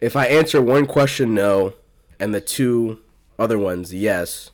[0.00, 1.74] If I answer one question no
[2.18, 3.00] and the two
[3.38, 4.50] other ones yes,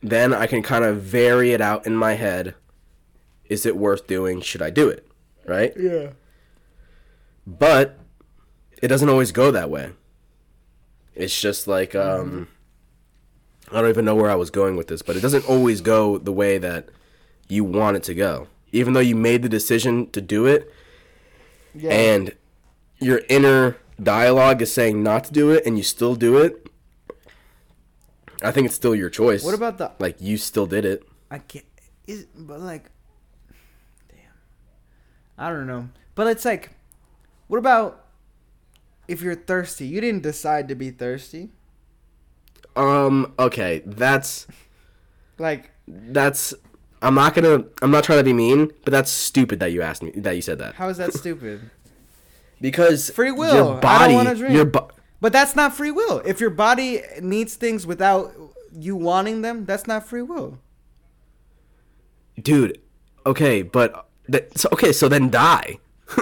[0.00, 2.54] then I can kind of vary it out in my head.
[3.46, 4.40] Is it worth doing?
[4.40, 5.06] Should I do it?
[5.44, 5.72] Right?
[5.78, 6.10] Yeah.
[7.46, 7.98] But
[8.82, 9.92] it doesn't always go that way.
[11.16, 12.48] It's just like um
[13.72, 16.18] I don't even know where I was going with this, but it doesn't always go
[16.18, 16.88] the way that
[17.48, 18.46] you want it to go.
[18.72, 20.70] Even though you made the decision to do it
[21.74, 21.90] Yeah.
[21.90, 22.34] and
[22.98, 26.68] your inner dialogue is saying not to do it and you still do it,
[28.42, 29.42] I think it's still your choice.
[29.42, 31.02] what about the like you still did it?
[31.30, 31.64] I can't.
[32.06, 32.90] Is but like,
[34.08, 34.18] damn.
[35.38, 35.88] I don't know.
[36.14, 36.70] But it's like,
[37.48, 38.05] what about
[39.08, 39.86] if you're thirsty?
[39.86, 41.50] You didn't decide to be thirsty.
[42.74, 44.46] Um okay, that's
[45.38, 46.52] Like, that's
[47.02, 50.02] I'm not gonna I'm not trying to be mean, but that's stupid that you asked
[50.02, 50.74] me that you said that.
[50.74, 51.70] how is that stupid?
[52.60, 53.50] Because Free will.
[53.52, 54.54] I your don't body, wanna drink.
[54.54, 56.22] your bo- But that's not free will.
[56.24, 58.32] If your body needs things without
[58.72, 60.58] you wanting them, that's not free will.
[62.40, 62.80] dude.
[63.24, 65.78] Okay, but that, so, okay, so then die,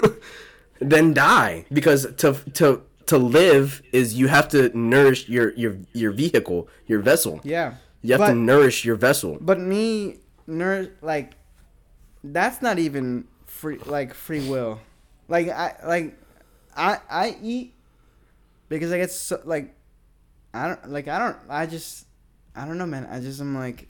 [0.81, 6.13] then die because to to to live is you have to nourish your your your
[6.13, 7.41] vehicle, your vessel.
[7.45, 7.75] Yeah.
[8.03, 9.39] You have but, to nourish your vessel.
[9.41, 11.33] But me, nourish like,
[12.23, 13.79] that's not even free.
[13.79, 14.81] Like free will.
[15.29, 16.19] Like I like,
[16.77, 17.75] I I eat
[18.69, 19.75] because I get so like,
[20.53, 22.07] I don't like I don't I just
[22.55, 23.89] I don't know man I just am like,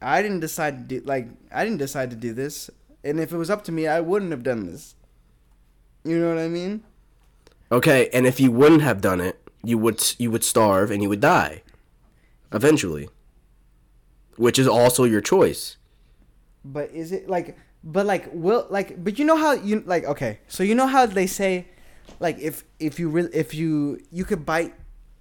[0.00, 2.70] I didn't decide to do like I didn't decide to do this,
[3.02, 4.94] and if it was up to me, I wouldn't have done this.
[6.04, 6.82] You know what I mean?
[7.70, 11.08] Okay, and if you wouldn't have done it, you would you would starve and you
[11.08, 11.62] would die,
[12.52, 13.08] eventually.
[14.36, 15.76] Which is also your choice.
[16.64, 20.38] But is it like but like will like but you know how you like okay.
[20.48, 21.66] So you know how they say
[22.20, 24.74] like if if you really if you you could bite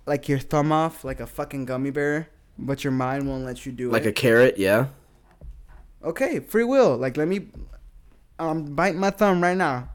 [0.06, 3.72] like your thumb off like a fucking gummy bear, but your mind won't let you
[3.72, 4.06] do Like it.
[4.06, 4.88] Like a carrot, yeah.
[6.04, 6.96] okay, free will.
[6.96, 7.48] Like let me
[8.40, 9.90] I'm biting my thumb right now.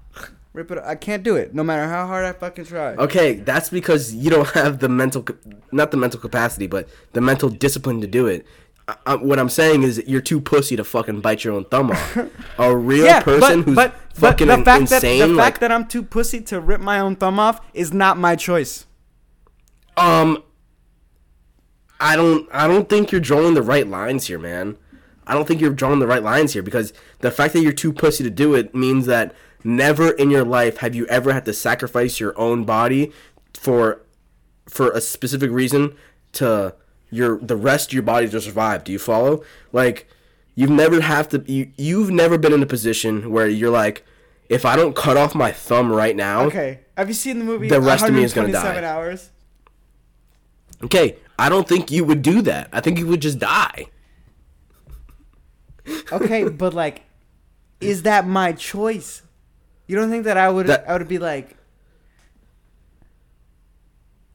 [0.55, 0.79] Rip it.
[0.85, 2.95] I can't do it no matter how hard I fucking try.
[2.97, 5.27] Okay, that's because you don't have the mental,
[5.71, 8.45] not the mental capacity, but the mental discipline to do it.
[8.87, 11.91] I, I, what I'm saying is you're too pussy to fucking bite your own thumb
[11.93, 12.19] off.
[12.59, 13.79] A real person who's
[14.15, 16.81] fucking the in- fact that insane, the like, fact that I'm too pussy to rip
[16.81, 18.87] my own thumb off is not my choice.
[19.97, 20.43] um,
[22.01, 24.77] I don't, I don't think you're drawing the right lines here, man.
[25.25, 27.93] I don't think you're drawing the right lines here because the fact that you're too
[27.93, 29.33] pussy to do it means that
[29.65, 33.13] never in your life have you ever had to sacrifice your own body
[33.55, 34.01] for
[34.69, 35.95] for a specific reason
[36.33, 36.75] to
[37.11, 38.85] your the rest of your body to survive.
[38.85, 39.45] Do you follow?
[39.73, 40.09] Like
[40.55, 44.05] you've never have to you you've never been in a position where you're like
[44.49, 46.81] if I don't cut off my thumb right now, Okay.
[46.97, 48.89] Have you seen the movie The rest of me is gonna 127 die.
[48.89, 49.31] hours?
[50.85, 52.69] okay, I don't think you would do that.
[52.73, 53.87] I think you would just die.
[56.13, 57.03] Okay, but like,
[57.81, 59.23] is that my choice?
[59.93, 60.69] You don't think that I would?
[60.69, 61.55] That- I would be like,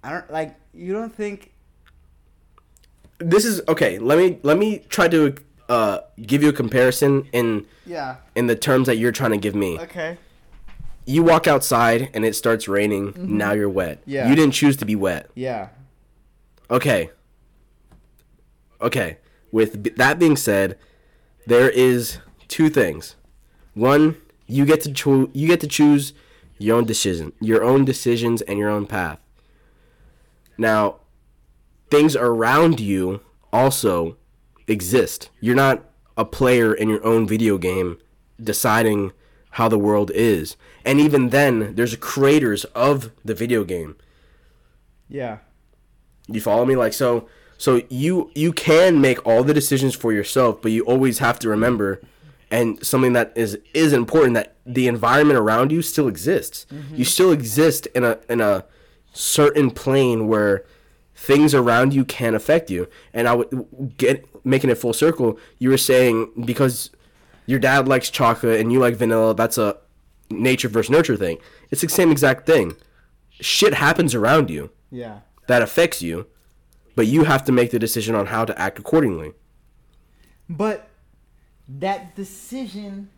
[0.04, 0.56] I don't like.
[0.72, 1.52] You don't think?
[3.18, 5.34] This is okay, let me let me try to
[5.68, 8.18] uh give you a comparison in Yeah.
[8.36, 9.80] in the terms that you're trying to give me.
[9.80, 10.20] Okay.
[11.08, 14.02] You walk outside and it starts raining, now you're wet.
[14.02, 14.12] Mm-hmm.
[14.12, 14.30] Yeah.
[14.30, 15.32] You didn't choose to be wet.
[15.34, 15.70] Yeah.
[16.70, 17.10] Okay.
[18.80, 19.18] Okay.
[19.52, 20.78] With that being said,
[21.48, 23.16] there is two things.
[23.74, 24.18] One,
[24.48, 26.14] you get to cho- you get to choose
[26.57, 29.19] your own decision, your own decisions and your own path.
[30.57, 30.98] Now,
[31.90, 33.22] things around you
[33.53, 34.18] also
[34.68, 35.30] exist.
[35.40, 35.84] You're not
[36.15, 37.98] a player in your own video game
[38.41, 39.11] deciding
[39.52, 40.57] how the world is.
[40.84, 43.95] And even then, there's creators of the video game.
[45.10, 45.40] Yeah.
[46.28, 46.76] You follow me?
[46.76, 51.19] Like so so you you can make all the decisions for yourself, but you always
[51.19, 52.02] have to remember
[52.49, 56.65] and something that is is important that the environment around you still exists.
[56.72, 57.03] You mm-hmm.
[57.03, 58.65] still exist in a in a
[59.14, 60.64] certain plane where
[61.15, 62.88] things around you can affect you.
[63.14, 66.91] And I would get making it full circle, you were saying because
[67.45, 69.78] your dad likes chocolate and you like vanilla, that's a
[70.30, 71.38] nature versus nurture thing.
[71.72, 72.76] It's the same exact thing.
[73.32, 75.19] Shit happens around you Yeah.
[75.48, 76.28] that affects you,
[76.95, 79.34] but you have to make the decision on how to act accordingly.
[80.49, 80.86] But
[81.68, 83.10] that decision,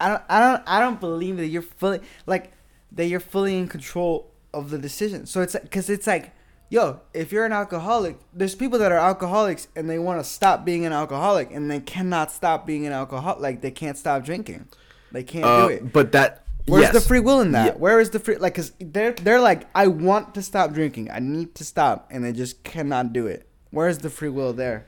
[0.00, 2.52] I don't, I don't, I don't believe that you're fully like
[2.92, 5.26] that you're fully in control of the decision.
[5.26, 6.32] So it's because it's like
[6.70, 10.64] yo, if you're an alcoholic, there's people that are alcoholics and they want to stop
[10.64, 13.40] being an alcoholic and they cannot stop being an alcoholic.
[13.40, 14.66] Like they can't stop drinking.
[15.12, 15.92] They can't Uh, do it.
[15.92, 16.92] but that Where's yes.
[16.94, 17.66] the free will in that?
[17.66, 17.72] Yeah.
[17.74, 21.10] Where is the free like cuz they're they're like I want to stop drinking.
[21.10, 23.46] I need to stop and they just cannot do it.
[23.70, 24.86] Where's the free will there?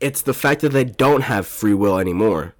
[0.00, 2.54] It's the fact that they don't have free will anymore.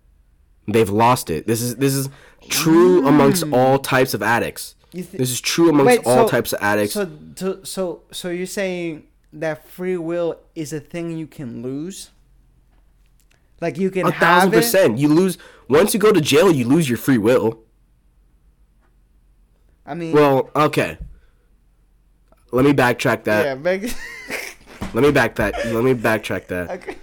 [0.66, 1.47] They've lost it.
[1.47, 2.09] This is this is
[2.48, 3.09] true mm.
[3.09, 4.74] amongst all types of addicts.
[4.93, 6.94] You thi- this is true amongst Wait, all so- types of addicts.
[6.94, 12.10] So so so so you're saying that free will is a thing you can lose?
[13.60, 14.98] Like you can A have thousand percent.
[14.98, 15.39] You lose
[15.69, 16.52] once you go to jail.
[16.52, 17.60] You lose your free will.
[19.86, 20.98] I mean Well, okay.
[22.51, 23.44] Let me backtrack that.
[23.44, 23.93] yeah, beg-
[24.94, 25.55] Let me back that.
[25.66, 26.70] Let me backtrack that.
[26.82, 26.97] okay.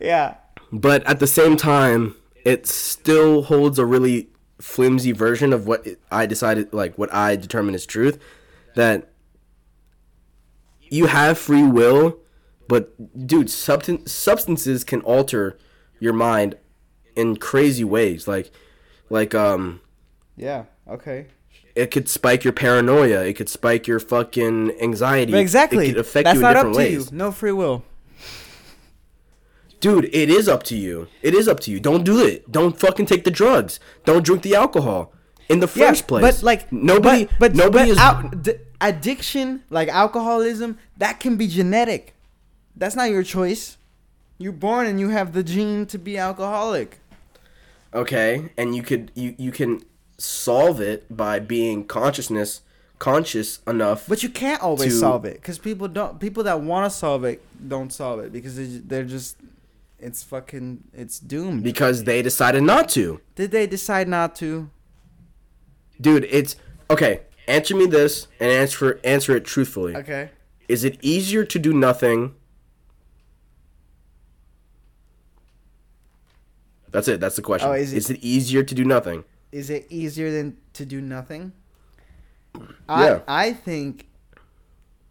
[0.00, 0.34] Yeah.
[0.72, 2.14] But at the same time,
[2.44, 4.28] it still holds a really
[4.60, 8.18] flimsy version of what I decided, like what I determine is truth.
[8.76, 9.10] That
[10.80, 12.18] you have free will,
[12.68, 15.58] but dude, substan- substances can alter
[15.98, 16.56] your mind
[17.16, 18.26] in crazy ways.
[18.28, 18.50] Like,
[19.08, 19.80] like um,
[20.36, 20.64] Yeah.
[20.88, 21.26] Okay.
[21.74, 23.22] it could spike your paranoia.
[23.24, 25.36] It could spike your fucking anxiety.
[25.36, 25.86] Exactly.
[25.86, 27.10] It could affect That's you in not up different to ways.
[27.12, 27.16] you.
[27.18, 27.84] No free will.
[29.80, 31.08] Dude, it is up to you.
[31.22, 31.80] It is up to you.
[31.80, 32.50] Don't do it.
[32.52, 33.80] Don't fucking take the drugs.
[34.04, 35.12] Don't drink the alcohol.
[35.48, 36.22] In the first place.
[36.22, 41.36] But like nobody but, but nobody but is out, d- addiction, like alcoholism, that can
[41.36, 42.14] be genetic.
[42.76, 43.76] That's not your choice.
[44.38, 47.00] You're born and you have the gene to be alcoholic.
[47.92, 49.82] Okay, and you could you you can
[50.18, 52.60] solve it by being consciousness
[53.00, 54.06] conscious enough.
[54.06, 56.20] But you can't always solve it because people don't.
[56.20, 59.36] People that want to solve it don't solve it because they, they're just.
[60.02, 60.84] It's fucking.
[60.94, 61.62] It's doomed.
[61.62, 63.20] because they decided not to.
[63.34, 64.70] Did they decide not to?
[66.00, 66.56] Dude, it's
[66.88, 67.20] okay.
[67.46, 69.94] Answer me this and answer answer it truthfully.
[69.96, 70.30] Okay.
[70.68, 72.34] Is it easier to do nothing?
[76.92, 77.20] That's it.
[77.20, 77.68] That's the question.
[77.68, 79.24] Oh, is is, it- it easier to do nothing?
[79.52, 81.52] Is it easier than to do nothing?
[82.88, 83.20] Yeah.
[83.28, 84.06] I I think.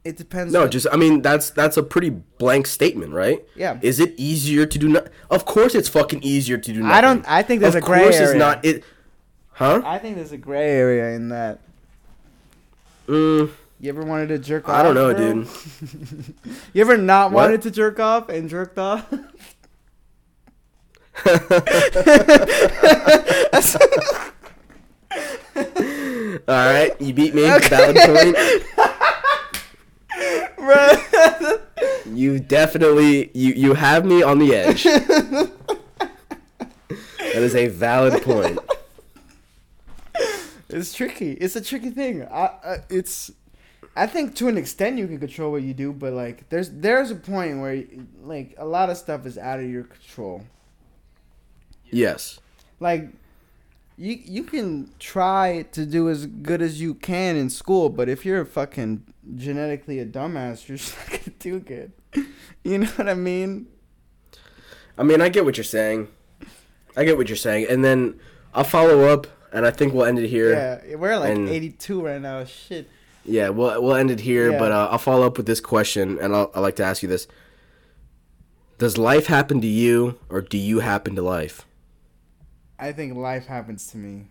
[0.10, 0.52] It depends.
[0.52, 3.44] No, just I mean that's that's a pretty blank statement, right?
[3.56, 3.77] Yeah.
[3.81, 5.07] Is it easier to do not?
[5.30, 6.91] Of course, it's fucking easier to do nothing.
[6.98, 8.10] I don't- I think there's of a gray area.
[8.10, 8.65] Of course it's not.
[8.65, 8.84] It,
[9.53, 9.81] huh?
[9.86, 11.60] I think there's a gray area in that.
[13.07, 14.76] Mm, You ever wanted to jerk off?
[14.76, 15.44] I don't know, bro?
[15.44, 16.36] dude.
[16.73, 17.44] You ever not What?
[17.44, 19.06] wanted to jerk off and jerked off?
[25.56, 25.64] All
[26.48, 27.44] right, you beat me.
[27.44, 28.38] Valid point.
[30.70, 31.58] Bro.
[32.06, 34.84] You definitely you you have me on the edge.
[34.84, 35.52] that
[37.18, 38.60] is a valid point.
[40.70, 41.32] It's tricky.
[41.32, 42.24] It's a tricky thing.
[42.24, 43.32] I, I it's
[43.96, 47.10] I think to an extent you can control what you do, but like there's there's
[47.10, 47.84] a point where
[48.22, 50.44] like a lot of stuff is out of your control.
[51.90, 52.40] Yes.
[52.80, 53.10] Like
[54.00, 58.26] you you can try to do as good as you can in school, but if
[58.26, 59.04] you're fucking
[59.36, 61.92] genetically a dumbass, you're just not gonna do good.
[62.64, 63.68] You know what I mean?
[64.98, 66.08] I mean, I get what you're saying.
[66.98, 68.20] I get what you're saying, and then
[68.54, 70.52] I'll follow up, and I think we'll end it here.
[70.54, 72.44] Yeah, we're like And- 82 right now.
[72.46, 72.90] Shit.
[73.26, 74.60] Yeah, we'll we'll end it here, Yeah.
[74.60, 77.10] but uh, I'll follow up with this question, and I'll I like to ask you
[77.10, 77.28] this:
[78.78, 81.66] Does life happen to you, or do you happen to life?
[82.80, 84.30] I think life happens to me.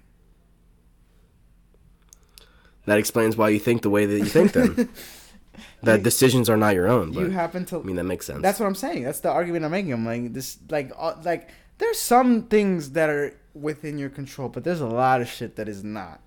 [2.87, 4.53] That explains why you think the way that you think.
[4.53, 4.89] Then
[5.83, 7.13] that decisions are not your own.
[7.13, 8.41] But you happen to I mean, that makes sense.
[8.43, 9.03] That's what I'm saying.
[9.03, 9.93] That's the argument I'm making.
[9.93, 14.65] I'm like this, like, uh, like there's some things that are within your control, but
[14.65, 16.21] there's a lot of shit that is not,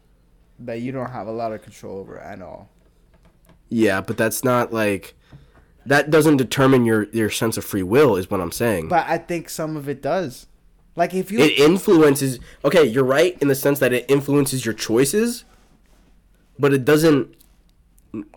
[0.60, 2.70] that you don't have a lot of control over at all.
[3.70, 5.16] yeah, but that's not like
[5.86, 8.16] that doesn't determine your your sense of free will.
[8.18, 8.90] Is what I'm saying.
[8.90, 10.46] But I think some of it does.
[10.96, 12.40] Like if you, it influences.
[12.66, 15.46] Okay, you're right in the sense that it influences your choices,
[16.60, 17.34] but it doesn't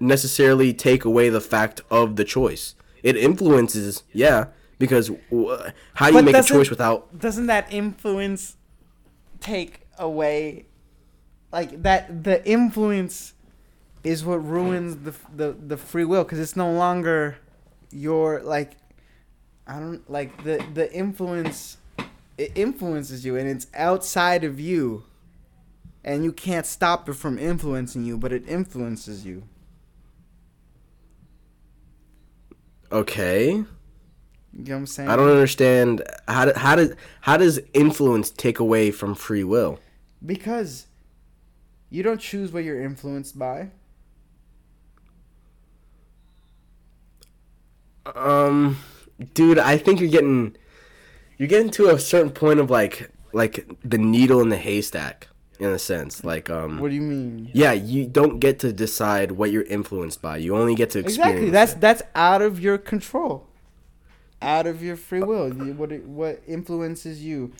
[0.00, 2.74] necessarily take away the fact of the choice.
[3.02, 4.46] It influences, yeah,
[4.78, 5.10] because
[5.94, 7.18] how do you make a choice without?
[7.18, 8.56] doesn't that influence
[9.40, 10.66] take away,
[11.52, 13.34] like that the influence
[14.04, 17.38] is what ruins the the the free will because it's no longer
[17.90, 18.72] your like
[19.66, 21.78] I don't like the the influence
[22.36, 25.04] it influences you and it's outside of you.
[26.06, 29.44] And you can't stop it from influencing you but it influences you.
[32.92, 33.50] Okay.
[33.52, 33.66] You
[34.52, 35.08] know what i'm saying?
[35.08, 36.02] I don't understand.
[36.28, 39.80] How, do, how does how does influence take away from free will?
[40.24, 40.86] Because
[41.90, 43.70] you don't choose what you're influenced by.
[48.14, 48.78] Um
[49.32, 50.56] dude i think you're getting
[51.38, 55.28] you're getting to a certain point of like like the needle in the haystack
[55.58, 56.24] in a sense.
[56.24, 57.50] Like um, What do you mean?
[57.52, 60.36] yeah, you don't get to decide what you're influenced by.
[60.38, 61.34] You only get to experience.
[61.34, 61.50] Exactly.
[61.50, 61.80] That's it.
[61.80, 63.46] that's out of your control.
[64.42, 65.52] Out of your free will.
[65.54, 67.52] You- What what influences you?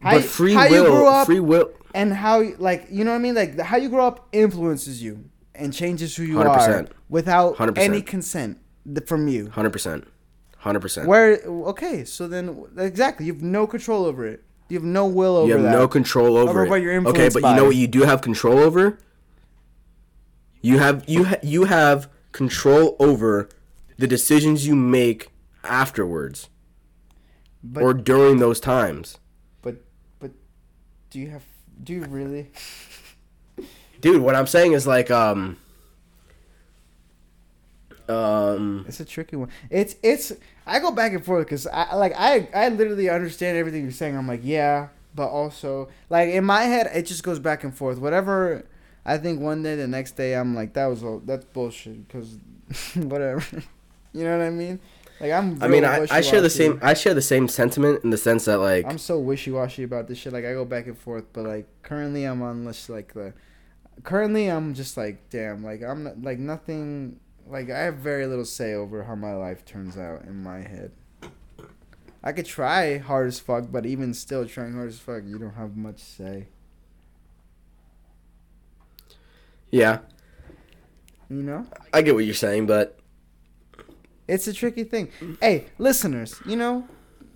[0.00, 1.70] How but free how you grew will, up free will.
[1.94, 3.34] and how like you know what I mean?
[3.36, 6.44] Like how you grow up influences you and changes who you 100%.
[6.46, 7.78] are without 100%.
[7.78, 8.58] any consent
[9.06, 9.48] from you.
[9.50, 10.08] Hundred percent,
[10.62, 11.06] hundred percent.
[11.08, 14.42] Where okay, so then exactly, you have no control over it.
[14.68, 15.72] You have no will over You have that.
[15.72, 16.70] no control over, Over it.
[16.70, 18.98] what you're okay, but you know what you do have control over?
[20.62, 23.48] You have you ha- you have control over
[23.98, 25.28] the decisions you make
[25.64, 26.48] afterwards
[27.62, 29.18] but or during those times.
[29.60, 29.76] but
[30.20, 30.30] but
[31.10, 31.44] do you have
[31.82, 32.50] do you really?
[34.00, 35.56] Dude, what I'm saying is like um
[38.08, 39.48] um It's a tricky one.
[39.70, 40.32] It's it's.
[40.66, 44.16] I go back and forth because I like I I literally understand everything you're saying.
[44.16, 47.98] I'm like yeah, but also like in my head it just goes back and forth.
[47.98, 48.64] Whatever
[49.04, 52.38] I think one day, the next day I'm like that was all that's bullshit because
[52.94, 53.44] whatever.
[54.12, 54.80] you know what I mean?
[55.22, 55.62] Like I'm.
[55.62, 58.46] I mean, I, I share the same I share the same sentiment in the sense
[58.46, 60.32] that like I'm so wishy washy about this shit.
[60.32, 63.32] Like I go back and forth, but like currently I'm on this like the.
[64.02, 65.62] Currently I'm just like damn.
[65.62, 67.20] Like I'm not, like nothing.
[67.52, 70.90] Like I have very little say over how my life turns out in my head.
[72.24, 75.52] I could try hard as fuck, but even still trying hard as fuck, you don't
[75.54, 76.48] have much say.
[79.70, 79.98] yeah,
[81.28, 82.98] You know, I get what you're saying, but
[84.26, 85.10] it's a tricky thing.
[85.40, 86.88] Hey, listeners, you know,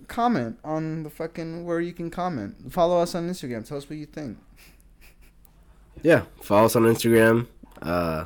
[0.07, 2.71] comment on the fucking where you can comment.
[2.73, 3.67] Follow us on Instagram.
[3.67, 4.39] Tell us what you think.
[6.01, 7.45] yeah, follow us on Instagram.
[7.83, 8.25] Uh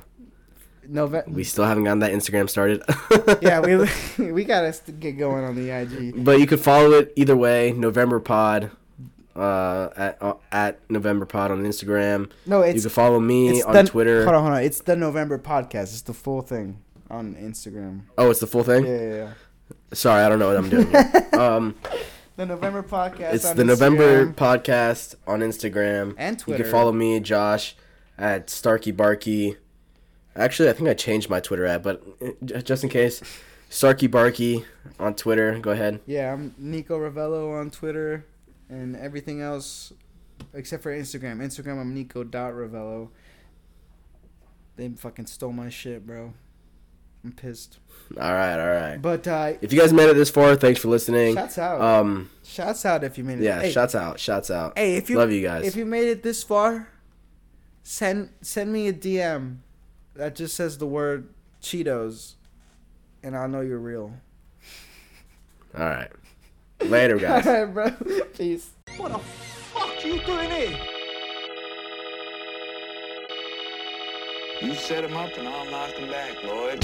[0.89, 2.81] Nove- we still haven't gotten that Instagram started.
[3.41, 6.23] yeah, we we gotta st- get going on the IG.
[6.23, 7.71] But you can follow it either way.
[7.71, 8.71] November Pod,
[9.35, 12.29] uh, at uh, at November Pod on Instagram.
[12.45, 14.23] No, it's you can follow me on the, Twitter.
[14.23, 14.63] Hold on, hold on.
[14.63, 15.93] It's the November podcast.
[15.93, 18.01] It's the full thing on Instagram.
[18.17, 18.85] Oh, it's the full thing.
[18.85, 19.33] yeah, yeah.
[19.93, 20.93] Sorry, I don't know what I'm doing.
[21.39, 21.75] Um,
[22.37, 23.33] The November podcast.
[23.33, 26.59] it's on the November podcast on Instagram and Twitter.
[26.59, 27.75] You can follow me, Josh,
[28.17, 29.57] at Starkey Barkey.
[30.35, 33.21] Actually, I think I changed my Twitter ad, but uh, just in case,
[33.69, 34.65] Starkey Barky
[34.99, 35.59] on Twitter.
[35.59, 35.99] Go ahead.
[36.05, 38.25] Yeah, I'm Nico Ravello on Twitter,
[38.69, 39.91] and everything else
[40.53, 41.37] except for Instagram.
[41.39, 43.09] Instagram, I'm Nico dot Ravello.
[44.77, 46.33] They fucking stole my shit, bro.
[47.23, 47.77] I'm pissed.
[48.19, 48.97] All right, all right.
[49.01, 51.35] But uh, If you guys made it this far, thanks for listening.
[51.35, 51.79] shouts out.
[51.81, 53.43] Um, shouts out if you made it.
[53.43, 54.77] yeah, Hey, shouts out, shouts out.
[54.77, 55.65] Hey, if you Love you guys.
[55.67, 56.87] If you made it this far,
[57.83, 59.57] send send me a DM
[60.15, 61.29] that just says the word
[61.61, 62.35] Cheetos,
[63.23, 64.13] and I know you're real.
[65.77, 66.11] All right.
[66.81, 67.45] Later, guys.
[67.45, 67.73] All right,
[68.07, 68.23] bro.
[68.33, 68.71] Peace.
[68.97, 70.77] What the fuck you doing here?
[74.61, 76.83] You set him up and I'll knock him back, Lloyd.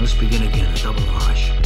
[0.00, 1.57] Let's begin again, a double hush.